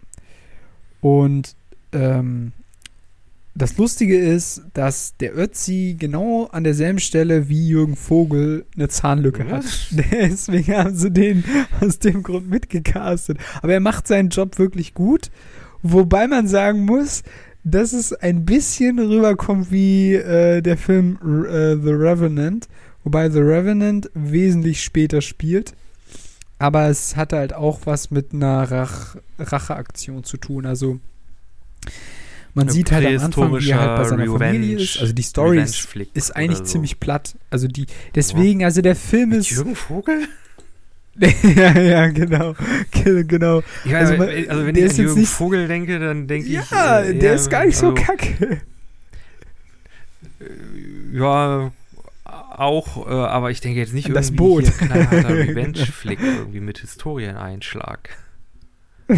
Und 1.02 1.56
ähm, 1.94 2.54
das 3.58 3.78
Lustige 3.78 4.18
ist, 4.18 4.62
dass 4.74 5.18
der 5.18 5.38
Ötzi 5.38 5.96
genau 5.98 6.46
an 6.52 6.64
derselben 6.64 7.00
Stelle 7.00 7.50
wie 7.50 7.70
Jürgen 7.70 7.96
Vogel 7.96 8.66
eine 8.76 8.88
Zahnlücke 8.88 9.46
hat. 9.46 9.64
Was? 9.64 9.88
Deswegen 9.92 10.76
haben 10.76 10.96
sie 10.96 11.12
den 11.12 11.44
aus 11.82 12.00
dem 12.00 12.24
Grund 12.24 12.50
mitgecastet. 12.50 13.38
Aber 13.62 13.74
er 13.74 13.80
macht 13.80 14.08
seinen 14.08 14.30
Job 14.30 14.60
wirklich 14.60 14.94
gut. 14.94 15.32
Wobei 15.82 16.28
man 16.28 16.48
sagen 16.48 16.86
muss, 16.86 17.24
dass 17.64 17.94
es 17.94 18.14
ein 18.14 18.46
bisschen 18.46 19.00
rüberkommt 19.00 19.72
wie 19.72 20.14
äh, 20.14 20.62
der 20.62 20.78
Film 20.78 21.18
äh, 21.22 21.76
The 21.76 21.92
Revenant, 21.92 22.68
Wobei 23.08 23.30
The 23.30 23.40
Revenant 23.40 24.12
wesentlich 24.16 24.84
später 24.84 25.22
spielt. 25.22 25.74
Aber 26.60 26.90
es 26.90 27.16
hatte 27.16 27.38
halt 27.38 27.54
auch 27.54 27.82
was 27.86 28.12
mit 28.12 28.34
einer 28.34 28.70
Rach 28.70 29.16
Racheaktion 29.40 30.26
zu 30.26 30.36
tun. 30.36 30.66
Also 30.66 31.00
man 32.58 32.70
sieht 32.70 32.92
halt 32.92 33.06
am 33.08 33.18
Anfang, 33.24 33.60
wie 33.60 33.70
er 33.70 33.80
halt 33.80 33.98
bei 33.98 34.04
seiner 34.04 34.18
prähistorischer 34.26 34.46
Familie 34.54 34.76
ist. 34.78 35.00
Also 35.00 35.14
die 35.14 35.22
Story 35.22 35.60
ist, 35.62 35.88
ist 36.14 36.36
eigentlich 36.36 36.58
so. 36.60 36.64
ziemlich 36.66 37.00
platt. 37.00 37.36
Also 37.50 37.68
die, 37.68 37.86
deswegen, 38.16 38.64
also 38.66 38.82
der 38.82 38.96
Film 38.96 39.30
Mit 39.30 39.40
ist. 39.40 39.52
Jürgen 39.52 39.76
Vogel? 39.76 40.28
ja, 41.56 41.80
ja, 41.80 42.08
genau. 42.08 42.54
Ge- 42.92 43.24
genau. 43.24 43.64
Ja, 43.86 44.00
Also 44.00 44.18
man- 44.18 44.30
also 44.30 44.66
wenn 44.66 44.76
ich 44.76 44.90
an 44.92 44.96
Jürgen 44.98 45.20
nicht- 45.20 45.30
Vogel 45.32 45.68
denke, 45.68 46.00
dann 46.00 46.28
denke 46.28 46.48
ich. 46.48 46.54
Ja, 46.72 47.02
äh, 47.02 47.16
der 47.18 47.34
ist 47.36 47.50
gar 47.50 47.66
nicht 47.66 47.78
so 47.78 47.90
also, 47.92 48.04
kacke. 48.04 48.62
Ja, 51.14 51.72
auch, 52.26 53.08
äh, 53.08 53.12
aber 53.12 53.52
ich 53.52 53.62
denke 53.62 53.80
jetzt 53.80 53.94
nicht 53.94 54.08
An 54.08 54.14
das 54.14 54.30
irgendwie 54.30 54.38
Boot. 54.38 54.66
Revenge-Flick 54.82 56.20
irgendwie 56.22 56.60
mit 56.60 56.80
Historieneinschlag. 56.80 58.10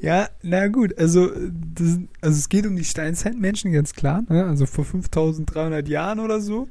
Ja, 0.00 0.28
na 0.42 0.68
gut, 0.68 0.96
also, 0.98 1.30
das, 1.74 1.98
also 2.20 2.38
es 2.38 2.48
geht 2.48 2.66
um 2.66 2.76
die 2.76 2.84
Steinzeitmenschen, 2.84 3.72
ganz 3.72 3.92
klar, 3.92 4.22
ne? 4.28 4.44
also 4.44 4.66
vor 4.66 4.84
5300 4.84 5.88
Jahren 5.88 6.20
oder 6.20 6.40
so. 6.40 6.68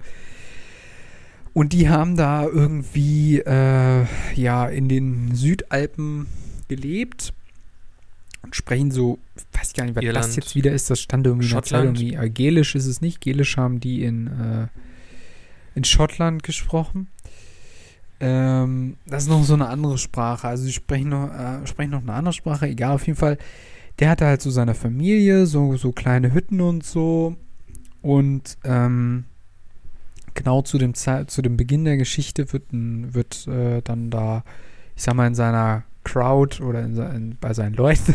Und 1.53 1.71
die 1.71 1.87
haben 1.89 2.17
da 2.17 2.43
irgendwie, 2.43 3.39
äh, 3.39 4.05
ja, 4.35 4.67
in 4.67 4.89
den 4.89 5.33
Südalpen 5.35 6.27
gelebt 6.67 7.33
und 8.43 8.55
sprechen 8.55 8.91
so, 8.91 9.19
ich 9.35 9.59
weiß 9.59 9.73
gar 9.73 9.85
nicht, 9.85 9.95
was 9.95 10.01
das 10.01 10.07
Irland. 10.07 10.35
jetzt 10.35 10.55
wieder 10.55 10.71
ist, 10.71 10.89
das 10.89 10.99
stand 10.99 11.25
irgendwie 11.25 11.47
in 11.47 11.53
der 11.53 11.63
Zeit 11.63 11.69
Schottland. 11.69 11.99
irgendwie, 12.01 12.15
äh, 12.15 12.29
Gälisch 12.29 12.75
ist 12.75 12.85
es 12.85 13.01
nicht, 13.01 13.21
Gälisch 13.21 13.57
haben 13.57 13.79
die 13.79 14.03
in, 14.03 14.27
äh, 14.27 14.67
in 15.75 15.83
Schottland 15.83 16.43
gesprochen. 16.43 17.07
Ähm, 18.19 18.97
das 19.05 19.23
ist 19.23 19.29
noch 19.29 19.43
so 19.43 19.53
eine 19.53 19.67
andere 19.67 19.97
Sprache. 19.97 20.47
Also 20.47 20.63
sie 20.63 20.73
sprechen 20.73 21.09
noch, 21.09 21.29
äh, 21.33 21.65
sprechen 21.67 21.91
noch 21.91 22.01
eine 22.01 22.13
andere 22.13 22.33
Sprache, 22.33 22.67
egal, 22.67 22.93
auf 22.93 23.05
jeden 23.05 23.19
Fall. 23.19 23.37
Der 23.99 24.09
hatte 24.09 24.25
halt 24.25 24.41
so 24.41 24.49
seine 24.51 24.75
Familie, 24.75 25.45
so, 25.45 25.77
so 25.77 25.91
kleine 25.91 26.33
Hütten 26.33 26.61
und 26.61 26.83
so. 26.85 27.35
Und 28.01 28.57
ähm, 28.63 29.25
genau 30.33 30.61
zu 30.61 30.77
dem, 30.77 30.93
zu 30.93 31.41
dem 31.41 31.57
Beginn 31.57 31.85
der 31.85 31.97
Geschichte 31.97 32.51
wird, 32.53 32.63
wird 32.71 33.47
äh, 33.47 33.81
dann 33.81 34.09
da, 34.11 34.43
ich 34.95 35.03
sag 35.03 35.15
mal, 35.15 35.27
in 35.27 35.35
seiner 35.35 35.83
Crowd 36.03 36.61
oder 36.61 36.83
in, 36.83 36.95
in, 36.97 37.37
bei 37.41 37.53
seinen 37.53 37.73
Leuten. 37.73 38.13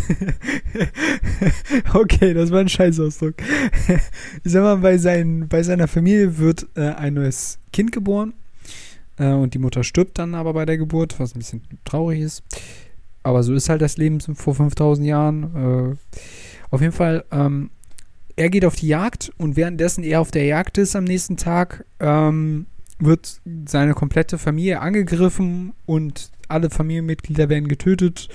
okay, 1.94 2.32
das 2.32 2.51
war 2.51 2.61
ein 2.61 2.68
Scheißausdruck. 2.68 3.34
ich 4.44 4.53
sag 4.53 4.62
mal, 4.62 4.76
bei, 4.76 4.96
seinen, 4.96 5.48
bei 5.48 5.62
seiner 5.62 5.88
Familie 5.88 6.38
wird 6.38 6.66
äh, 6.76 6.90
ein 6.90 7.14
neues 7.14 7.59
Kind 7.72 7.92
geboren. 7.92 8.32
Äh, 9.20 9.32
und 9.32 9.54
die 9.54 9.58
Mutter 9.58 9.84
stirbt 9.84 10.18
dann 10.18 10.34
aber 10.34 10.54
bei 10.54 10.66
der 10.66 10.78
Geburt, 10.78 11.20
was 11.20 11.34
ein 11.34 11.38
bisschen 11.38 11.62
traurig 11.84 12.20
ist. 12.20 12.42
Aber 13.22 13.42
so 13.42 13.54
ist 13.54 13.68
halt 13.68 13.82
das 13.82 13.98
Leben 13.98 14.20
vor 14.20 14.54
5000 14.54 15.06
Jahren. 15.06 15.54
Äh, 15.54 16.18
auf 16.70 16.80
jeden 16.80 16.92
Fall, 16.92 17.24
ähm, 17.30 17.70
er 18.36 18.48
geht 18.48 18.64
auf 18.64 18.76
die 18.76 18.88
Jagd 18.88 19.30
und 19.36 19.56
währenddessen 19.56 20.02
er 20.02 20.20
auf 20.20 20.30
der 20.30 20.46
Jagd 20.46 20.78
ist 20.78 20.96
am 20.96 21.04
nächsten 21.04 21.36
Tag, 21.36 21.84
ähm, 22.00 22.66
wird 22.98 23.40
seine 23.66 23.92
komplette 23.92 24.38
Familie 24.38 24.80
angegriffen 24.80 25.74
und 25.84 26.30
alle 26.48 26.70
Familienmitglieder 26.70 27.48
werden 27.48 27.68
getötet. 27.68 28.28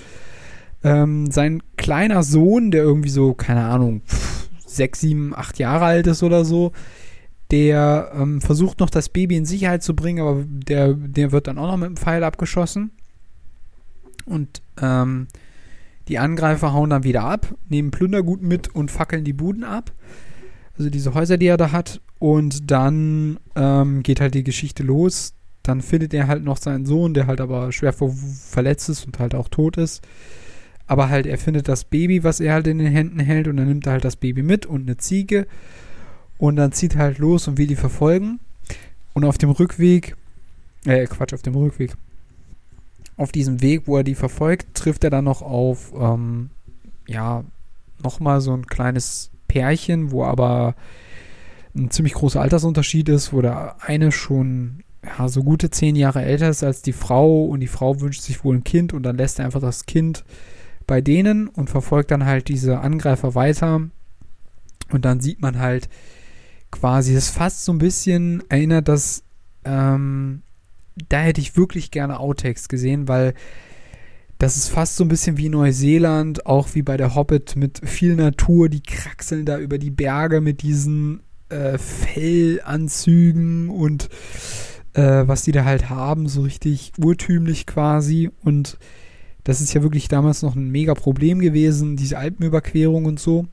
Ähm, 0.83 1.31
sein 1.31 1.63
kleiner 1.77 2.21
Sohn, 2.21 2.69
der 2.69 2.83
irgendwie 2.83 3.09
so, 3.09 3.33
keine 3.33 3.65
Ahnung, 3.65 4.01
pff, 4.07 4.49
sechs, 4.65 4.99
sieben, 4.99 5.35
acht 5.35 5.57
Jahre 5.57 5.85
alt 5.85 6.05
ist 6.07 6.21
oder 6.21 6.45
so, 6.45 6.71
der 7.51 8.11
ähm, 8.15 8.41
versucht 8.41 8.79
noch 8.79 8.89
das 8.89 9.09
Baby 9.09 9.35
in 9.35 9.45
Sicherheit 9.45 9.83
zu 9.83 9.95
bringen, 9.95 10.21
aber 10.21 10.43
der, 10.47 10.93
der 10.93 11.31
wird 11.31 11.47
dann 11.47 11.57
auch 11.57 11.67
noch 11.67 11.77
mit 11.77 11.89
dem 11.89 11.97
Pfeil 11.97 12.23
abgeschossen. 12.23 12.91
Und 14.25 14.61
ähm, 14.81 15.27
die 16.07 16.19
Angreifer 16.19 16.73
hauen 16.73 16.89
dann 16.89 17.03
wieder 17.03 17.23
ab, 17.23 17.53
nehmen 17.69 17.91
Plündergut 17.91 18.41
mit 18.41 18.73
und 18.73 18.91
fackeln 18.91 19.23
die 19.23 19.33
Buden 19.33 19.63
ab. 19.63 19.91
Also 20.77 20.89
diese 20.89 21.13
Häuser, 21.13 21.37
die 21.37 21.47
er 21.47 21.57
da 21.57 21.71
hat. 21.71 22.01
Und 22.19 22.71
dann 22.71 23.39
ähm, 23.55 24.03
geht 24.03 24.21
halt 24.21 24.33
die 24.33 24.43
Geschichte 24.43 24.83
los. 24.83 25.33
Dann 25.63 25.81
findet 25.81 26.13
er 26.13 26.27
halt 26.27 26.43
noch 26.43 26.57
seinen 26.57 26.85
Sohn, 26.85 27.13
der 27.13 27.27
halt 27.27 27.41
aber 27.41 27.71
schwer 27.71 27.93
ver 27.93 28.09
verletzt 28.09 28.89
ist 28.89 29.05
und 29.05 29.19
halt 29.19 29.35
auch 29.35 29.47
tot 29.47 29.77
ist. 29.77 30.05
Aber 30.87 31.09
halt, 31.09 31.25
er 31.25 31.39
findet 31.39 31.67
das 31.67 31.83
Baby, 31.85 32.23
was 32.23 32.39
er 32.39 32.53
halt 32.53 32.67
in 32.67 32.77
den 32.77 32.91
Händen 32.91 33.19
hält. 33.19 33.47
Und 33.47 33.57
dann 33.57 33.67
nimmt 33.67 33.87
er 33.87 33.93
halt 33.93 34.05
das 34.05 34.15
Baby 34.15 34.43
mit 34.43 34.65
und 34.65 34.83
eine 34.83 34.97
Ziege. 34.97 35.47
Und 36.37 36.57
dann 36.57 36.71
zieht 36.71 36.95
halt 36.95 37.17
los 37.17 37.47
und 37.47 37.57
will 37.57 37.67
die 37.67 37.75
verfolgen. 37.75 38.39
Und 39.13 39.23
auf 39.23 39.37
dem 39.37 39.49
Rückweg, 39.49 40.15
äh, 40.85 41.05
Quatsch, 41.05 41.33
auf 41.33 41.41
dem 41.41 41.55
Rückweg, 41.55 41.93
auf 43.17 43.31
diesem 43.31 43.61
Weg, 43.61 43.83
wo 43.85 43.97
er 43.97 44.03
die 44.03 44.15
verfolgt, 44.15 44.73
trifft 44.73 45.03
er 45.03 45.09
dann 45.09 45.23
noch 45.23 45.41
auf, 45.41 45.93
ähm, 45.97 46.49
ja, 47.07 47.43
nochmal 48.03 48.41
so 48.41 48.53
ein 48.53 48.67
kleines 48.67 49.31
Pärchen, 49.47 50.11
wo 50.11 50.25
aber 50.25 50.75
ein 51.75 51.91
ziemlich 51.91 52.13
großer 52.13 52.41
Altersunterschied 52.41 53.09
ist, 53.09 53.31
wo 53.31 53.41
der 53.41 53.77
eine 53.81 54.11
schon 54.11 54.83
ja, 55.05 55.27
so 55.27 55.43
gute 55.43 55.69
zehn 55.69 55.95
Jahre 55.95 56.23
älter 56.23 56.49
ist 56.49 56.63
als 56.63 56.81
die 56.81 56.93
Frau 56.93 57.45
und 57.45 57.59
die 57.59 57.67
Frau 57.67 57.99
wünscht 58.01 58.21
sich 58.21 58.43
wohl 58.43 58.55
ein 58.55 58.63
Kind 58.63 58.93
und 58.93 59.03
dann 59.03 59.17
lässt 59.17 59.39
er 59.39 59.45
einfach 59.45 59.61
das 59.61 59.85
Kind 59.85 60.25
bei 60.87 61.01
denen 61.01 61.47
und 61.47 61.69
verfolgt 61.69 62.11
dann 62.11 62.25
halt 62.25 62.47
diese 62.47 62.79
Angreifer 62.79 63.35
weiter. 63.35 63.81
Und 64.91 65.05
dann 65.05 65.19
sieht 65.19 65.41
man 65.41 65.59
halt 65.59 65.89
quasi, 66.75 67.13
das 67.13 67.29
fast 67.29 67.65
so 67.65 67.71
ein 67.71 67.77
bisschen 67.77 68.43
erinnert 68.49 68.87
das, 68.87 69.23
ähm, 69.63 70.41
da 71.09 71.19
hätte 71.19 71.41
ich 71.41 71.57
wirklich 71.57 71.91
gerne 71.91 72.19
Outtakes 72.19 72.67
gesehen, 72.67 73.07
weil 73.07 73.33
das 74.37 74.57
ist 74.57 74.67
fast 74.67 74.97
so 74.97 75.05
ein 75.05 75.07
bisschen 75.07 75.37
wie 75.37 75.49
Neuseeland, 75.49 76.45
auch 76.45 76.69
wie 76.73 76.81
bei 76.81 76.97
der 76.97 77.15
Hobbit 77.15 77.55
mit 77.55 77.81
viel 77.87 78.15
Natur, 78.15 78.67
die 78.69 78.83
kraxeln 78.83 79.45
da 79.45 79.57
über 79.57 79.77
die 79.77 79.91
Berge 79.91 80.41
mit 80.41 80.61
diesen 80.61 81.21
äh, 81.49 81.77
Fellanzügen 81.77 83.69
und 83.69 84.09
äh, 84.93 85.27
was 85.27 85.43
die 85.43 85.51
da 85.51 85.63
halt 85.63 85.89
haben, 85.89 86.27
so 86.27 86.41
richtig 86.41 86.91
urtümlich 86.97 87.65
quasi. 87.65 88.29
Und 88.43 88.77
das 89.43 89.61
ist 89.61 89.73
ja 89.73 89.83
wirklich 89.83 90.07
damals 90.07 90.41
noch 90.41 90.55
ein 90.55 90.69
mega 90.69 90.95
Problem 90.95 91.39
gewesen, 91.39 91.95
diese 91.95 92.17
Alpenüberquerung 92.17 93.05
und 93.05 93.19
so. 93.19 93.47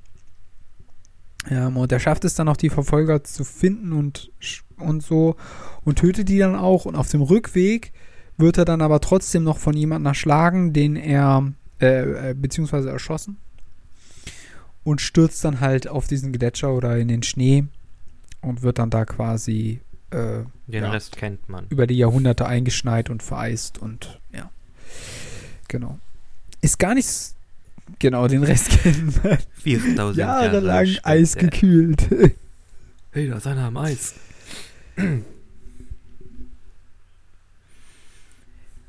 Ähm, 1.51 1.77
und 1.77 1.91
er 1.93 2.01
schafft 2.01 2.25
es 2.25 2.35
dann 2.35 2.49
auch, 2.49 2.57
die 2.57 2.71
Verfolger 2.71 3.25
zu 3.25 3.45
finden 3.45 3.93
und, 3.93 4.31
und 4.77 5.03
so 5.03 5.37
und 5.85 5.99
tötet 5.99 6.29
die 6.29 6.39
dann 6.39 6.55
auch. 6.57 6.85
Und 6.85 6.95
auf 6.97 7.09
dem 7.09 7.23
Rückweg 7.23 7.93
wird 8.37 8.59
er 8.59 8.65
dann 8.65 8.81
aber 8.81 9.01
trotzdem 9.01 9.45
noch 9.45 9.59
von 9.59 9.77
jemandem 9.77 10.07
erschlagen, 10.07 10.73
den 10.73 10.97
er, 10.97 11.53
äh, 11.81 12.31
äh, 12.31 12.35
beziehungsweise 12.35 12.91
erschossen. 12.91 13.39
Und 14.85 15.01
stürzt 15.01 15.45
dann 15.45 15.61
halt 15.61 15.87
auf 15.89 16.09
diesen 16.09 16.33
Gletscher 16.33 16.73
oder 16.73 16.97
in 16.99 17.09
den 17.09 17.23
Schnee 17.23 17.65
und 18.41 18.63
wird 18.63 18.79
dann 18.79 18.91
da 18.91 19.05
quasi 19.05 19.81
äh, 20.11 20.43
Den 20.67 20.83
Ja. 20.85 20.91
Rest 20.91 21.17
kennt 21.17 21.49
man. 21.49 21.67
über 21.69 21.87
die 21.87 21.97
Jahrhunderte 21.97 22.47
eingeschneit 22.47 23.09
und 23.09 23.23
vereist 23.23 23.79
und 23.79 24.21
ja. 24.33 24.51
Genau. 25.69 25.99
Ist 26.61 26.79
gar 26.79 26.95
nichts. 26.95 27.35
Genau, 27.99 28.27
den 28.29 28.43
Rest 28.43 28.71
kennen 28.83 29.15
wir. 29.23 29.39
4000 29.63 30.17
Jahre 30.19 30.45
Jahrelang 30.47 30.87
später. 30.87 31.07
eisgekühlt. 31.09 32.09
Hey, 33.15 33.29
da 33.29 33.37
ist 33.37 33.47
einer 33.47 33.67
am 33.67 33.77
Eis. 33.77 34.15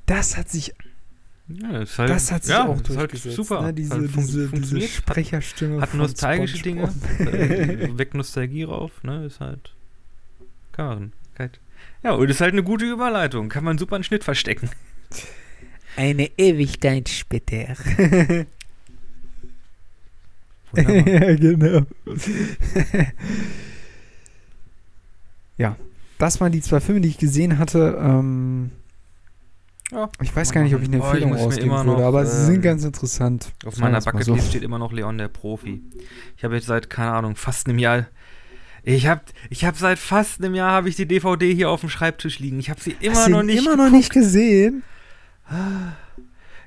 Das 0.06 0.38
hat 0.38 0.50
sich, 0.50 0.74
Ja, 1.48 1.80
ist 1.82 1.98
halt, 2.00 2.10
das 2.10 2.32
hat 2.32 2.44
sich 2.44 2.52
ja, 2.54 2.66
auch 2.66 2.76
halt 2.76 2.88
durchgesetzt. 2.90 3.36
super. 3.36 3.62
Ne? 3.64 3.74
Diese, 3.74 3.94
halt 3.96 4.10
fun 4.12 4.24
diese, 4.24 4.38
diese 4.40 4.50
funktioniert. 4.50 4.90
Sprecherstimme. 4.90 5.82
Hat 5.82 5.90
von 5.90 6.00
nostalgische 6.00 6.62
Dinge. 6.64 6.94
Äh, 7.20 7.98
Weg 7.98 8.14
Nostalgie 8.14 8.64
rauf, 8.64 9.04
ne? 9.04 9.26
Ist 9.26 9.40
halt. 9.40 9.74
Kamerakeit. 10.72 11.60
Ja, 12.04 12.12
und 12.14 12.30
ist 12.30 12.42
halt 12.42 12.54
eine 12.54 12.64
gute 12.64 12.86
Überleitung. 12.86 13.50
Kann 13.50 13.64
man 13.64 13.78
super 13.78 13.96
einen 13.96 14.04
Schnitt 14.04 14.24
verstecken. 14.24 14.70
Eine 15.96 16.32
Ewigkeit 16.38 17.10
später. 17.10 17.76
Ja, 21.06 21.36
genau. 21.36 21.86
ja, 25.58 25.76
das 26.18 26.42
waren 26.42 26.52
die 26.52 26.62
zwei 26.62 26.80
Filme, 26.80 27.02
die 27.02 27.10
ich 27.10 27.18
gesehen 27.18 27.60
hatte. 27.60 27.98
Ähm, 28.00 28.72
Ja, 29.92 30.10
ich 30.22 30.36
weiß 30.36 30.52
gar 30.52 30.64
nicht, 30.64 30.74
ob 30.74 30.82
ich 30.82 30.88
eine 30.88 30.98
Oh, 30.98 31.02
ich 31.02 31.06
Empfehlung 31.06 31.30
muss 31.30 31.40
mir 31.42 31.48
ausgeben 31.48 31.68
immer 31.68 31.86
würde, 31.86 32.02
noch, 32.02 32.08
aber 32.08 32.26
sie 32.26 32.40
ähm, 32.40 32.46
sind 32.46 32.62
ganz 32.62 32.84
interessant. 32.84 33.52
Auf 33.66 33.78
meiner 33.78 34.02
Bucketlist 34.02 34.46
so. 34.46 34.50
steht 34.50 34.64
immer 34.64 34.80
noch 34.80 34.92
Leon 34.92 35.18
der 35.18 35.28
Profi. 35.28 35.82
Ich 36.38 36.44
habe 36.44 36.56
jetzt 36.56 36.66
seit, 36.66 36.90
keine 36.90 37.12
Ahnung, 37.12 37.36
fast 37.36 37.68
einem 37.68 37.78
Jahr. 37.78 38.08
Ich 38.84 39.08
habe 39.08 39.22
ich 39.50 39.64
hab 39.64 39.78
seit 39.78 40.00
fast 40.00 40.44
einem 40.44 40.56
Jahr 40.56 40.72
habe 40.72 40.90
ich 40.90 40.96
die 40.96 41.06
DVD 41.06 41.54
hier 41.54 41.70
auf 41.70 41.82
dem 41.82 41.90
Schreibtisch 41.90 42.40
liegen. 42.40 42.60
Ich 42.60 42.70
habe 42.70 42.82
sie 42.82 42.96
immer 43.00 43.16
Hast 43.16 43.30
noch 43.30 43.44
nicht 43.44 43.66
immer 43.66 43.78
noch 43.78 43.92
nicht 43.92 44.12
gesehen. 44.12 44.84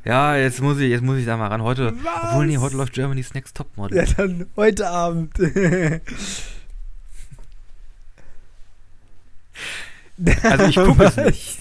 Ja, 0.07 0.37
jetzt 0.37 0.63
muss 0.63 0.79
ich, 0.79 0.89
jetzt 0.89 1.03
muss 1.03 1.19
ich 1.19 1.27
da 1.27 1.37
mal 1.37 1.49
ran. 1.49 1.63
Heute, 1.63 1.93
Was? 2.05 2.23
obwohl 2.23 2.47
nee, 2.47 2.59
heute 2.59 2.77
läuft 2.77 2.93
Germany's 2.93 3.35
Next 3.35 3.57
Topmodel. 3.57 3.99
Ja, 3.99 4.05
dann 4.17 4.47
heute 4.57 4.89
Abend. 4.89 5.35
Also 10.43 10.65
ich 10.65 10.77
gucke 10.77 11.05
es 11.05 11.17
nicht. 11.27 11.59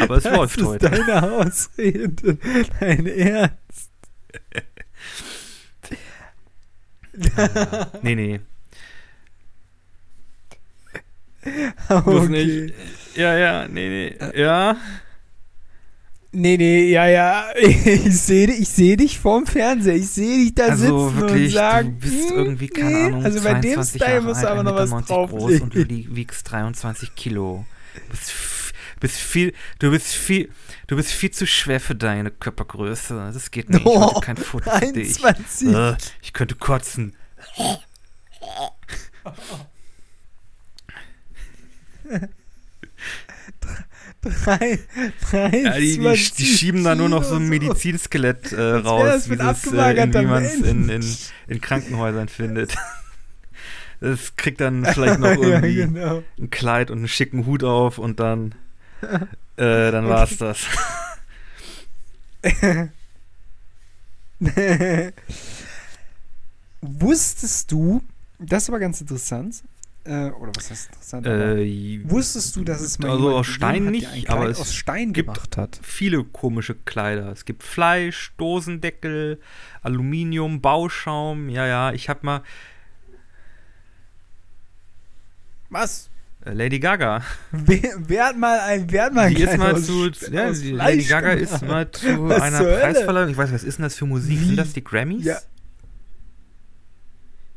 Aber 0.00 0.16
es 0.16 0.24
das 0.24 0.36
läuft 0.36 0.58
ist 0.58 0.66
heute. 0.66 0.90
deine 0.90 1.22
Ausrede. 1.22 2.38
Dein 2.80 3.06
Ernst. 3.06 3.90
Nee, 8.02 8.14
nee. 8.16 8.40
Bloß 11.88 12.24
okay. 12.24 12.28
nicht. 12.28 12.74
Ja, 13.14 13.36
ja, 13.36 13.68
nee, 13.68 13.88
nee. 14.18 14.40
Ja. 14.40 14.76
Nee, 16.34 16.56
nee, 16.56 16.90
ja, 16.90 17.06
ja. 17.06 17.46
Ich 17.56 18.20
sehe 18.20 18.50
ich 18.50 18.68
seh 18.68 18.96
dich 18.96 19.18
vorm 19.20 19.46
Fernseher. 19.46 19.94
Ich 19.94 20.08
sehe 20.10 20.38
dich 20.44 20.54
da 20.54 20.64
Also 20.66 21.08
sitzen 21.10 21.20
wirklich, 21.20 21.46
und 21.46 21.52
sagen. 21.52 21.98
du 22.00 22.08
bist 22.08 22.30
hm, 22.30 22.36
irgendwie, 22.36 22.68
keine 22.68 22.90
nee. 22.90 23.04
Ahnung, 23.06 23.24
Also 23.24 23.40
bei 23.40 23.54
dem 23.54 23.62
22 23.74 24.02
Style 24.02 24.12
Jahre 24.14 24.24
muss 24.24 24.36
alt, 24.38 24.46
aber 24.48 24.62
noch 24.64 24.74
was 24.74 24.90
1,90 24.90 25.06
drauf 25.06 25.30
groß 25.30 25.60
und 25.60 25.74
du 25.74 25.88
wiegst 25.88 26.50
23 26.50 27.14
Kilo. 27.14 27.64
Du 27.94 28.00
bist, 28.10 28.32
bist 29.00 29.16
viel, 29.18 29.52
du 29.78 29.90
bist 29.92 30.06
viel, 30.08 30.50
du 30.88 30.96
bist 30.96 31.12
viel 31.12 31.30
zu 31.30 31.46
schwer 31.46 31.78
für 31.80 31.94
deine 31.94 32.32
Körpergröße. 32.32 33.30
Das 33.32 33.50
geht 33.52 33.70
nicht. 33.70 33.80
Ich 33.82 33.86
Oh, 33.86 34.00
wollte 34.00 34.20
kein 34.20 34.36
Foto 34.36 34.68
für 34.70 34.92
dich. 34.92 35.24
21. 35.24 35.68
Äh, 35.72 35.94
ich 36.20 36.32
könnte 36.32 36.56
kotzen. 36.56 37.14
Drei, 44.24 44.78
drei, 45.30 45.62
Ja, 45.62 45.76
die, 45.78 45.98
die, 45.98 46.32
die 46.38 46.44
schieben 46.46 46.82
da 46.82 46.94
nur 46.94 47.10
noch 47.10 47.24
so 47.24 47.36
ein 47.36 47.48
Medizinskelett 47.48 48.52
äh, 48.52 48.60
raus, 48.60 49.28
wie, 49.28 49.34
äh, 49.34 50.22
man 50.22 50.44
es 50.44 50.54
in, 50.54 50.88
in, 50.88 51.04
in 51.46 51.60
Krankenhäusern 51.60 52.28
findet. 52.28 52.74
Das 54.00 54.36
kriegt 54.36 54.60
dann 54.60 54.84
vielleicht 54.84 55.18
noch 55.18 55.28
ja, 55.30 55.36
irgendwie 55.36 55.76
genau. 55.76 56.22
ein 56.38 56.50
Kleid 56.50 56.90
und 56.90 56.98
einen 56.98 57.08
schicken 57.08 57.46
Hut 57.46 57.64
auf 57.64 57.96
und 57.96 58.20
dann, 58.20 58.54
äh, 59.56 59.90
dann 59.90 60.08
war's 60.08 60.36
das. 60.38 60.66
Wusstest 66.82 67.72
du, 67.72 68.02
das 68.38 68.68
aber 68.68 68.78
ganz 68.78 69.00
interessant, 69.00 69.62
äh, 70.04 70.30
oder 70.30 70.52
was 70.54 70.70
heißt 70.70 70.88
interessant, 70.90 71.26
Äh, 71.26 72.00
wusstest 72.04 72.54
du, 72.56 72.64
dass 72.64 72.80
es 72.80 72.98
mal 72.98 73.10
also 73.10 73.34
aus 73.36 73.46
Stein 73.46 73.86
hat, 73.86 73.90
nicht, 73.92 74.08
ein 74.08 74.28
aber 74.28 74.48
es 74.48 74.60
aus 74.60 74.74
Stein 74.74 75.12
gibt- 75.12 75.28
gemacht 75.32 75.56
hat? 75.56 75.80
viele 75.82 76.24
komische 76.24 76.74
Kleider. 76.74 77.30
Es 77.32 77.44
gibt 77.44 77.62
Fleisch, 77.62 78.32
Dosendeckel, 78.36 79.40
Aluminium, 79.82 80.60
Bauschaum. 80.60 81.48
Ja, 81.48 81.66
ja, 81.66 81.92
ich 81.92 82.08
hab 82.08 82.22
mal 82.22 82.42
Was? 85.70 86.10
äh, 86.44 86.52
Lady 86.52 86.78
Gaga. 86.78 87.22
Wer, 87.50 87.80
wer 87.98 88.24
hat 88.26 88.36
mal 88.38 88.60
ein, 88.60 88.90
wer 88.90 89.04
hat 89.04 89.14
mal 89.14 89.22
ein 89.26 89.34
Die 89.34 89.42
ist 89.42 89.56
mal 89.56 89.80
zu, 89.80 90.10
ja, 90.30 90.48
Lady 90.50 91.04
Gaga 91.04 91.34
gemacht? 91.34 91.52
ist 91.54 91.62
mal 91.66 91.90
zu 91.90 92.28
Was 92.28 92.42
einer? 92.42 92.58
Preisverleihung. 92.62 93.30
Ich 93.30 93.36
weiß, 93.36 93.52
was 93.52 93.64
ist 93.64 93.78
denn 93.78 93.84
das 93.84 93.96
für 93.96 94.06
Musik? 94.06 94.38
Wie? 94.40 94.44
Sind 94.44 94.56
das 94.56 94.72
die 94.72 94.84
Grammys? 94.84 95.24
Ja. 95.24 95.38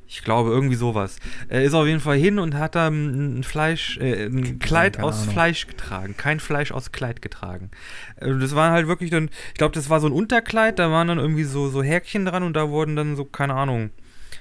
Ich 0.10 0.24
glaube, 0.24 0.52
irgendwie 0.52 0.76
sowas. 0.76 1.18
Er 1.50 1.64
ist 1.64 1.74
auf 1.74 1.86
jeden 1.86 2.00
Fall 2.00 2.18
hin 2.18 2.40
und 2.40 2.56
hat 2.56 2.76
da 2.76 2.88
ein, 2.88 3.44
Fleisch, 3.44 3.98
äh, 3.98 4.26
ein 4.28 4.58
Kleid 4.60 5.00
aus 5.02 5.22
Ahnung. 5.24 5.34
Fleisch 5.34 5.68
getragen. 5.68 6.16
Kein 6.16 6.40
Fleisch 6.40 6.72
aus 6.72 6.94
Kleid 6.94 7.22
getragen. 7.22 7.72
Äh, 8.16 8.34
Das 8.40 8.56
war 8.56 8.72
halt 8.72 8.88
wirklich 8.88 9.10
dann, 9.12 9.30
ich 9.50 9.56
glaube, 9.56 9.76
das 9.76 9.90
war 9.90 10.00
so 10.00 10.08
ein 10.08 10.14
Unterkleid, 10.14 10.80
da 10.80 10.90
waren 10.92 11.10
dann 11.10 11.18
irgendwie 11.20 11.44
so, 11.44 11.70
so 11.70 11.84
Häkchen 11.84 12.26
dran 12.26 12.44
und 12.44 12.54
da 12.54 12.70
wurden 12.70 12.96
dann 12.96 13.18
so, 13.18 13.26
keine 13.26 13.56
Ahnung, 13.56 13.90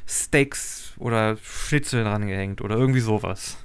Steaks 0.06 0.92
oder 0.98 1.36
Schnitzel 1.42 2.04
dran 2.04 2.28
gehängt 2.28 2.60
oder 2.60 2.76
irgendwie 2.76 3.00
sowas. 3.00 3.56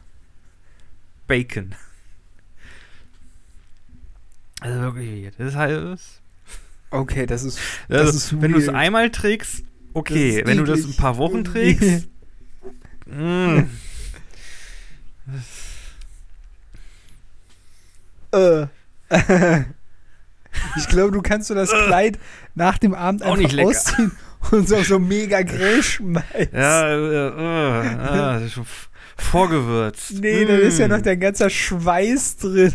Bacon. 1.28 1.76
Also 4.60 4.80
wirklich, 4.82 5.32
das 5.38 5.48
ist 5.50 5.56
halt. 5.56 5.84
Das, 5.94 6.18
Okay, 6.94 7.26
das 7.26 7.44
ist, 7.44 7.58
das 7.88 8.02
also, 8.02 8.18
ist 8.18 8.42
wenn 8.42 8.52
du 8.52 8.58
es 8.58 8.68
einmal 8.68 9.12
trägst, 9.12 9.64
okay. 9.94 10.42
Wenn 10.46 10.58
du 10.58 10.64
das 10.64 10.80
eklig. 10.82 10.98
ein 10.98 11.02
paar 11.02 11.18
Wochen 11.18 11.44
trägst, 11.44 12.08
mm, 13.08 13.60
Äh. 18.34 18.68
ich 20.78 20.88
glaube, 20.88 21.12
du 21.12 21.22
kannst 21.22 21.48
so 21.50 21.54
das 21.56 21.70
Kleid 21.70 22.18
nach 22.56 22.78
dem 22.78 22.94
Abend 22.94 23.24
Auch 23.24 23.38
einfach 23.38 23.58
ausziehen 23.60 24.12
und 24.52 24.68
so, 24.70 24.82
so 24.84 25.00
mega 25.00 25.42
grell 25.42 25.84
schmeißen. 25.84 26.50
ja, 26.54 26.88
äh, 26.88 27.28
äh, 27.28 27.98
das 28.08 28.44
ist 28.44 28.54
schon 28.54 28.66
vorgewürzt. 29.18 30.14
Nee, 30.22 30.46
da 30.46 30.56
ist 30.56 30.80
ja 30.80 30.88
Mm. 30.88 30.92
noch 30.92 31.02
dein 31.02 31.20
ganzer 31.20 31.50
Schweiß 31.50 32.38
drin. 32.38 32.74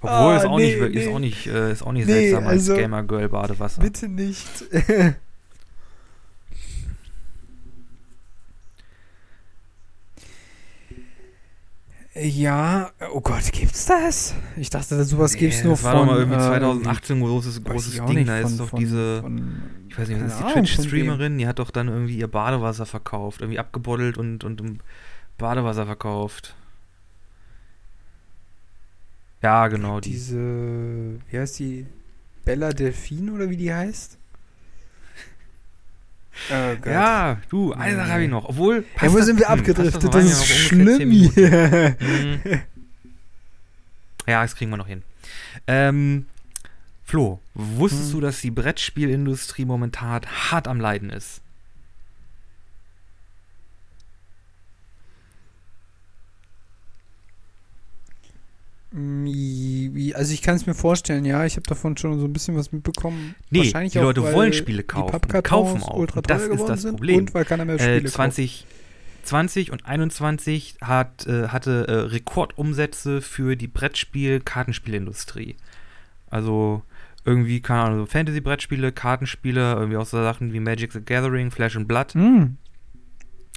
Obwohl, 0.00 0.10
Ah, 0.10 0.36
ist 0.36 0.44
auch 0.44 0.56
nee, 0.58 0.66
nicht, 0.66 0.78
wirklich- 0.80 1.02
ist 1.02 1.08
nee. 1.08 1.14
auch 1.14 1.18
nicht, 1.18 1.46
äh, 1.48 1.72
ist 1.72 1.82
auch 1.82 1.92
nicht 1.92 2.06
Nee, 2.06 2.12
seltsam 2.30 2.44
als 2.46 2.52
also, 2.70 2.76
Gamer 2.76 3.02
Girl 3.02 3.28
Badewasser. 3.28 3.82
Bitte 3.82 4.08
nicht. 4.08 4.46
Ja, 12.16 12.92
oh 13.12 13.20
Gott, 13.20 13.50
gibt's 13.50 13.86
das? 13.86 14.34
Ich 14.56 14.70
dachte, 14.70 15.02
sowas 15.04 15.34
Nee, 15.34 15.40
gibt's 15.40 15.64
nur 15.64 15.72
das 15.72 15.80
von. 15.80 15.90
war 15.92 15.96
doch 15.98 16.06
mal 16.06 16.18
irgendwie 16.18 16.36
äh, 16.38 16.46
2018 16.46 17.16
ein 17.16 17.22
großes, 17.24 17.64
großes 17.64 18.04
Ding. 18.06 18.24
Da 18.26 18.38
ist 18.38 18.58
doch 18.60 18.70
diese, 18.70 19.20
von- 19.20 19.62
ich 19.88 19.98
weiß 19.98 20.08
nicht, 20.08 20.22
was 20.22 20.32
ist 20.34 20.40
die 20.40 20.52
Twitch-Streamerin, 20.52 21.38
die 21.38 21.46
hat 21.48 21.58
doch 21.58 21.70
dann 21.72 21.88
irgendwie 21.88 22.16
ihr 22.18 22.28
Badewasser 22.28 22.86
verkauft, 22.86 23.40
irgendwie 23.40 23.58
abgebuddelt 23.58 24.16
und, 24.16 24.44
und 24.44 24.60
im 24.60 24.78
Badewasser 25.38 25.86
verkauft. 25.86 26.54
Ja, 29.42 29.66
genau, 29.66 29.98
die. 30.00 30.10
Diese, 30.10 30.38
wie 31.30 31.38
heißt 31.38 31.58
die? 31.58 31.86
Bella 32.44 32.72
Delphine 32.72 33.32
oder 33.32 33.50
wie 33.50 33.56
die 33.56 33.74
heißt? 33.74 34.18
Oh 36.50 36.74
Gott. 36.76 36.86
Ja, 36.92 37.38
du, 37.48 37.72
eine 37.72 37.96
Sache 37.96 38.10
habe 38.12 38.24
ich 38.24 38.30
noch. 38.30 38.44
Obwohl, 38.48 38.84
Ja, 39.00 39.12
wo 39.12 39.16
das- 39.16 39.26
sind 39.26 39.38
wir 39.38 39.48
hm, 39.48 39.58
abgedriftet? 39.58 40.04
Das 40.04 40.14
rein? 40.14 40.26
ist 40.26 40.70
Ja, 40.70 40.76
noch 40.78 40.78
ungefähr 40.78 40.98
10 40.98 40.98
schlimm 40.98 41.10
hier. 41.34 41.96
Mhm. 42.00 42.60
Ja, 44.26 44.42
das 44.42 44.56
kriegen 44.56 44.70
wir 44.70 44.76
noch 44.76 44.86
hin. 44.88 45.02
Ähm, 45.66 46.26
Flo, 47.04 47.40
wusstest 47.54 48.06
Hm. 48.06 48.12
du, 48.12 48.20
dass 48.22 48.40
die 48.40 48.50
Brettspielindustrie 48.50 49.64
momentan 49.66 50.22
hart 50.50 50.66
am 50.68 50.80
Leiden 50.80 51.10
ist? 51.10 51.40
Also 58.94 60.32
ich 60.32 60.40
kann 60.42 60.54
es 60.54 60.66
mir 60.66 60.74
vorstellen, 60.74 61.24
ja, 61.24 61.44
ich 61.44 61.56
habe 61.56 61.66
davon 61.66 61.96
schon 61.96 62.20
so 62.20 62.26
ein 62.26 62.32
bisschen 62.32 62.56
was 62.56 62.70
mitbekommen. 62.70 63.34
Nee, 63.50 63.58
Wahrscheinlich 63.58 63.92
die 63.92 63.98
auch, 63.98 64.04
Leute 64.04 64.22
weil 64.22 64.34
wollen 64.34 64.52
Spiele 64.52 64.82
die 64.82 64.86
kaufen. 64.86 65.10
Pappkartons 65.10 65.48
kaufen 65.48 65.82
auch. 65.82 65.96
ultra 65.96 66.18
Und 66.18 66.30
das 66.30 66.44
ist 66.44 66.64
das 66.64 66.82
sind 66.82 66.92
Problem. 66.92 67.18
Und 67.18 67.34
weil 67.34 67.44
keiner 67.44 67.64
mehr 67.64 67.76
Spiele 67.78 67.96
Äh, 67.96 68.02
kauft. 68.02 68.14
2020 68.14 69.72
und 69.72 69.84
21 69.84 70.76
hat, 70.80 71.26
äh, 71.26 71.48
hatte 71.48 71.88
äh, 71.88 71.92
Rekordumsätze 71.92 73.20
für 73.20 73.56
die 73.56 73.66
Brettspiel-Kartenspielindustrie. 73.66 75.56
Also 76.30 76.82
irgendwie, 77.24 77.60
keine 77.60 77.80
Ahnung, 77.80 77.98
so 78.00 78.06
Fantasy-Brettspiele, 78.06 78.92
Kartenspiele, 78.92 79.72
irgendwie 79.74 79.96
auch 79.96 80.06
so 80.06 80.18
Sachen 80.22 80.52
wie 80.52 80.60
Magic 80.60 80.92
the 80.92 81.00
Gathering, 81.00 81.50
Flash 81.50 81.74
and 81.76 81.88
Blood. 81.88 82.12
Hm. 82.14 82.58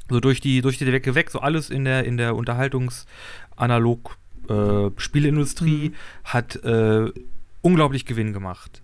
so 0.10 0.20
durch 0.20 0.40
die 0.42 0.62
durch 0.62 0.78
die 0.80 0.86
Decke 0.86 1.14
weg, 1.14 1.30
so 1.30 1.42
alles 1.42 1.70
in 1.70 1.84
der 1.86 2.06
in 2.06 2.18
der 2.18 2.36
Unterhaltungs-Analog 2.36 4.18
äh, 4.50 4.92
Spieleindustrie 5.00 5.90
Mhm. 5.90 5.94
hat 6.24 6.56
äh, 6.64 7.12
unglaublich 7.62 8.06
Gewinn 8.06 8.34
gemacht. 8.34 8.82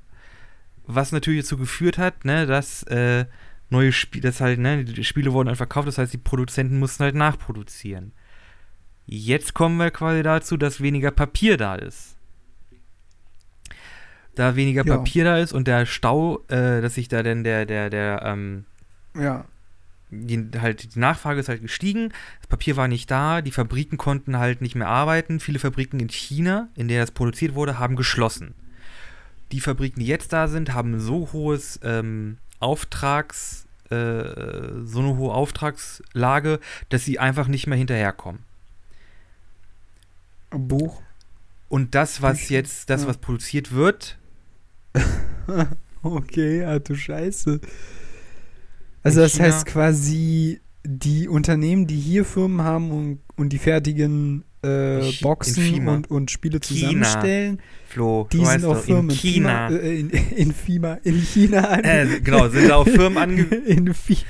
Was 0.86 1.12
natürlich 1.12 1.42
dazu 1.42 1.58
geführt 1.58 1.98
hat, 1.98 2.26
ne, 2.26 2.46
dass 2.46 2.84
äh, 2.84 3.26
neue 3.70 3.92
Spiele, 3.92 4.24
das 4.24 4.42
halt, 4.42 4.60
ne, 4.60 4.84
die 4.84 5.04
Spiele 5.04 5.32
wurden 5.34 5.48
halt 5.48 5.58
verkauft, 5.58 5.88
das 5.88 5.98
heißt, 5.98 6.14
die 6.14 6.18
Produzenten 6.18 6.80
mussten 6.80 7.04
halt 7.04 7.16
nachproduzieren. 7.16 8.12
Jetzt 9.06 9.54
kommen 9.54 9.78
wir 9.78 9.92
quasi 9.92 10.24
dazu, 10.24 10.58
dass 10.58 10.82
weniger 10.82 11.12
Papier 11.12 11.58
da 11.58 11.76
ist. 11.76 12.16
Da 14.36 14.56
weniger 14.56 14.86
Ja. 14.86 14.98
Papier 14.98 15.24
da 15.26 15.38
ist 15.38 15.54
und 15.54 15.68
der 15.68 15.86
Stau, 15.86 16.40
äh, 16.48 16.82
dass 16.82 16.96
sich 16.96 17.08
da 17.08 17.22
denn 17.24 17.44
der, 17.44 17.66
der, 17.66 17.90
der, 17.90 18.22
ähm, 18.24 18.66
Ja. 19.16 19.46
Die, 20.28 20.50
halt, 20.60 20.96
die 20.96 21.00
Nachfrage 21.00 21.40
ist 21.40 21.50
halt 21.50 21.62
gestiegen, 21.62 22.10
das 22.40 22.48
Papier 22.48 22.78
war 22.78 22.88
nicht 22.88 23.10
da, 23.10 23.42
die 23.42 23.52
Fabriken 23.52 23.98
konnten 23.98 24.38
halt 24.38 24.62
nicht 24.62 24.76
mehr 24.76 24.88
arbeiten. 24.88 25.40
Viele 25.40 25.60
Fabriken 25.60 26.00
in 26.00 26.10
China, 26.10 26.70
in 26.76 26.88
denen 26.88 27.02
das 27.02 27.12
produziert 27.12 27.56
wurde, 27.56 27.80
haben 27.80 27.96
geschlossen. 27.96 28.54
Die 29.52 29.60
Fabriken, 29.60 30.00
die 30.00 30.08
jetzt 30.08 30.34
da 30.34 30.48
sind, 30.48 30.74
haben 30.74 31.00
so 31.00 31.30
hohes 31.34 31.80
ähm, 31.84 32.38
Auftrags, 32.60 33.66
äh, 33.90 33.96
so 34.84 35.00
eine 35.00 35.18
hohe 35.18 35.34
Auftragslage, 35.34 36.60
dass 36.90 37.06
sie 37.06 37.20
einfach 37.20 37.48
nicht 37.48 37.68
mehr 37.68 37.78
hinterherkommen. 37.78 38.42
Buch. 40.50 41.02
Und 41.70 41.96
das, 41.96 42.22
was 42.22 42.50
jetzt, 42.50 42.90
das, 42.90 43.08
was 43.08 43.18
produziert 43.18 43.72
wird, 43.72 44.18
Okay, 46.04 46.66
ah 46.66 46.80
du 46.80 46.96
Scheiße. 46.96 47.60
Also 49.04 49.22
das 49.22 49.34
China- 49.34 49.46
heißt 49.46 49.66
quasi, 49.66 50.60
die 50.86 51.28
Unternehmen, 51.28 51.88
die 51.88 51.96
hier 51.98 52.26
Firmen 52.26 52.62
haben 52.64 52.92
und, 52.92 53.20
und 53.36 53.50
die 53.50 53.58
fertigen 53.58 54.44
äh, 54.64 55.12
Boxen 55.22 55.88
und, 55.88 56.10
und 56.10 56.32
Spiele 56.32 56.60
China. 56.62 56.80
zusammenstellen, 57.04 57.62
Flo, 57.88 58.28
die 58.32 58.46
sind 58.46 58.64
auch 58.66 58.78
Firmen 58.82 59.10
in 59.10 59.16
China. 59.16 59.68
Fima, 59.68 59.80
äh, 59.82 60.00
in, 60.00 60.10
in, 60.38 60.54
Fima, 60.54 60.94
in 61.04 61.16
China 61.22 61.68
an. 61.70 61.84
äh, 61.84 62.08
genau, 62.24 62.48
sind 62.50 62.70
da 62.70 62.76
auch 62.78 62.88
Firmen 62.88 63.18
ange... 63.18 63.44
in 63.66 63.94
Fi 63.94 64.18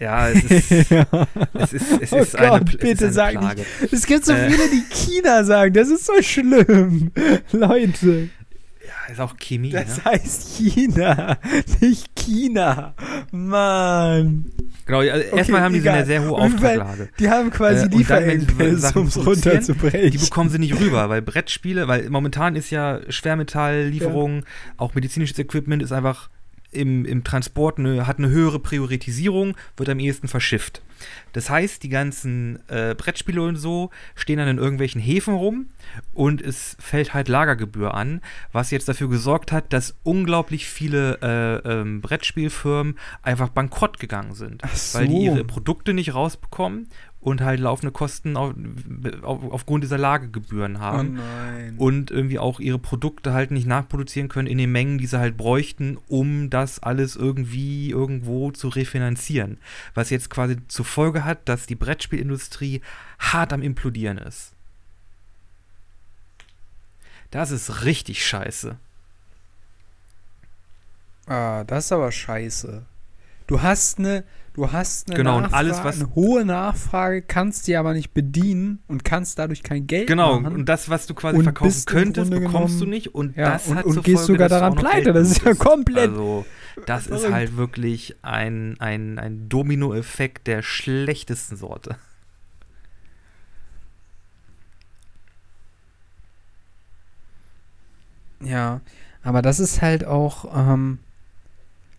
Ja, 0.00 0.30
es 0.30 0.44
ist, 0.44 0.90
ja. 0.90 1.06
es 1.52 1.72
ist, 1.74 1.84
es 2.00 2.12
Oh 2.12 2.16
ist 2.20 2.34
eine, 2.34 2.48
Gott, 2.48 2.68
es 2.70 2.76
bitte 2.78 2.88
ist 2.90 3.02
eine 3.02 3.12
sag 3.12 3.32
Plage. 3.32 3.62
Es 3.92 4.06
gibt 4.06 4.24
so 4.24 4.32
Äh. 4.32 4.48
viele, 4.50 4.62
die 4.70 4.82
China 4.94 5.44
sagen. 5.44 5.74
Das 5.74 5.90
ist 5.90 6.06
so 6.06 6.14
schlimm. 6.22 7.10
Leute, 7.52 8.30
Ja, 9.10 9.14
ist 9.14 9.20
auch 9.20 9.36
Chemie, 9.38 9.70
das 9.70 9.98
ne? 9.98 10.04
heißt 10.04 10.56
China, 10.56 11.36
nicht 11.80 12.14
China. 12.14 12.94
Mann. 13.32 14.44
Genau, 14.86 15.00
also 15.00 15.36
erstmal 15.36 15.60
haben 15.62 15.74
die 15.74 15.80
so 15.80 15.88
eine 15.90 16.06
sehr 16.06 16.22
hohe 16.22 16.38
Auftragslage. 16.38 17.08
Die 17.18 17.28
haben 17.28 17.50
quasi 17.50 17.86
Äh, 17.86 17.96
Lieferengpässe, 17.96 18.98
um 18.98 19.06
es 19.06 19.24
runterzubrechen. 19.24 20.10
Die 20.10 20.18
bekommen 20.18 20.50
sie 20.50 20.58
nicht 20.58 20.78
rüber, 20.78 21.08
weil 21.08 21.22
Brettspiele, 21.22 21.88
weil 21.88 22.08
momentan 22.10 22.54
ist 22.56 22.70
ja 22.70 23.00
Schwermetalllieferung, 23.08 24.44
auch 24.76 24.94
medizinisches 24.94 25.38
Equipment 25.38 25.82
ist 25.82 25.92
einfach 25.92 26.28
im, 26.72 27.04
im 27.04 27.24
Transport 27.24 27.78
eine, 27.78 28.06
hat 28.06 28.18
eine 28.18 28.28
höhere 28.28 28.58
Priorisierung, 28.58 29.56
wird 29.76 29.88
am 29.88 29.98
ehesten 29.98 30.28
verschifft. 30.28 30.82
Das 31.32 31.48
heißt, 31.48 31.82
die 31.82 31.88
ganzen 31.88 32.58
äh, 32.68 32.94
Brettspiele 32.94 33.42
und 33.42 33.56
so 33.56 33.90
stehen 34.14 34.38
dann 34.38 34.48
in 34.48 34.58
irgendwelchen 34.58 35.00
Häfen 35.00 35.34
rum 35.34 35.68
und 36.12 36.42
es 36.42 36.76
fällt 36.78 37.14
halt 37.14 37.28
Lagergebühr 37.28 37.94
an, 37.94 38.20
was 38.52 38.70
jetzt 38.70 38.88
dafür 38.88 39.08
gesorgt 39.08 39.52
hat, 39.52 39.72
dass 39.72 39.94
unglaublich 40.02 40.66
viele 40.66 41.18
äh, 41.22 41.68
ähm, 41.70 42.00
Brettspielfirmen 42.00 42.98
einfach 43.22 43.48
bankrott 43.48 43.98
gegangen 43.98 44.34
sind, 44.34 44.62
Ach 44.62 44.70
weil 44.92 45.08
die 45.08 45.26
so. 45.26 45.34
ihre 45.34 45.44
Produkte 45.44 45.94
nicht 45.94 46.14
rausbekommen 46.14 46.88
und 47.20 47.42
halt 47.42 47.60
laufende 47.60 47.92
Kosten 47.92 48.36
auf, 48.36 48.54
auf, 49.22 49.52
aufgrund 49.52 49.84
dieser 49.84 49.98
Lagergebühren 49.98 50.76
oh 50.76 50.80
haben 50.80 51.14
nein. 51.14 51.74
und 51.76 52.10
irgendwie 52.10 52.38
auch 52.38 52.60
ihre 52.60 52.78
Produkte 52.78 53.32
halt 53.32 53.50
nicht 53.50 53.66
nachproduzieren 53.66 54.28
können 54.28 54.48
in 54.48 54.58
den 54.58 54.72
Mengen, 54.72 54.98
die 54.98 55.06
sie 55.06 55.18
halt 55.18 55.36
bräuchten, 55.36 55.98
um 56.08 56.48
das 56.48 56.82
alles 56.82 57.16
irgendwie 57.16 57.90
irgendwo 57.90 58.50
zu 58.52 58.68
refinanzieren. 58.68 59.58
Was 59.94 60.10
jetzt 60.10 60.30
quasi 60.30 60.56
zur 60.68 60.86
Folge 60.86 61.24
hat, 61.24 61.48
dass 61.48 61.66
die 61.66 61.74
Brettspielindustrie 61.74 62.80
hart 63.18 63.52
am 63.52 63.62
implodieren 63.62 64.16
ist. 64.16 64.54
Das 67.30 67.50
ist 67.50 67.84
richtig 67.84 68.24
scheiße. 68.24 68.76
ah, 71.26 71.64
das 71.64 71.84
ist 71.84 71.92
aber 71.92 72.10
scheiße. 72.10 72.84
Du 73.46 73.62
hast 73.62 73.98
eine, 73.98 74.24
du 74.54 74.72
hast 74.72 75.08
eine, 75.08 75.16
Genau, 75.16 75.36
und 75.36 75.42
Nachfrage, 75.44 75.56
alles, 75.72 75.84
was- 75.84 76.00
eine 76.00 76.14
hohe 76.14 76.44
Nachfrage, 76.44 77.22
kannst 77.22 77.66
die 77.66 77.76
aber 77.76 77.92
nicht 77.94 78.12
bedienen 78.12 78.80
und 78.88 79.04
kannst 79.04 79.38
dadurch 79.38 79.62
kein 79.62 79.86
Geld 79.86 80.06
Genau, 80.08 80.40
machen. 80.40 80.54
und 80.54 80.66
das, 80.68 80.88
was 80.88 81.06
du 81.06 81.14
quasi 81.14 81.38
Und 81.38 81.44
verkaufen 81.44 81.82
könntest, 81.86 82.30
bekommst 82.30 82.74
du 82.74 82.78
genommen- 82.80 82.90
nicht. 82.90 83.14
Und 83.14 83.36
Ja, 83.36 83.50
das 83.52 83.66
und- 83.68 83.76
hat 83.76 83.84
und 83.86 83.92
zur 83.94 84.02
gehst 84.02 84.26
Folge, 84.26 84.32
sogar 84.34 84.48
du 84.48 84.54
daran 84.54 84.74
pleite. 84.74 85.12
Das 85.12 85.30
ist 85.30 85.44
ja 85.44 85.54
komplett 85.54 86.10
Also, 86.10 86.44
das 86.86 87.06
ist 87.06 87.30
halt 87.30 87.56
wirklich 87.56 88.16
ein, 88.22 88.76
ein, 88.80 89.18
ein 89.18 89.48
Dominoeffekt 89.48 90.46
der 90.46 90.62
schlechtesten 90.62 91.56
Sorte. 91.56 91.96
Ja, 98.42 98.80
aber 99.22 99.42
das 99.42 99.60
ist 99.60 99.82
halt 99.82 100.04
auch, 100.04 100.46
ähm, 100.56 100.98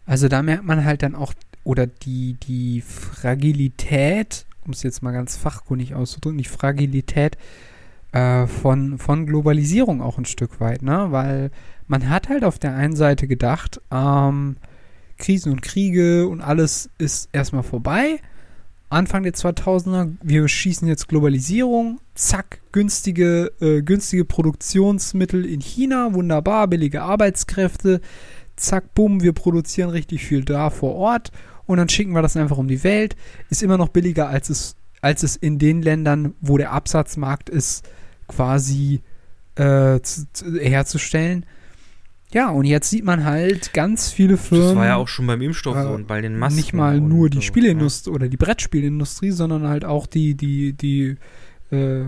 also 0.05 0.27
da 0.27 0.41
merkt 0.41 0.63
man 0.65 0.83
halt 0.83 1.03
dann 1.03 1.15
auch, 1.15 1.33
oder 1.63 1.87
die, 1.87 2.33
die 2.33 2.81
Fragilität, 2.81 4.45
um 4.65 4.73
es 4.73 4.83
jetzt 4.83 5.03
mal 5.03 5.11
ganz 5.11 5.37
fachkundig 5.37 5.95
auszudrücken, 5.95 6.37
die 6.37 6.45
Fragilität 6.45 7.37
äh, 8.11 8.47
von, 8.47 8.97
von 8.97 9.25
Globalisierung 9.25 10.01
auch 10.01 10.17
ein 10.17 10.25
Stück 10.25 10.59
weit, 10.59 10.81
ne? 10.81 11.07
Weil 11.11 11.51
man 11.87 12.09
hat 12.09 12.29
halt 12.29 12.43
auf 12.43 12.59
der 12.59 12.75
einen 12.75 12.95
Seite 12.95 13.27
gedacht, 13.27 13.81
ähm, 13.91 14.57
Krisen 15.17 15.51
und 15.51 15.61
Kriege 15.61 16.27
und 16.27 16.41
alles 16.41 16.89
ist 16.97 17.29
erstmal 17.31 17.63
vorbei. 17.63 18.19
Anfang 18.89 19.23
der 19.23 19.33
2000er, 19.33 20.15
wir 20.21 20.45
schießen 20.49 20.85
jetzt 20.85 21.07
Globalisierung, 21.07 22.01
zack, 22.13 22.59
günstige, 22.73 23.51
äh, 23.61 23.81
günstige 23.81 24.25
Produktionsmittel 24.25 25.45
in 25.45 25.61
China, 25.61 26.13
wunderbar, 26.13 26.67
billige 26.67 27.01
Arbeitskräfte, 27.01 28.01
zack, 28.55 28.93
bumm, 28.93 29.21
wir 29.21 29.33
produzieren 29.33 29.89
richtig 29.89 30.23
viel 30.23 30.43
da 30.43 30.69
vor 30.69 30.95
Ort 30.95 31.31
und 31.65 31.77
dann 31.77 31.89
schicken 31.89 32.13
wir 32.13 32.21
das 32.21 32.37
einfach 32.37 32.57
um 32.57 32.67
die 32.67 32.83
Welt. 32.83 33.15
Ist 33.49 33.63
immer 33.63 33.77
noch 33.77 33.89
billiger, 33.89 34.27
als 34.27 34.49
es, 34.49 34.75
als 35.01 35.23
es 35.23 35.35
in 35.35 35.57
den 35.59 35.81
Ländern, 35.81 36.33
wo 36.41 36.57
der 36.57 36.71
Absatzmarkt 36.71 37.49
ist, 37.49 37.87
quasi 38.27 39.01
äh, 39.55 39.99
zu, 40.01 40.25
zu, 40.33 40.59
herzustellen. 40.59 41.45
Ja, 42.33 42.49
und 42.49 42.63
jetzt 42.63 42.89
sieht 42.89 43.03
man 43.03 43.25
halt 43.25 43.73
ganz 43.73 44.09
viele 44.09 44.37
Firmen. 44.37 44.67
Das 44.67 44.75
war 44.75 44.85
ja 44.85 44.95
auch 44.95 45.09
schon 45.09 45.27
beim 45.27 45.41
Impfstoff 45.41 45.75
äh, 45.75 45.87
und 45.87 46.07
bei 46.07 46.21
den 46.21 46.37
Masken. 46.37 46.55
nicht 46.57 46.73
mal 46.73 47.01
nur 47.01 47.29
die 47.29 47.37
so, 47.37 47.41
Spieleindustrie 47.41 48.11
oder 48.11 48.29
die 48.29 48.37
Brettspielindustrie, 48.37 49.31
sondern 49.31 49.67
halt 49.67 49.83
auch 49.83 50.07
die, 50.07 50.35
die, 50.35 50.71
die, 50.73 51.17
äh, 51.71 52.03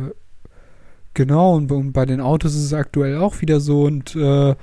genau, 1.14 1.56
und, 1.56 1.68
bei- 1.68 1.76
und 1.76 1.92
bei 1.92 2.06
den 2.06 2.22
Autos 2.22 2.56
ist 2.56 2.64
es 2.64 2.74
aktuell 2.74 3.18
auch 3.18 3.42
wieder 3.42 3.60
so 3.60 3.84
und 3.84 4.16
äh, 4.16 4.56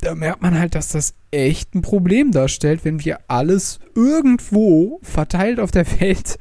da 0.00 0.14
merkt 0.14 0.42
man 0.42 0.58
halt, 0.58 0.74
dass 0.74 0.88
das 0.88 1.14
echt 1.30 1.74
ein 1.74 1.82
Problem 1.82 2.30
darstellt, 2.30 2.84
wenn 2.84 3.04
wir 3.04 3.20
alles 3.28 3.80
irgendwo 3.94 5.00
verteilt 5.02 5.60
auf 5.60 5.70
der 5.70 5.86
Welt 6.00 6.38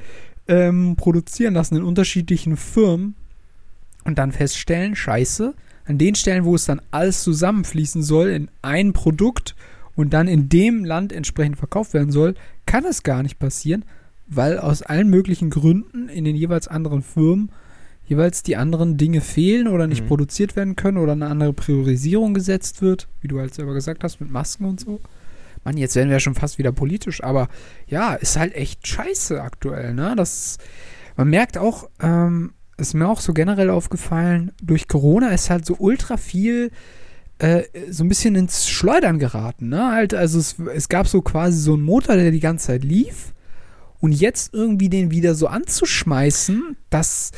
ähm, 0.48 0.96
produzieren 0.96 1.54
lassen 1.54 1.78
in 1.78 1.84
unterschiedlichen 1.84 2.58
Firmen 2.58 3.16
und 4.04 4.18
dann 4.18 4.32
feststellen, 4.32 4.96
scheiße, 4.96 5.54
an 5.86 5.98
den 5.98 6.16
Stellen, 6.16 6.46
wo 6.46 6.56
es 6.56 6.66
dann 6.66 6.82
alles 6.92 7.24
zusammenfließen 7.24 8.04
soll 8.04 8.30
in 8.30 8.50
ein 8.62 8.94
Produkt 8.94 9.56
und 9.96 10.14
dann 10.14 10.28
in 10.28 10.50
dem 10.50 10.84
Land 10.84 11.14
entsprechend 11.14 11.58
verkauft 11.58 11.94
werden 11.94 12.12
soll, 12.12 12.36
kann 12.66 12.86
es 12.86 13.04
gar 13.04 13.24
nicht 13.24 13.40
passieren, 13.40 13.86
weil 14.28 14.60
aus 14.60 14.82
allen 14.82 15.10
möglichen 15.10 15.50
Gründen 15.50 16.10
in 16.10 16.26
den 16.26 16.36
jeweils 16.36 16.68
anderen 16.68 17.02
Firmen 17.02 17.52
jeweils 18.08 18.44
die 18.44 18.56
anderen 18.56 18.98
Dinge 18.98 19.22
fehlen 19.22 19.68
oder 19.68 19.88
nicht 19.88 20.04
Mhm. 20.04 20.08
produziert 20.08 20.56
werden 20.56 20.76
können 20.76 20.98
oder 20.98 21.14
eine 21.14 21.28
andere 21.28 21.54
Priorisierung 21.54 22.34
gesetzt 22.34 22.82
wird, 22.82 23.08
wie 23.22 23.28
du 23.28 23.40
halt 23.40 23.54
selber 23.54 23.74
gesagt 23.74 24.04
hast, 24.04 24.20
mit 24.22 24.30
Masken 24.32 24.66
und 24.66 24.80
so. 24.80 25.00
Mann, 25.64 25.78
jetzt 25.78 25.96
werden 25.96 26.10
wir 26.10 26.18
ja 26.18 26.20
schon 26.20 26.36
fast 26.36 26.60
wieder 26.60 26.72
politisch, 26.72 27.24
aber 27.24 27.48
ja, 27.88 28.14
ist 28.14 28.38
halt 28.38 28.54
echt 28.54 28.86
scheiße 28.88 29.42
aktuell, 29.42 29.96
ne? 29.96 30.14
Das, 30.16 30.58
man 31.18 31.30
merkt 31.30 31.58
auch, 31.58 31.90
ähm, 32.00 32.54
ist 32.78 32.94
mir 32.94 33.08
auch 33.08 33.22
so 33.22 33.34
generell 33.34 33.70
aufgefallen, 33.72 34.52
durch 34.62 34.88
Corona 34.88 35.30
ist 35.30 35.50
halt 35.50 35.66
so 35.66 35.76
ultra 35.80 36.18
viel 36.18 36.70
äh, 37.40 37.64
so 37.90 38.04
ein 38.04 38.10
bisschen 38.10 38.36
ins 38.36 38.70
Schleudern 38.70 39.18
geraten, 39.18 39.70
ne? 39.70 39.92
Halt, 39.92 40.14
also 40.14 40.38
es, 40.38 40.56
es 40.74 40.88
gab 40.88 41.08
so 41.08 41.22
quasi 41.24 41.58
so 41.60 41.74
einen 41.74 41.82
Motor, 41.84 42.16
der 42.16 42.30
die 42.32 42.40
ganze 42.40 42.68
Zeit 42.68 42.84
lief 42.84 43.34
und 44.00 44.12
jetzt 44.12 44.54
irgendwie 44.54 44.90
den 44.90 45.10
wieder 45.10 45.34
so 45.34 45.48
anzuschmeißen, 45.48 46.78
das 46.92 47.32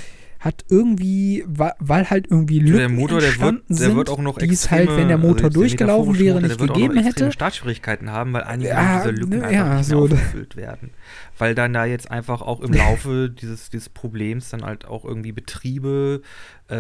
hat 0.48 0.64
irgendwie, 0.70 1.44
weil 1.48 2.10
halt 2.10 2.28
irgendwie 2.32 2.60
Lücken 2.60 2.78
Der 2.78 2.90
Motor, 2.90 3.20
der 3.20 3.38
wird, 3.40 3.64
der 3.70 3.76
sind, 3.78 3.96
wird 3.98 4.10
auch 4.10 4.20
noch 4.20 4.38
die 4.38 4.48
es 4.50 4.72
halt, 4.72 4.90
wenn 4.96 5.10
der 5.10 5.18
Motor 5.18 5.46
also 5.46 5.50
der 5.50 5.60
durchgelaufen 5.60 6.14
metaphorische 6.14 6.26
wäre, 6.26 6.42
nicht 6.42 6.60
der 6.60 6.68
gegeben 6.68 6.98
hätte. 7.04 7.32
Startschwierigkeiten 7.34 8.12
haben, 8.12 8.32
weil 8.34 8.44
einige 8.44 8.70
Ja, 8.70 8.98
dieser 9.00 9.12
Lücken 9.12 9.40
ne, 9.40 9.44
einfach 9.46 9.52
ja, 9.52 9.76
nicht 9.76 9.86
so- 9.88 9.96
mehr 9.96 10.04
aufgefüllt 10.18 10.56
werden. 10.56 10.92
Weil 11.38 11.54
dann 11.54 11.74
da 11.74 11.86
jetzt 11.86 12.10
einfach 12.10 12.42
auch 12.42 12.62
im 12.62 12.72
Laufe 12.74 13.30
dieses, 13.30 13.70
dieses 13.70 13.90
Problems 13.90 14.50
dann 14.50 14.64
halt 14.64 14.86
auch 14.86 15.04
irgendwie 15.06 15.34
Betriebe, 15.34 16.22
äh, 16.70 16.76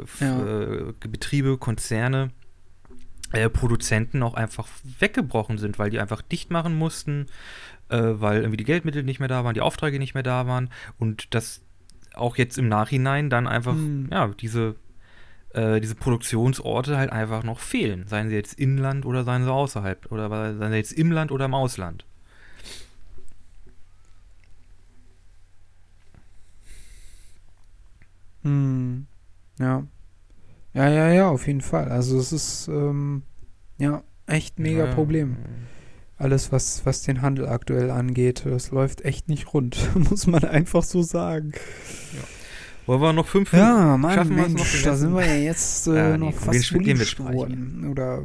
äh, 0.20 0.92
Betriebe, 1.08 1.56
Konzerne, 1.56 2.30
äh, 3.32 3.48
Produzenten 3.48 4.22
auch 4.22 4.34
einfach 4.34 4.68
weggebrochen 4.98 5.58
sind, 5.58 5.78
weil 5.78 5.90
die 5.90 6.00
einfach 6.00 6.22
dicht 6.22 6.50
machen 6.50 6.74
mussten, 6.76 7.26
äh, 7.88 7.98
weil 8.00 8.38
irgendwie 8.38 8.56
die 8.56 8.64
Geldmittel 8.64 9.02
nicht 9.02 9.18
mehr 9.20 9.28
da 9.28 9.44
waren, 9.44 9.54
die 9.54 9.60
Aufträge 9.60 9.98
nicht 9.98 10.14
mehr 10.14 10.22
da 10.22 10.46
waren 10.46 10.70
und 10.98 11.34
das 11.34 11.60
auch 12.16 12.36
jetzt 12.36 12.58
im 12.58 12.68
Nachhinein 12.68 13.30
dann 13.30 13.46
einfach, 13.46 13.74
Hm. 13.74 14.08
ja, 14.10 14.28
diese, 14.28 14.76
äh, 15.50 15.80
diese 15.80 15.94
Produktionsorte 15.94 16.96
halt 16.96 17.10
einfach 17.12 17.42
noch 17.44 17.60
fehlen. 17.60 18.06
Seien 18.06 18.28
sie 18.28 18.34
jetzt 18.34 18.54
Inland 18.58 19.04
oder 19.06 19.24
seien 19.24 19.44
sie 19.44 19.52
außerhalb 19.52 20.10
oder 20.10 20.28
seien 20.56 20.70
sie 20.70 20.76
jetzt 20.76 20.92
im 20.92 21.10
Land 21.12 21.30
oder 21.32 21.44
im 21.46 21.54
Ausland. 21.54 22.04
Hm. 28.42 29.06
Ja. 29.58 29.84
Ja, 30.74 30.88
ja, 30.88 31.08
ja, 31.12 31.28
auf 31.28 31.46
jeden 31.46 31.60
Fall. 31.60 31.88
Also 31.88 32.18
es 32.18 32.32
ist 32.32 32.68
ähm, 32.68 33.22
ja 33.78 34.02
echt 34.26 34.58
mega 34.58 34.86
Ja, 34.86 34.94
Problem 34.94 35.36
alles, 36.16 36.52
was, 36.52 36.84
was 36.86 37.02
den 37.02 37.22
Handel 37.22 37.48
aktuell 37.48 37.90
angeht. 37.90 38.44
Das 38.44 38.70
läuft 38.70 39.04
echt 39.04 39.28
nicht 39.28 39.52
rund, 39.52 39.78
muss 40.10 40.26
man 40.26 40.44
einfach 40.44 40.82
so 40.82 41.02
sagen. 41.02 41.52
Ja. 42.12 42.20
Wollen 42.86 43.00
wir 43.00 43.12
noch 43.14 43.26
fünf 43.26 43.52
Minuten? 43.52 43.70
Ja, 43.70 43.96
Mann, 43.96 44.14
Schaffen 44.14 44.36
Mensch, 44.36 44.74
noch 44.74 44.82
da 44.82 44.96
sind 44.96 45.14
wir 45.14 45.26
ja 45.26 45.36
jetzt 45.36 45.86
äh, 45.88 45.94
ja, 45.94 46.18
noch 46.18 46.34
fast 46.34 46.70
gehen 46.70 46.98
wir 46.98 47.06
Stunden 47.06 47.88
oder 47.90 48.22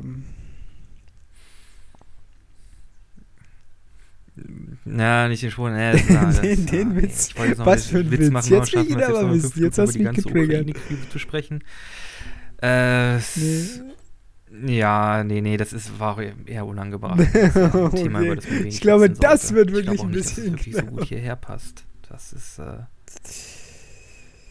Na, 4.84 5.28
nicht 5.28 5.44
den 5.44 5.52
Schwulen. 5.52 5.76
Äh, 5.80 5.98
den, 6.42 6.66
den 6.66 6.92
ah, 6.92 6.96
Witz. 6.96 7.30
was 7.58 7.86
für 7.86 8.00
ein 8.00 8.12
Witz. 8.12 8.20
Witz 8.20 8.32
machen, 8.32 8.54
jetzt 8.54 8.74
will 8.74 8.82
ich 8.82 8.90
ihn 8.90 9.02
aber 9.02 9.34
wissen. 9.34 9.64
Jetzt 9.64 9.78
hast 9.78 9.96
du 9.96 10.00
mich 10.00 10.16
getriggert. 10.16 10.76
Zu 11.12 11.20
sprechen. 11.20 11.64
Äh, 12.62 13.18
nee. 13.18 13.22
Ja, 14.66 15.24
nee, 15.24 15.42
nee, 15.42 15.58
das 15.58 15.74
ist, 15.74 16.00
war 16.00 16.20
eher 16.46 16.66
unangebracht. 16.66 17.20
Das 17.34 17.56
ein 17.56 17.92
Thema, 17.92 18.36
das 18.36 18.50
wenig 18.50 18.76
Ich 18.76 18.82
glaube, 18.82 19.10
das 19.10 19.54
wird 19.54 19.70
Ich 19.70 19.76
wirklich 19.76 20.02
ein 20.02 20.10
nicht, 20.10 20.26
dass 20.26 20.36
bisschen 20.36 20.54
wirklich 20.54 20.76
so 20.76 20.82
gut 20.84 21.06
hierher 21.06 21.36
passt. 21.36 21.86
Das 22.10 22.34
ist, 22.34 22.60
äh, 22.60 22.80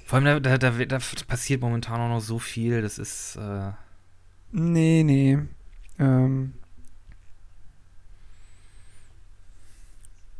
vor 0.06 0.20
allem, 0.20 0.42
da, 0.42 0.56
da, 0.56 0.70
da, 0.70 0.84
da 0.84 0.98
passiert 1.26 1.60
momentan 1.60 2.00
auch 2.00 2.08
noch 2.08 2.20
so 2.20 2.38
viel, 2.38 2.80
das 2.80 2.98
ist, 2.98 3.36
äh, 3.36 3.72
Nee, 4.52 5.02
nee. 5.04 5.38
Ähm. 5.98 6.54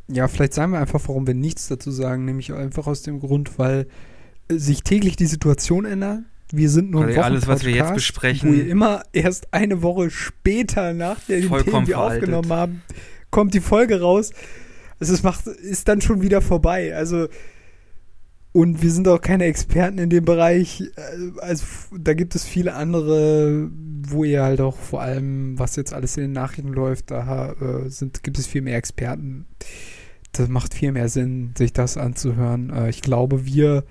Ja, 0.07 0.27
vielleicht 0.27 0.53
sagen 0.53 0.71
wir 0.71 0.79
einfach, 0.79 1.01
warum 1.07 1.27
wir 1.27 1.35
nichts 1.35 1.67
dazu 1.67 1.91
sagen. 1.91 2.25
Nämlich 2.25 2.51
einfach 2.53 2.87
aus 2.87 3.03
dem 3.03 3.19
Grund, 3.19 3.59
weil 3.59 3.87
äh, 4.47 4.57
sich 4.57 4.83
täglich 4.83 5.15
die 5.15 5.27
Situation 5.27 5.85
ändert. 5.85 6.23
Wir 6.51 6.69
sind 6.69 6.89
nur 6.91 7.03
ein 7.03 7.09
Weil 7.15 7.19
alles, 7.19 7.47
was 7.47 7.63
wir 7.63 7.73
jetzt 7.73 7.93
besprechen- 7.93 8.49
wo 8.49 8.53
ihr 8.53 8.67
immer 8.67 9.03
erst 9.13 9.53
eine 9.53 9.81
Woche 9.81 10.09
später 10.09 10.93
nach 10.93 11.19
den 11.21 11.41
Themen, 11.47 11.63
die 11.85 11.87
wir 11.87 11.99
aufgenommen 11.99 12.51
haben, 12.51 12.81
kommt 13.29 13.53
die 13.53 13.59
Folge 13.59 14.01
raus. 14.01 14.31
Also 14.99 15.13
es 15.13 15.23
macht, 15.23 15.45
ist 15.47 15.87
dann 15.87 16.01
schon 16.01 16.21
wieder 16.21 16.41
vorbei. 16.41 16.95
Also 16.95 17.27
und 18.51 18.81
wir 18.81 18.89
sind 18.91 19.07
auch 19.07 19.21
keine 19.21 19.45
Experten 19.45 19.99
in 19.99 20.09
dem 20.09 20.25
Bereich. 20.25 20.81
Äh, 20.81 21.39
Also 21.39 21.65
da 21.95 22.13
gibt 22.15 22.33
es 22.33 22.45
viele 22.45 22.73
andere, 22.73 23.69
wo 24.07 24.23
ihr 24.23 24.41
halt 24.41 24.59
auch 24.59 24.75
vor 24.77 25.01
allem, 25.01 25.57
was 25.59 25.75
jetzt 25.75 25.93
alles 25.93 26.17
in 26.17 26.23
den 26.23 26.31
Nachrichten 26.31 26.73
läuft, 26.73 27.11
da 27.11 27.51
äh, 27.53 27.89
sind, 27.89 28.23
gibt 28.23 28.39
es 28.39 28.47
viel 28.47 28.63
mehr 28.63 28.75
Experten. 28.77 29.45
Das 30.31 30.47
macht 30.49 30.73
viel 30.73 30.91
mehr 30.91 31.09
Sinn, 31.09 31.53
sich 31.57 31.73
das 31.73 31.95
anzuhören. 31.95 32.71
Äh, 32.71 32.89
ich 32.89 33.01
glaube, 33.01 33.45
wir 33.45 33.83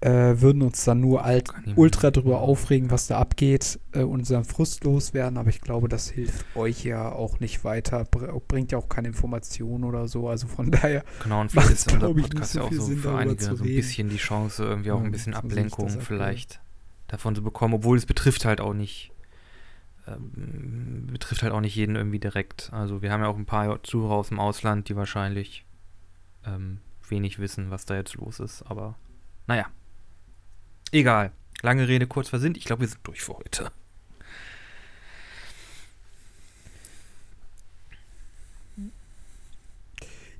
äh, 0.00 0.40
würden 0.40 0.62
uns 0.62 0.84
dann 0.84 1.00
nur 1.00 1.24
alt, 1.24 1.50
ultra 1.74 2.10
drüber 2.10 2.40
aufregen, 2.40 2.90
was 2.90 3.08
da 3.08 3.18
abgeht, 3.18 3.80
äh, 3.92 4.02
unseren 4.02 4.44
Frust 4.44 4.84
loswerden. 4.84 5.38
Aber 5.38 5.50
ich 5.50 5.60
glaube, 5.60 5.88
das 5.88 6.08
hilft 6.08 6.44
euch 6.54 6.84
ja 6.84 7.10
auch 7.10 7.40
nicht 7.40 7.64
weiter, 7.64 8.04
br 8.04 8.40
bringt 8.46 8.70
ja 8.70 8.78
auch 8.78 8.88
keine 8.88 9.08
Informationen 9.08 9.84
oder 9.84 10.06
so. 10.06 10.28
Also 10.28 10.46
von 10.46 10.70
daher 10.70 11.04
Genau, 11.22 11.40
und 11.40 11.50
vielleicht 11.50 11.70
ist 11.70 11.92
unser 11.92 12.14
Podcast 12.14 12.52
so 12.52 12.58
ja 12.60 12.64
auch 12.64 12.68
viel 12.68 12.78
so 12.78 12.86
Sinn, 12.86 12.98
für 12.98 13.16
einige 13.16 13.42
so 13.42 13.50
ein 13.50 13.58
bisschen 13.62 14.08
die 14.08 14.16
Chance, 14.16 14.64
irgendwie 14.64 14.92
auch 14.92 15.00
Ja, 15.00 15.04
ein 15.04 15.10
bisschen 15.10 15.32
so 15.32 15.38
Ablenkung 15.40 15.90
vielleicht 16.00 16.60
davon 17.08 17.34
zu 17.34 17.42
bekommen, 17.42 17.74
obwohl 17.74 17.96
es 17.96 18.06
betrifft 18.06 18.44
halt 18.44 18.60
auch 18.60 18.74
nicht, 18.74 19.10
ähm, 20.06 21.08
betrifft 21.10 21.42
halt 21.42 21.52
auch 21.52 21.60
nicht 21.60 21.74
jeden 21.74 21.96
irgendwie 21.96 22.20
direkt. 22.20 22.70
Also 22.72 23.02
wir 23.02 23.10
haben 23.10 23.22
ja 23.22 23.28
auch 23.28 23.36
ein 23.36 23.46
paar 23.46 23.82
Zuhörer 23.82 24.14
aus 24.14 24.28
dem 24.28 24.38
Ausland, 24.38 24.88
die 24.88 24.94
wahrscheinlich 24.96 25.64
ähm, 26.46 26.78
wenig 27.08 27.38
wissen, 27.40 27.70
was 27.70 27.84
da 27.84 27.96
jetzt 27.96 28.14
los 28.14 28.38
ist, 28.38 28.62
aber 28.62 28.94
naja. 29.48 29.66
Egal. 30.92 31.32
Lange 31.62 31.88
Rede, 31.88 32.06
kurz 32.06 32.28
versinnt. 32.28 32.56
Ich 32.56 32.64
glaube, 32.64 32.80
wir 32.82 32.88
sind 32.88 33.00
durch 33.06 33.20
für 33.22 33.34
heute. 33.36 33.70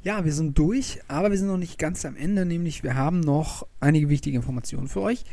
Ja, 0.05 0.25
wir 0.25 0.33
sind 0.33 0.57
durch, 0.59 1.01
aber 1.09 1.31
wir 1.31 1.39
sind 1.39 1.49
noch 1.49 1.57
nicht 1.59 1.79
ganz 1.79 2.05
am 2.05 2.17
Ende, 2.17 2.47
nämlich 2.47 2.83
wir 2.83 2.95
haben 2.95 3.21
noch 3.21 3.67
einige 3.81 4.09
wichtige 4.09 4.37
Informationen 4.37 4.89
für 4.89 5.03
euch. 5.03 5.25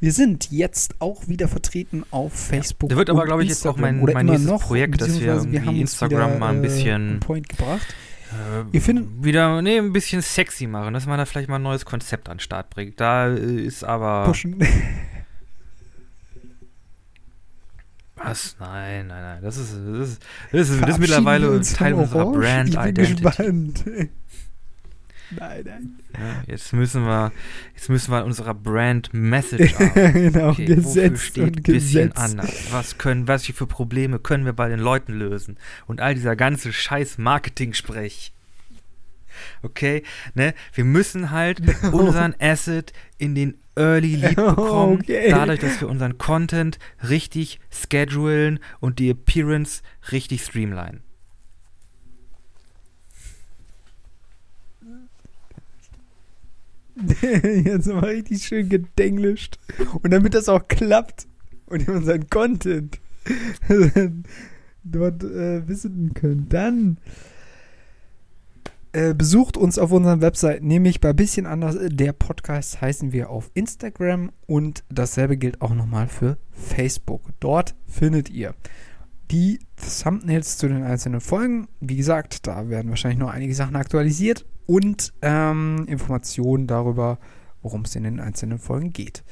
Wir 0.00 0.12
sind 0.12 0.52
jetzt 0.52 0.94
auch 1.00 1.26
wieder 1.26 1.48
vertreten 1.48 2.04
auf 2.12 2.32
Facebook. 2.32 2.90
Da 2.90 2.96
wird 2.96 3.10
aber, 3.10 3.24
glaube 3.24 3.42
ich, 3.42 3.48
jetzt 3.48 3.66
auch 3.66 3.76
mein- 3.76 3.98
mein 4.00 4.26
nächstes 4.26 4.46
noch, 4.48 4.62
Projekt, 4.62 5.00
dass 5.00 5.18
wir 5.20 5.34
uns 5.34 5.46
Instagram 5.46 6.30
wieder, 6.30 6.38
mal 6.38 6.50
ein 6.52 6.58
äh, 6.58 6.62
bisschen- 6.68 7.20
Point 7.20 7.48
gebracht. 7.48 7.94
Äh, 8.32 8.64
Ihr 8.72 8.82
findet- 8.82 9.06
wieder, 9.24 9.62
nee, 9.62 9.78
ein 9.78 9.92
bisschen 9.92 10.20
sexy 10.22 10.66
machen, 10.66 10.92
dass 10.94 11.06
man 11.06 11.18
da 11.18 11.24
vielleicht 11.24 11.48
mal 11.48 11.56
ein 11.56 11.62
neues 11.62 11.84
Konzept 11.84 12.28
an 12.28 12.36
den 12.36 12.40
Start 12.40 12.70
bringt. 12.70 13.00
Da 13.00 13.28
äh, 13.28 13.38
ist 13.64 13.84
aber. 13.84 14.24
Pushen. 14.26 14.58
Was? 18.16 18.56
Nein, 18.58 19.06
nein, 19.06 19.22
nein. 19.22 19.42
Das 19.42 19.56
ist, 19.56 19.72
das 19.74 20.08
ist, 20.08 20.22
das 20.50 20.68
ist, 20.70 20.82
das 20.82 20.90
ist 20.90 20.98
mittlerweile 20.98 21.60
Teil 21.62 21.94
unserer? 21.94 22.32
Brand 22.32 22.74
Identity. 22.74 24.10
nein, 25.30 25.62
nein. 25.64 25.98
Ja, 26.18 26.42
jetzt 26.46 26.72
müssen 26.72 27.04
wir, 27.04 27.32
jetzt 27.74 27.88
müssen 27.88 28.10
wir 28.12 28.18
an 28.18 28.24
unserer 28.24 28.54
Brand 28.54 29.12
Message 29.12 29.74
arbeiten. 29.78 30.12
genau, 30.32 30.48
Okay, 30.50 30.68
wofür 30.68 30.76
Gesetz 30.76 31.22
steht 31.22 31.44
und 31.56 31.62
bisschen 31.64 32.10
Gesetz. 32.10 32.16
anders? 32.16 32.72
Was 32.72 32.98
können, 32.98 33.28
was 33.28 33.46
für 33.46 33.66
Probleme 33.66 34.18
können 34.18 34.44
wir 34.44 34.52
bei 34.52 34.68
den 34.68 34.80
Leuten 34.80 35.12
lösen? 35.12 35.58
Und 35.86 36.00
all 36.00 36.14
dieser 36.14 36.36
ganze 36.36 36.72
scheiß 36.72 37.18
Marketing-Sprech. 37.18 38.32
Okay, 39.62 40.02
ne? 40.34 40.54
Wir 40.74 40.84
müssen 40.84 41.30
halt 41.30 41.60
unseren 41.92 42.34
Asset 42.40 42.92
in 43.18 43.34
den 43.34 43.54
Early 43.76 44.16
Lead 44.16 44.34
bekommen, 44.36 44.98
Okay. 45.00 45.30
dadurch, 45.30 45.60
dass 45.60 45.80
wir 45.80 45.88
unseren 45.88 46.18
Content 46.18 46.78
richtig 47.08 47.60
schedulen 47.70 48.58
und 48.80 48.98
die 48.98 49.10
Appearance 49.10 49.82
richtig 50.10 50.42
streamline. 50.42 51.02
Jetzt 57.64 57.86
mal 57.86 58.04
richtig 58.04 58.44
schön 58.44 58.68
gedenglischt. 58.68 59.58
Und 60.02 60.10
damit 60.12 60.34
das 60.34 60.48
auch 60.48 60.66
klappt 60.68 61.26
und 61.66 61.86
ihr 61.86 61.94
unseren 61.94 62.28
Content 62.28 63.00
dort 64.84 65.22
äh, 65.22 65.68
visiten 65.68 66.14
könnt, 66.14 66.52
dann 66.52 66.98
äh, 68.92 69.14
besucht 69.14 69.56
uns 69.56 69.78
auf 69.78 69.92
unseren 69.92 70.20
Website, 70.20 70.62
nämlich 70.62 71.00
bei 71.00 71.12
bisschen 71.12 71.46
anders. 71.46 71.76
Der 71.80 72.12
Podcast 72.12 72.80
heißen 72.80 73.12
wir 73.12 73.30
auf 73.30 73.50
Instagram 73.54 74.32
und 74.46 74.82
dasselbe 74.88 75.36
gilt 75.36 75.60
auch 75.60 75.74
nochmal 75.74 76.08
für 76.08 76.38
Facebook. 76.52 77.22
Dort 77.38 77.74
findet 77.86 78.30
ihr 78.30 78.54
die 79.30 79.58
Thumbnails 79.76 80.56
zu 80.56 80.68
den 80.68 80.82
einzelnen 80.82 81.20
Folgen. 81.20 81.68
Wie 81.80 81.96
gesagt, 81.96 82.46
da 82.46 82.70
werden 82.70 82.88
wahrscheinlich 82.88 83.18
noch 83.18 83.30
einige 83.30 83.54
Sachen 83.54 83.76
aktualisiert 83.76 84.46
und 84.68 85.14
ähm, 85.22 85.86
Informationen 85.88 86.66
darüber, 86.66 87.18
worum 87.62 87.82
es 87.82 87.96
in 87.96 88.04
den 88.04 88.20
einzelnen 88.20 88.58
Folgen 88.58 88.92
geht. 88.92 89.24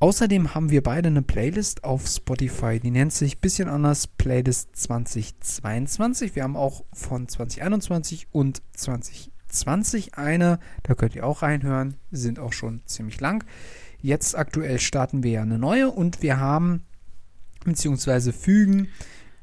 Außerdem 0.00 0.54
haben 0.54 0.70
wir 0.70 0.82
beide 0.82 1.08
eine 1.08 1.22
Playlist 1.22 1.82
auf 1.82 2.06
Spotify, 2.06 2.78
die 2.78 2.90
nennt 2.90 3.14
sich 3.14 3.40
bisschen 3.40 3.70
anders 3.70 4.06
Playlist 4.06 4.76
2022. 4.76 6.36
Wir 6.36 6.42
haben 6.42 6.56
auch 6.56 6.84
von 6.92 7.26
2021 7.26 8.28
und 8.32 8.60
2020 8.76 10.18
eine, 10.18 10.58
da 10.82 10.94
könnt 10.94 11.16
ihr 11.16 11.24
auch 11.24 11.40
reinhören, 11.40 11.94
sind 12.10 12.38
auch 12.38 12.52
schon 12.52 12.82
ziemlich 12.84 13.20
lang. 13.20 13.46
Jetzt 14.02 14.36
aktuell 14.36 14.78
starten 14.78 15.22
wir 15.22 15.30
ja 15.30 15.42
eine 15.42 15.58
neue 15.58 15.90
und 15.90 16.20
wir 16.20 16.38
haben 16.38 16.82
beziehungsweise 17.64 18.34
fügen 18.34 18.88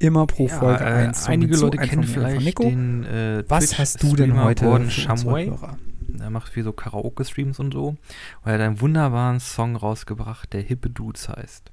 immer 0.02 0.26
pro 0.26 0.48
Folge 0.48 0.84
äh, 0.84 0.86
ein 0.86 1.14
Song 1.14 1.32
einige 1.32 1.56
Leute 1.56 1.78
ein 1.78 1.88
kennen 1.88 2.04
vielleicht 2.04 2.44
Nico. 2.44 2.64
den 2.64 3.04
äh, 3.04 3.44
Was 3.48 3.78
hast 3.78 4.02
du 4.02 4.16
denn 4.16 4.40
heute 4.40 4.64
Gordon 4.64 4.90
Shumway? 4.90 5.52
Er 6.20 6.30
macht 6.30 6.52
viel 6.52 6.62
so 6.62 6.72
Karaoke-Streams 6.72 7.58
und 7.58 7.72
so. 7.72 7.88
Und 7.88 7.98
er 8.44 8.54
hat 8.54 8.60
einen 8.60 8.80
wunderbaren 8.80 9.40
Song 9.40 9.76
rausgebracht, 9.76 10.52
der 10.52 10.60
Hippe 10.60 10.90
Dudes 10.90 11.28
heißt. 11.28 11.72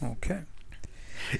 Okay. 0.00 0.42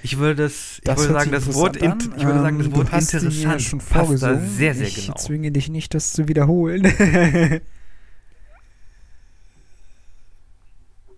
Ich 0.03 0.19
würde 0.19 0.43
das, 0.45 0.79
ich 0.79 0.85
Das 0.85 0.99
würde 0.99 1.13
sagen, 1.13 1.31
das 1.31 1.55
Wort, 1.55 1.77
interessant 1.77 2.15
in, 2.15 2.19
ich 2.21 2.27
würde 2.27 2.41
sagen, 2.41 2.59
das 2.59 2.67
Ähm, 2.67 2.77
Wort 2.77 2.91
ja 2.91 2.99
interessant 2.99 3.63
schon 3.63 3.79
passt 3.79 4.23
da 4.23 4.41
sehr, 4.41 4.75
sehr 4.75 4.87
ich 4.89 5.07
genau. 5.07 5.17
zwinge 5.17 5.53
dich 5.53 5.69
nicht, 5.69 5.95
das 5.95 6.13
zu 6.13 6.27
wiederholen. 6.29 6.83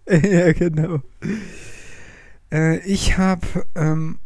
ja, 0.22 0.52
genau. 0.52 1.00
Äh, 2.52 2.78
ich 2.86 3.18
habe 3.18 3.66
ähm, 3.74 4.20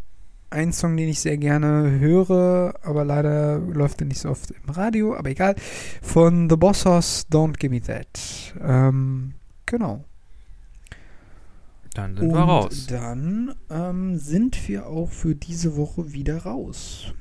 einen 0.50 0.72
Song, 0.72 0.96
den 0.96 1.08
ich 1.08 1.20
sehr 1.20 1.38
gerne 1.38 1.98
höre, 1.98 2.74
aber 2.82 3.04
leider 3.04 3.58
läuft 3.58 4.02
er 4.02 4.06
nicht 4.06 4.20
so 4.20 4.30
oft 4.30 4.50
im 4.50 4.70
Radio, 4.70 5.16
aber 5.16 5.30
egal. 5.30 5.54
Von 6.02 6.50
The 6.50 6.56
Bossos 6.56 7.26
Don't 7.30 7.56
Give 7.58 7.70
Me 7.70 7.80
That. 7.80 8.54
Ähm, 8.60 9.34
genau. 9.64 10.04
Dann 11.94 12.16
sind 12.16 12.28
Und 12.28 12.34
wir 12.34 12.40
raus. 12.40 12.86
Dann 12.88 13.54
ähm, 13.70 14.18
sind 14.18 14.68
wir 14.68 14.86
auch 14.86 15.10
für 15.10 15.34
diese 15.34 15.76
Woche 15.76 16.12
wieder 16.12 16.42
raus. 16.42 17.14